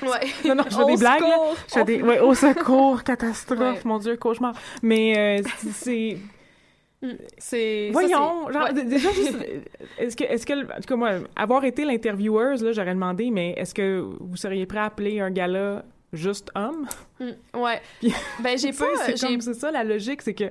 Ouais. 0.03 0.27
Non, 0.45 0.57
non, 0.57 0.65
je 0.69 0.77
fais 0.77 0.85
des 0.87 0.97
blagues. 0.97 1.21
secours! 1.21 1.57
Je 1.69 1.73
fais 1.75 1.85
des... 1.85 2.03
ouais, 2.03 2.19
au 2.21 2.35
secours, 2.35 3.03
catastrophe, 3.05 3.61
Ouais. 3.61 3.81
mon 3.85 3.99
Dieu, 3.99 4.17
cauchemar. 4.17 4.55
Mais 4.83 5.39
euh, 5.41 5.43
c'est- 5.59 5.71
c'est... 5.71 6.19
Mm. 7.03 7.13
Ça, 7.39 7.57
Voyons, 7.93 8.51
genre, 8.51 8.65
ouais. 8.75 8.85
déjà, 8.85 9.11
juste, 9.13 9.37
est-ce 9.99 10.17
que, 10.17 10.25
est-ce 10.25 10.45
que, 10.45 10.53
en 10.65 10.77
tout 10.81 10.89
cas, 10.89 10.97
moi, 10.97 11.11
avoir 11.37 11.65
été 11.65 11.85
l'intervieweuse, 11.85 12.63
là, 12.65 12.73
j'aurais 12.73 12.93
demandé, 12.95 13.31
mais 13.31 13.53
est-ce 13.53 13.73
que 13.73 14.01
vous 14.21 14.37
seriez 14.37 14.67
prêt 14.67 14.81
à 14.81 14.85
appeler 14.87 15.21
un 15.21 15.31
gala 15.31 15.85
juste 16.13 16.51
homme? 16.57 16.87
Mm. 17.21 17.59
Ouais. 17.59 17.81
Puis- 18.01 18.13
Ben, 18.41 18.59
j'ai 18.59 18.73
pas. 18.73 18.85
c'est 19.17 19.55
ça, 19.55 19.71
la 19.71 19.85
logique, 19.85 20.23
c'est 20.23 20.35
que, 20.35 20.45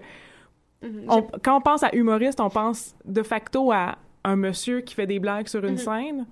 Mhm. 0.82 1.05
on- 1.09 1.27
quand 1.43 1.57
on 1.57 1.61
pense 1.61 1.84
à 1.84 1.93
humoriste, 1.93 2.39
on 2.39 2.49
pense 2.49 2.95
de 3.05 3.21
facto 3.23 3.71
à 3.71 3.97
un 4.23 4.36
monsieur 4.36 4.82
qui 4.82 4.95
fait 4.95 5.07
des 5.07 5.19
blagues 5.19 5.47
sur 5.47 5.63
une 5.65 5.71
Mhm. 5.73 5.77
scène. 5.77 6.27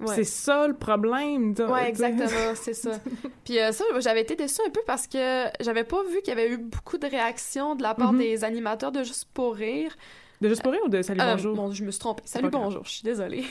Ouais. 0.00 0.14
C'est 0.16 0.24
ça 0.24 0.66
le 0.66 0.74
problème. 0.74 1.54
sais. 1.54 1.64
Ouais, 1.64 1.88
exactement, 1.88 2.26
c'est 2.56 2.74
ça. 2.74 2.90
Puis 3.44 3.60
euh, 3.60 3.70
ça, 3.70 3.84
j'avais 4.00 4.22
été 4.22 4.34
déçue 4.34 4.60
un 4.66 4.70
peu 4.70 4.80
parce 4.84 5.06
que 5.06 5.44
j'avais 5.60 5.84
pas 5.84 6.02
vu 6.10 6.18
qu'il 6.22 6.28
y 6.28 6.32
avait 6.32 6.50
eu 6.50 6.56
beaucoup 6.58 6.98
de 6.98 7.06
réactions 7.06 7.76
de 7.76 7.82
la 7.84 7.94
part 7.94 8.12
Mhm. 8.12 8.18
des 8.18 8.42
animateurs 8.44 8.90
de 8.90 9.04
Juste 9.04 9.28
pour 9.32 9.54
rire. 9.54 9.96
De 10.40 10.48
juste 10.48 10.62
pour 10.64 10.72
rire 10.72 10.80
ou 10.84 10.88
de 10.88 11.02
salut 11.02 11.20
Euh, 11.20 11.32
bonjour? 11.36 11.54
Bon, 11.54 11.70
je 11.70 11.84
me 11.84 11.92
suis 11.92 12.00
trompée. 12.00 12.22
Salut, 12.26 12.50
bonjour, 12.50 12.84
je 12.84 12.90
suis 12.90 13.04
désolée. 13.04 13.44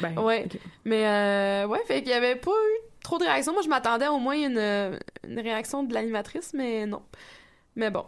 Ben, 0.00 0.18
ouais. 0.22 0.46
Mais 0.86 1.06
euh, 1.06 1.66
ouais, 1.66 1.80
fait 1.86 2.00
qu'il 2.00 2.12
y 2.12 2.14
avait 2.14 2.36
pas 2.36 2.50
eu 2.50 2.78
trop 3.02 3.18
de 3.18 3.24
réactions. 3.24 3.52
Moi, 3.52 3.60
je 3.60 3.68
m'attendais 3.68 4.08
au 4.08 4.16
moins 4.18 4.32
à 4.32 4.46
une, 4.46 4.98
une 5.30 5.40
réaction 5.40 5.82
de 5.82 5.92
l'animatrice, 5.92 6.54
mais 6.54 6.86
non. 6.86 7.02
Mais 7.76 7.90
bon. 7.90 8.06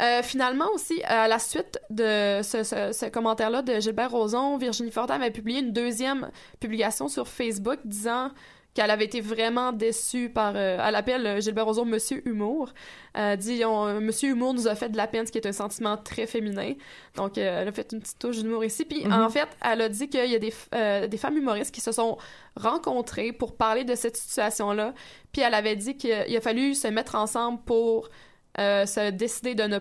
Euh, 0.00 0.22
finalement 0.22 0.68
aussi, 0.74 1.02
à 1.04 1.26
la 1.26 1.38
suite 1.38 1.78
de 1.88 2.40
ce, 2.42 2.62
ce- 2.64 2.92
ce 2.92 3.06
commentaire-là 3.06 3.62
de 3.62 3.80
Gilbert 3.80 4.10
Rozon, 4.10 4.58
Virginie 4.58 4.90
Fortin 4.90 5.14
avait 5.14 5.30
publié 5.30 5.60
une 5.60 5.72
deuxième 5.72 6.30
publication 6.60 7.08
sur 7.08 7.26
Facebook 7.28 7.78
disant 7.84 8.30
qu'elle 8.74 8.90
avait 8.90 9.06
été 9.06 9.22
vraiment 9.22 9.72
déçue 9.72 10.28
par... 10.28 10.52
euh, 10.54 10.76
elle 10.86 10.94
appelle 10.96 11.26
euh, 11.26 11.40
Gilbert 11.40 11.64
Rozon 11.64 11.86
Monsieur 11.86 12.20
Humour. 12.28 12.74
Euh, 13.16 13.34
dit 13.36 13.64
on- 13.64 13.86
euh, 13.86 14.00
Monsieur 14.00 14.28
Humour 14.28 14.52
nous 14.52 14.68
a 14.68 14.74
fait 14.74 14.90
de 14.90 14.98
la 14.98 15.06
peine, 15.06 15.26
ce 15.26 15.32
qui 15.32 15.38
est 15.38 15.46
un 15.46 15.52
sentiment 15.52 15.96
très 15.96 16.26
féminin. 16.26 16.74
Donc, 17.14 17.38
euh, 17.38 17.62
elle 17.62 17.68
a 17.68 17.72
fait 17.72 17.90
une 17.94 18.00
petite 18.00 18.18
touche 18.18 18.36
d'humour 18.36 18.66
ici. 18.66 18.84
Puis, 18.84 19.02
Mhm. 19.02 19.12
en 19.14 19.30
fait, 19.30 19.48
elle 19.64 19.80
a 19.80 19.88
dit 19.88 20.10
qu'il 20.10 20.30
y 20.30 20.34
a 20.34 20.38
des, 20.38 20.52
euh, 20.74 21.06
des 21.06 21.16
femmes 21.16 21.38
humoristes 21.38 21.74
qui 21.74 21.80
se 21.80 21.90
sont 21.90 22.18
rencontrées 22.54 23.32
pour 23.32 23.56
parler 23.56 23.84
de 23.84 23.94
cette 23.94 24.18
situation-là. 24.18 24.92
Puis, 25.32 25.40
elle 25.40 25.54
avait 25.54 25.76
dit 25.76 25.96
qu'il 25.96 26.12
a 26.36 26.40
fallu 26.42 26.74
se 26.74 26.88
mettre 26.88 27.14
ensemble 27.14 27.60
pour 27.64 28.06
euh, 28.06 28.08
se 28.56 29.10
décider 29.10 29.54
de 29.54 29.64
ne 29.64 29.78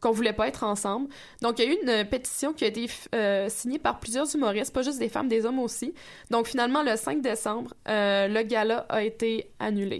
qu'on 0.00 0.12
voulait 0.12 0.32
pas 0.32 0.46
être 0.46 0.62
ensemble. 0.62 1.08
Donc, 1.42 1.58
il 1.58 1.64
y 1.64 1.68
a 1.68 1.72
eu 1.72 1.76
une 1.82 2.08
pétition 2.08 2.52
qui 2.52 2.62
a 2.64 2.68
été 2.68 2.86
euh, 3.16 3.48
signée 3.48 3.80
par 3.80 3.98
plusieurs 3.98 4.32
humoristes, 4.32 4.72
pas 4.72 4.82
juste 4.82 5.00
des 5.00 5.08
femmes, 5.08 5.26
des 5.26 5.44
hommes 5.44 5.58
aussi. 5.58 5.92
Donc, 6.30 6.46
finalement, 6.46 6.84
le 6.84 6.94
5 6.94 7.20
décembre, 7.20 7.74
euh, 7.88 8.28
le 8.28 8.42
gala 8.42 8.86
a 8.88 9.02
été 9.02 9.50
annulé. 9.58 9.96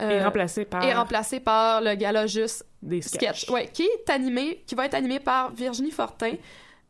Et 0.00 0.04
Euh, 0.04 0.24
remplacé 0.24 0.64
par 0.64 0.82
et 0.82 0.92
remplacé 0.92 1.38
par 1.38 1.80
le 1.80 1.94
gala 1.94 2.26
juste 2.26 2.64
des 2.82 3.02
sketch. 3.02 3.42
sketchs. 3.42 3.50
Ouais, 3.50 3.68
qui 3.68 3.84
est 3.84 4.10
animé, 4.10 4.64
qui 4.66 4.74
va 4.74 4.86
être 4.86 4.94
animé 4.94 5.20
par 5.20 5.52
Virginie 5.54 5.92
Fortin, 5.92 6.32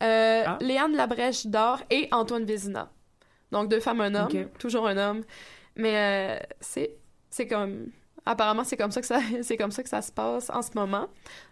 euh, 0.03 0.45
Ah. 0.47 0.57
Léane 0.63 0.97
Labrèche 0.97 1.45
d'Or 1.47 1.81
et 1.91 2.09
Antoine 2.11 2.47
Vézina. 2.47 2.91
Donc 3.51 3.69
deux 3.69 3.81
femmes, 3.81 4.01
un 4.01 4.15
homme, 4.15 4.49
toujours 4.59 4.87
un 4.89 4.97
homme. 4.97 5.25
Mais 5.77 5.95
euh, 5.95 6.39
c'est 6.61 6.95
c'est 7.29 7.47
comme 7.47 7.89
apparemment 8.27 8.65
c'est 8.65 8.77
comme 8.77 8.91
ça 8.93 9.01
que 9.01 9.07
ça 9.07 9.21
c'est 9.43 9.57
comme 9.57 9.73
ça 9.73 9.83
que 9.83 9.89
ça 9.89 10.03
se 10.03 10.13
passe 10.13 10.51
en 10.51 10.63
ce 10.63 10.71
moment. 10.75 11.09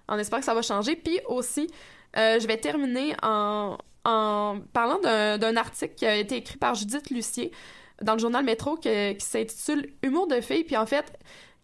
On 0.09 0.19
espère 0.19 0.41
que 0.41 0.45
ça 0.45 0.55
va 0.55 0.63
changer. 0.63 0.97
Puis 0.97 1.19
aussi, 1.27 1.69
euh, 2.17 2.39
je 2.41 2.47
vais 2.47 2.57
terminer 2.57 3.15
en 3.23 3.77
en 4.05 4.59
parlant 4.73 4.99
d'un 4.99 5.57
article 5.57 5.95
qui 5.95 6.07
a 6.07 6.17
été 6.17 6.37
écrit 6.37 6.57
par 6.57 6.75
Judith 6.75 7.11
Lucier 7.11 7.53
dans 8.01 8.15
le 8.15 8.19
journal 8.19 8.43
Métro 8.43 8.77
que- 8.77 9.13
qui 9.13 9.27
s'intitule 9.27 9.93
Humour 10.03 10.27
de 10.27 10.41
filles. 10.41 10.65
Puis 10.65 10.77
en 10.79 10.87
fait, 10.87 11.19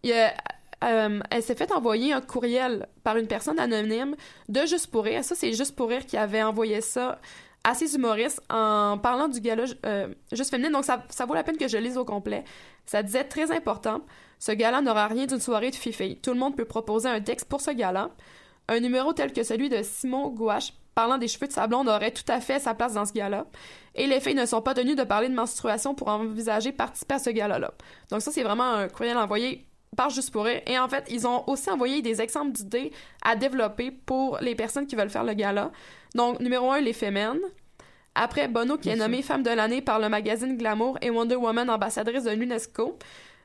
euh, 0.05 1.19
elle 1.31 1.41
s'est 1.43 1.55
fait 1.55 1.71
envoyer 1.71 2.13
un 2.13 2.21
courriel 2.21 2.87
par 3.03 3.17
une 3.17 3.25
personne 3.27 3.59
anonyme 3.59 4.15
de 4.49 4.65
Juste 4.67 4.91
pour 4.91 5.03
rire. 5.05 5.23
Ça, 5.23 5.33
c'est 5.33 5.51
Juste 5.53 5.75
pour 5.75 5.89
rire 5.89 6.05
qui 6.05 6.15
avait 6.15 6.43
envoyé 6.43 6.81
ça 6.81 7.19
à 7.63 7.73
ses 7.73 7.95
humoristes 7.95 8.41
en 8.51 8.99
parlant 8.99 9.27
du 9.27 9.41
gala 9.41 9.63
euh, 9.85 10.07
Juste 10.31 10.51
féminin. 10.51 10.69
Donc, 10.69 10.85
ça, 10.85 11.03
ça 11.09 11.25
vaut 11.25 11.33
la 11.33 11.43
peine 11.43 11.57
que 11.57 11.67
je 11.67 11.77
lise 11.77 11.97
au 11.97 12.05
complet. 12.05 12.43
Ça 12.85 13.01
disait 13.01 13.23
très 13.23 13.51
important. 13.51 14.01
Ce 14.39 14.51
gala 14.51 14.81
n'aura 14.81 15.07
rien 15.07 15.25
d'une 15.25 15.39
soirée 15.39 15.71
de 15.71 15.75
fifi. 15.75 16.17
Tout 16.17 16.31
le 16.31 16.39
monde 16.39 16.55
peut 16.55 16.65
proposer 16.65 17.09
un 17.09 17.21
texte 17.21 17.47
pour 17.47 17.61
ce 17.61 17.71
gala. 17.71 18.11
Un 18.67 18.79
numéro 18.79 19.13
tel 19.13 19.33
que 19.33 19.43
celui 19.43 19.69
de 19.69 19.81
Simon 19.81 20.29
Gouache 20.29 20.73
parlant 20.93 21.17
des 21.17 21.27
cheveux 21.27 21.47
de 21.47 21.53
sa 21.53 21.67
blonde 21.67 21.87
aurait 21.87 22.11
tout 22.11 22.25
à 22.27 22.41
fait 22.41 22.59
sa 22.59 22.73
place 22.73 22.93
dans 22.93 23.05
ce 23.05 23.13
gala. 23.13 23.45
Et 23.95 24.07
les 24.07 24.19
filles 24.19 24.35
ne 24.35 24.45
sont 24.45 24.61
pas 24.61 24.73
tenues 24.73 24.95
de 24.95 25.03
parler 25.03 25.29
de 25.29 25.35
menstruation 25.35 25.93
pour 25.95 26.07
envisager 26.07 26.71
participer 26.71 27.15
à 27.15 27.19
ce 27.19 27.29
gala-là. 27.29 27.71
Donc 28.09 28.21
ça, 28.21 28.31
c'est 28.31 28.43
vraiment 28.43 28.63
un 28.63 28.87
courriel 28.87 29.17
envoyé 29.17 29.67
par 29.95 30.09
Juste 30.09 30.31
pour 30.31 30.45
rire. 30.45 30.61
Et 30.67 30.77
en 30.77 30.87
fait, 30.87 31.05
ils 31.09 31.27
ont 31.27 31.43
aussi 31.47 31.69
envoyé 31.69 32.01
des 32.01 32.21
exemples 32.21 32.51
d'idées 32.51 32.91
à 33.23 33.35
développer 33.35 33.91
pour 33.91 34.37
les 34.41 34.55
personnes 34.55 34.85
qui 34.85 34.95
veulent 34.95 35.09
faire 35.09 35.23
le 35.23 35.33
gala. 35.33 35.71
Donc, 36.15 36.39
numéro 36.39 36.71
un, 36.71 36.81
les. 36.81 36.95
Après, 38.15 38.47
Bono, 38.47 38.77
qui 38.77 38.89
est 38.89 38.95
nommée 38.95 39.21
femme 39.21 39.43
de 39.43 39.49
l'année 39.49 39.81
par 39.81 39.99
le 39.99 40.09
magazine 40.09 40.57
Glamour 40.57 40.97
et 41.01 41.09
Wonder 41.09 41.35
Woman 41.35 41.69
ambassadrice 41.69 42.23
de 42.23 42.31
l'UNESCO. 42.31 42.97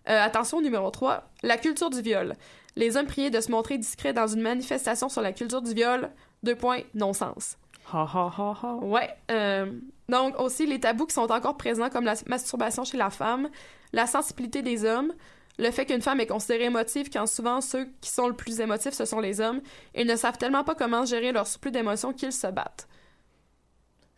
Euh, 0.08 0.20
attention, 0.24 0.60
numéro 0.60 0.90
3, 0.90 1.24
la 1.42 1.56
culture 1.56 1.90
du 1.90 2.00
viol. 2.02 2.34
Les 2.76 2.96
hommes 2.96 3.06
priés 3.06 3.30
de 3.30 3.40
se 3.40 3.50
montrer 3.50 3.78
discrets 3.78 4.12
dans 4.12 4.26
une 4.26 4.40
manifestation 4.40 5.08
sur 5.08 5.20
la 5.22 5.32
culture 5.32 5.62
du 5.62 5.74
viol. 5.74 6.10
Deux 6.42 6.56
points, 6.56 6.80
non-sens. 6.94 7.56
Ha 7.92 8.02
ha 8.02 8.32
ha 8.36 8.54
ha. 8.62 8.74
Ouais. 8.76 9.10
euh, 9.30 9.66
donc 10.08 10.38
aussi 10.40 10.66
les 10.66 10.80
tabous 10.80 11.06
qui 11.06 11.14
sont 11.14 11.30
encore 11.30 11.56
présents 11.56 11.88
comme 11.90 12.04
la 12.04 12.14
masturbation 12.26 12.84
chez 12.84 12.96
la 12.96 13.10
femme, 13.10 13.48
la 13.92 14.06
sensibilité 14.06 14.62
des 14.62 14.84
hommes, 14.84 15.12
le 15.58 15.70
fait 15.70 15.84
qu'une 15.86 16.00
femme 16.02 16.20
est 16.20 16.26
considérée 16.26 16.64
émotive 16.64 17.10
quand 17.12 17.26
souvent 17.26 17.60
ceux 17.60 17.88
qui 18.00 18.10
sont 18.10 18.28
le 18.28 18.34
plus 18.34 18.60
émotifs 18.60 18.94
ce 18.94 19.04
sont 19.04 19.20
les 19.20 19.40
hommes 19.40 19.60
et 19.94 20.04
ne 20.04 20.16
savent 20.16 20.38
tellement 20.38 20.64
pas 20.64 20.74
comment 20.74 21.04
gérer 21.04 21.32
leur 21.32 21.46
surplus 21.46 21.70
d'émotions 21.70 22.12
qu'ils 22.12 22.32
se 22.32 22.46
battent. 22.46 22.88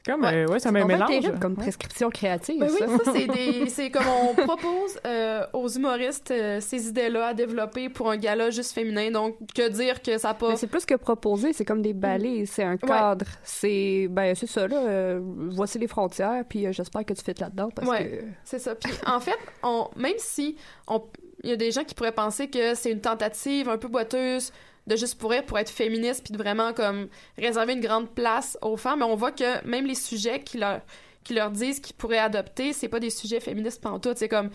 C'est 0.05 0.13
comme, 0.13 0.23
Ouais. 0.23 0.35
euh, 0.35 0.47
ouais, 0.49 0.59
ça 0.59 0.69
C'est 0.69 0.73
me 0.73 0.85
mélange. 0.85 1.09
terrible 1.09 1.39
comme 1.41 1.53
Ouais. 1.55 1.63
prescription 1.63 2.11
créative. 2.11 2.61
Ben 2.61 2.69
oui, 2.71 2.79
ça. 2.79 3.13
c'est 3.13 3.27
des 3.27 3.69
c'est 3.71 3.91
comme 3.91 4.07
on 4.07 4.35
propose 4.35 4.99
euh, 5.07 5.47
aux 5.55 5.69
humoristes 5.69 6.31
euh, 6.31 6.61
ces 6.61 6.89
idées-là 6.89 7.29
à 7.29 7.35
développer 7.35 7.89
pour 7.89 8.11
un 8.11 8.17
gala 8.19 8.51
juste 8.51 8.73
féminin. 8.73 9.11
Donc 9.11 9.37
que 9.55 9.69
dire 9.71 10.03
que 10.03 10.19
ça 10.19 10.35
pas 10.35 10.51
Mais 10.51 10.57
c'est 10.57 10.67
plus 10.67 10.85
que 10.85 10.95
proposer, 10.97 11.53
c'est 11.55 11.65
comme 11.65 11.81
des 11.81 11.95
balais, 11.95 12.45
c'est 12.45 12.65
un 12.65 12.77
cadre. 12.77 13.25
C'est 13.43 14.09
ben 14.11 14.35
c'est 14.35 14.47
ça 14.47 14.67
là, 14.69 14.77
euh, 14.77 15.21
voici 15.23 15.79
les 15.79 15.89
frontières 15.89 16.45
puis 16.49 16.67
euh, 16.67 16.73
j'espère 16.73 17.05
que 17.07 17.15
tu 17.15 17.23
fais 17.25 17.35
là-dedans 17.41 17.71
parce 17.75 17.89
Ouais. 17.89 18.11
que 18.11 18.25
C'est 18.45 18.59
ça. 18.59 18.75
Puis 18.75 18.93
en 19.07 19.21
fait, 19.21 19.39
on, 19.63 19.89
même 19.97 20.13
si 20.19 20.57
on, 20.87 21.03
il 21.43 21.51
y 21.51 21.53
a 21.53 21.57
des 21.57 21.71
gens 21.71 21.85
qui 21.85 21.95
pourraient 21.95 22.13
penser 22.13 22.49
que 22.49 22.75
c'est 22.75 22.91
une 22.91 23.01
tentative 23.01 23.69
un 23.71 23.79
peu 23.79 23.89
boiteuse 23.89 24.53
de 24.87 24.97
juste 24.97 25.19
pour 25.19 25.31
rire 25.31 25.45
pour 25.45 25.59
être 25.59 25.71
féministe 25.71 26.25
puis 26.25 26.33
de 26.33 26.39
vraiment 26.39 26.73
comme 26.73 27.09
réserver 27.39 27.73
une 27.73 27.81
grande 27.81 28.11
place 28.11 28.59
aux 28.63 28.77
femmes. 28.77 29.01
Mais 29.01 29.05
on 29.05 29.17
voit 29.17 29.33
que 29.33 29.67
même 29.67 29.87
les 29.87 29.95
sujets 29.95 30.43
qui 30.43 30.59
leur 30.59 30.81
qui 31.23 31.33
leur 31.33 31.51
disent 31.51 31.81
qu'ils 31.81 31.97
pourraient 31.97 32.19
adopter 32.19 32.73
c'est 32.73 32.89
pas 32.89 33.01
des 33.01 33.11
sujets 33.11 33.41
féministes 33.41 33.81
pantoute. 33.81 34.19
C'est 34.19 34.29
comme 34.29 34.51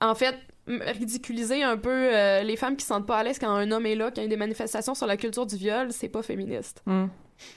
en 0.00 0.14
fait 0.14 0.36
ridiculiser 0.66 1.62
un 1.62 1.76
peu 1.76 1.90
euh, 1.90 2.42
les 2.42 2.56
femmes 2.56 2.76
qui 2.76 2.82
se 2.82 2.88
sentent 2.88 3.06
pas 3.06 3.18
à 3.18 3.22
l'aise 3.22 3.38
quand 3.38 3.50
un 3.50 3.70
homme 3.72 3.86
est 3.86 3.96
là 3.96 4.10
quand 4.10 4.20
il 4.20 4.24
y 4.24 4.26
a 4.26 4.30
des 4.30 4.36
manifestations 4.36 4.94
sur 4.94 5.06
la 5.06 5.16
culture 5.16 5.46
du 5.46 5.56
viol 5.56 5.92
c'est 5.92 6.08
pas 6.08 6.22
féministe. 6.22 6.82
Mm. 6.86 7.06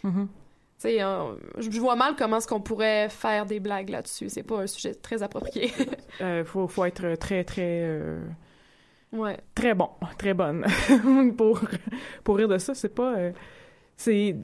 Mhm. 0.04 0.28
tu 0.28 0.34
sais 0.80 1.04
euh, 1.04 1.36
je 1.60 1.70
je 1.70 1.80
vois 1.80 1.96
mal 1.96 2.16
comment 2.18 2.38
est-ce 2.38 2.48
qu'on 2.48 2.62
pourrait 2.62 3.10
faire 3.10 3.46
des 3.46 3.60
blagues 3.60 3.90
là-dessus. 3.90 4.30
C'est 4.30 4.44
pas 4.44 4.62
un 4.62 4.68
sujet 4.68 4.96
très 4.96 5.22
approprié. 5.22 5.72
Euh, 6.22 6.46
faut, 6.46 6.66
faut 6.70 6.86
être 6.86 7.16
très, 7.16 7.44
très, 7.44 7.82
euh, 7.84 8.22
ouais 9.16 9.40
très 9.54 9.74
bon, 9.74 9.90
très 10.18 10.34
bonne 10.34 10.66
pour, 11.38 11.62
pour 12.24 12.38
rire 12.38 12.48
de 12.48 12.58
ça. 12.58 12.74
C'est 12.74 12.94
pas. 12.94 13.16
euh, 13.16 13.32
c'est. 13.98 14.36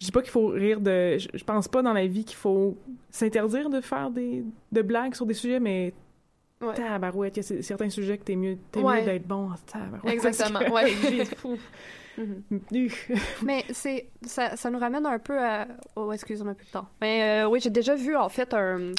Je 0.00 0.06
dis 0.06 0.12
pas 0.12 0.22
qu'il 0.22 0.30
faut 0.30 0.48
rire 0.48 0.80
de. 0.80 1.18
Je, 1.18 1.44
pense 1.44 1.68
pas 1.68 1.82
dans 1.82 1.92
la 1.92 2.06
vie 2.06 2.24
qu'il 2.24 2.36
faut 2.36 2.76
s'interdire 3.10 3.68
de 3.70 3.80
faire 3.80 4.10
des 4.10 4.44
de 4.72 4.82
blagues 4.82 5.14
sur 5.14 5.26
des 5.26 5.34
sujets, 5.34 5.60
mais. 5.60 5.92
Ouais. 6.60 6.74
Tabarouette, 6.74 7.36
il 7.36 7.54
y 7.54 7.58
a 7.58 7.62
certains 7.62 7.90
sujets 7.90 8.16
que 8.16 8.24
t'es 8.24 8.36
mieux, 8.36 8.56
t'es 8.72 8.80
Ouais. 8.80 9.00
mieux 9.00 9.04
d'être 9.04 9.26
bon. 9.26 9.50
Tabarouette, 9.66 10.14
Exactement, 10.14 10.60
que 10.60 10.70
ouais. 11.46 11.56
Mhm. 12.16 12.42
Mais 13.42 13.64
c'est 13.70 14.08
ça, 14.22 14.56
ça 14.56 14.70
nous 14.70 14.78
ramène 14.78 15.04
un 15.06 15.18
peu 15.18 15.38
à 15.38 15.66
oh 15.96 16.12
excusez-moi 16.12 16.54
plus 16.54 16.66
de 16.66 16.70
temps. 16.70 16.86
Mais 17.00 17.42
euh, 17.42 17.48
oui, 17.48 17.60
j'ai 17.60 17.70
déjà 17.70 17.94
vu 17.94 18.16
en 18.16 18.28
fait 18.28 18.54
un 18.54 18.92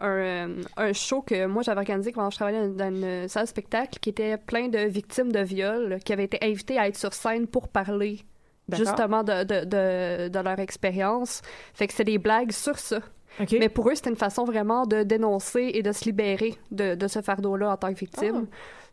un, 0.00 0.48
un 0.76 0.92
show 0.92 1.22
que 1.22 1.46
moi 1.46 1.62
j'avais 1.62 1.80
organisé 1.80 2.12
quand 2.12 2.28
je 2.30 2.36
travaillais 2.36 2.68
dans, 2.68 2.90
dans 2.90 2.94
une 2.94 3.28
salle 3.28 3.44
de 3.44 3.48
spectacle 3.48 3.98
qui 4.00 4.10
était 4.10 4.36
plein 4.36 4.68
de 4.68 4.78
victimes 4.78 5.32
de 5.32 5.40
viol 5.40 5.98
qui 6.04 6.12
avaient 6.12 6.24
été 6.24 6.38
invitées 6.42 6.78
à 6.78 6.88
être 6.88 6.96
sur 6.96 7.14
scène 7.14 7.46
pour 7.46 7.68
parler 7.68 8.20
justement 8.70 9.22
de, 9.24 9.44
de, 9.44 9.64
de, 9.64 10.28
de 10.28 10.38
leur 10.38 10.58
expérience. 10.60 11.40
Fait 11.74 11.86
que 11.86 11.94
c'est 11.94 12.04
des 12.04 12.18
blagues 12.18 12.52
sur 12.52 12.78
ça. 12.78 13.00
Mais 13.52 13.68
pour 13.68 13.88
eux, 13.88 13.94
c'était 13.94 14.10
une 14.10 14.16
façon 14.16 14.44
vraiment 14.44 14.84
de 14.84 15.04
dénoncer 15.04 15.70
et 15.74 15.82
de 15.82 15.92
se 15.92 16.04
libérer 16.04 16.56
de, 16.70 16.94
de 16.96 17.08
ce 17.08 17.22
fardeau-là 17.22 17.70
en 17.72 17.76
tant 17.76 17.92
que 17.92 17.98
victime. 17.98 18.46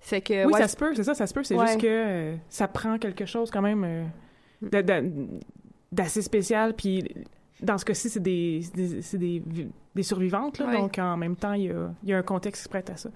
Que 0.10 0.46
oui, 0.46 0.54
ouais, 0.54 0.62
ça 0.62 0.68
se 0.68 0.78
peut, 0.78 0.94
c'est 0.94 1.04
ça, 1.04 1.14
ça 1.16 1.26
se 1.26 1.34
peut. 1.34 1.44
C'est 1.44 1.56
Ouais. 1.56 1.66
juste 1.68 1.82
que 1.82 1.88
euh, 1.88 2.36
ça 2.48 2.68
prend 2.68 2.98
quelque 3.00 3.26
chose 3.26 3.50
quand 3.50 3.62
même 3.62 3.84
euh, 3.84 5.12
d'assez 5.92 6.22
spécial. 6.22 6.74
Puis 6.76 7.04
dans 7.62 7.78
ce 7.78 7.86
cas-ci, 7.86 8.10
c'est 8.10 8.20
des, 8.22 8.62
survivantes. 10.02 10.60
Là, 10.60 10.68
Ouais. 10.68 10.78
Donc 10.78 11.00
en 11.00 11.18
même 11.18 11.36
temps, 11.36 11.54
il 11.54 11.64
y 11.64 11.72
a, 11.72 11.92
y 12.04 12.14
a 12.14 12.18
un 12.18 12.24
contexte 12.24 12.62
qui 12.62 12.64
se 12.66 12.70
prête 12.70 12.90
à 12.90 12.98
ça. 12.98 13.10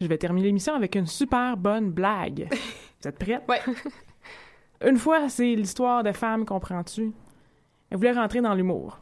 Je 0.00 0.06
vais 0.06 0.18
terminer 0.18 0.46
l'émission 0.48 0.74
avec 0.74 0.94
une 0.94 1.06
super 1.06 1.56
bonne 1.56 1.90
blague. 1.90 2.48
Vous 3.02 3.08
êtes 3.08 3.18
prêtes? 3.18 3.42
Ouais. 3.48 3.60
Une 4.88 4.96
fois, 4.98 5.28
c'est 5.28 5.54
l'histoire 5.54 6.02
de 6.02 6.10
femmes, 6.12 6.44
comprends-tu? 6.44 7.12
Elles 7.90 7.96
voulaient 7.98 8.12
rentrer 8.12 8.40
dans 8.40 8.54
l'humour. 8.54 8.98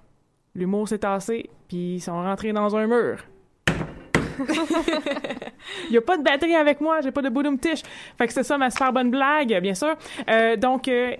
L'humour 0.54 0.88
s'est 0.88 0.98
tassé, 0.98 1.48
puis 1.68 1.94
ils 1.94 2.00
sont 2.00 2.12
rentrés 2.22 2.52
dans 2.52 2.76
un 2.76 2.86
mur. 2.86 3.24
Il 5.88 5.92
n'y 5.92 5.96
a 5.96 6.00
pas 6.00 6.16
de 6.16 6.22
batterie 6.22 6.54
avec 6.54 6.80
moi, 6.80 7.00
j'ai 7.00 7.10
pas 7.10 7.22
de 7.22 7.28
boudum 7.28 7.58
tiche. 7.58 7.82
Fait 8.18 8.26
que 8.26 8.32
c'est 8.32 8.42
ça 8.42 8.58
ma 8.58 8.70
super 8.70 8.92
bonne 8.92 9.10
blague, 9.10 9.60
bien 9.60 9.74
sûr. 9.74 9.94
Euh, 10.28 10.56
donc, 10.56 10.88
euh, 10.88 11.14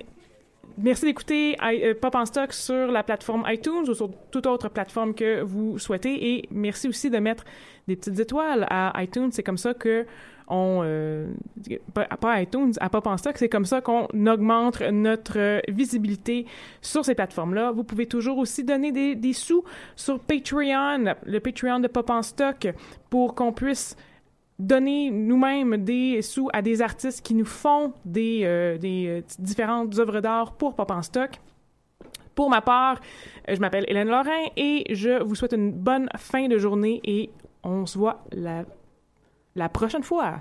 merci 0.79 1.05
d'écouter 1.05 1.57
euh, 1.62 1.95
Pop 1.95 2.14
en 2.14 2.27
stock 2.27 2.53
sur 2.53 2.87
la 2.89 3.03
plateforme 3.03 3.45
iTunes 3.49 3.89
ou 3.89 3.95
sur 3.95 4.11
toute 4.31 4.47
autre 4.47 4.68
plateforme 4.68 5.14
que 5.14 5.43
vous 5.43 5.79
souhaitez. 5.79 6.35
Et 6.35 6.49
merci 6.51 6.89
aussi 6.89 7.11
de 7.11 7.18
mettre 7.18 7.45
des 7.89 7.97
petites 7.97 8.18
étoiles 8.18 8.66
à 8.71 8.93
iTunes. 9.03 9.31
C'est 9.33 9.43
comme 9.43 9.59
ça 9.59 9.75
que 9.75 10.07
euh, 10.53 11.33
pas, 11.95 12.07
pas 12.07 12.43
iTunes, 12.43 12.73
à 12.81 12.91
Pop 12.91 13.07
en 13.07 13.17
stock, 13.17 13.39
c'est 13.39 13.49
comme 13.49 13.65
ça 13.65 13.81
qu'on 13.81 14.09
augmente 14.27 14.81
notre 14.81 15.63
visibilité 15.71 16.47
sur 16.83 17.05
ces 17.05 17.15
plateformes-là. 17.15 17.71
Vous 17.71 17.85
pouvez 17.85 18.07
toujours 18.07 18.39
aussi 18.39 18.65
donner 18.65 18.93
des, 19.15 19.33
sous 19.33 19.65
sur 19.95 20.19
Patreon, 20.19 21.15
le 21.25 21.39
Patreon 21.39 21.81
de 21.81 21.89
Pop 21.89 22.11
en 22.11 22.23
stock, 22.23 22.69
pour 23.09 23.35
qu'on 23.35 23.53
puisse 23.53 23.97
donner 24.59 25.11
nous-mêmes 25.11 25.79
des 25.79 26.21
sous 26.21 26.49
à 26.53 26.63
des 26.63 26.83
artistes 26.83 27.25
qui 27.25 27.35
nous 27.35 27.47
font 27.47 27.93
des, 28.05 28.43
euh, 28.45 28.77
euh, 28.83 29.23
différentes 29.39 29.99
œuvres 29.99 30.21
d'art 30.21 30.53
pour 30.53 30.75
Pop 30.75 30.91
en 30.91 31.03
stock. 31.03 31.31
Pour 32.35 32.51
ma 32.51 32.61
part, 32.61 33.01
je 33.49 33.59
m'appelle 33.61 33.85
Hélène 33.89 34.09
Lorrain 34.09 34.47
et 34.57 34.85
je 34.95 35.23
vous 35.23 35.35
souhaite 35.35 35.53
une 35.53 35.73
bonne 35.73 36.09
fin 36.17 36.49
de 36.49 36.59
journée 36.59 37.01
et 37.05 37.31
on 37.63 37.87
se 37.87 37.99
voit 37.99 38.25
la, 38.33 38.65
la 39.55 39.69
prochaine 39.69 40.03
fois. 40.03 40.41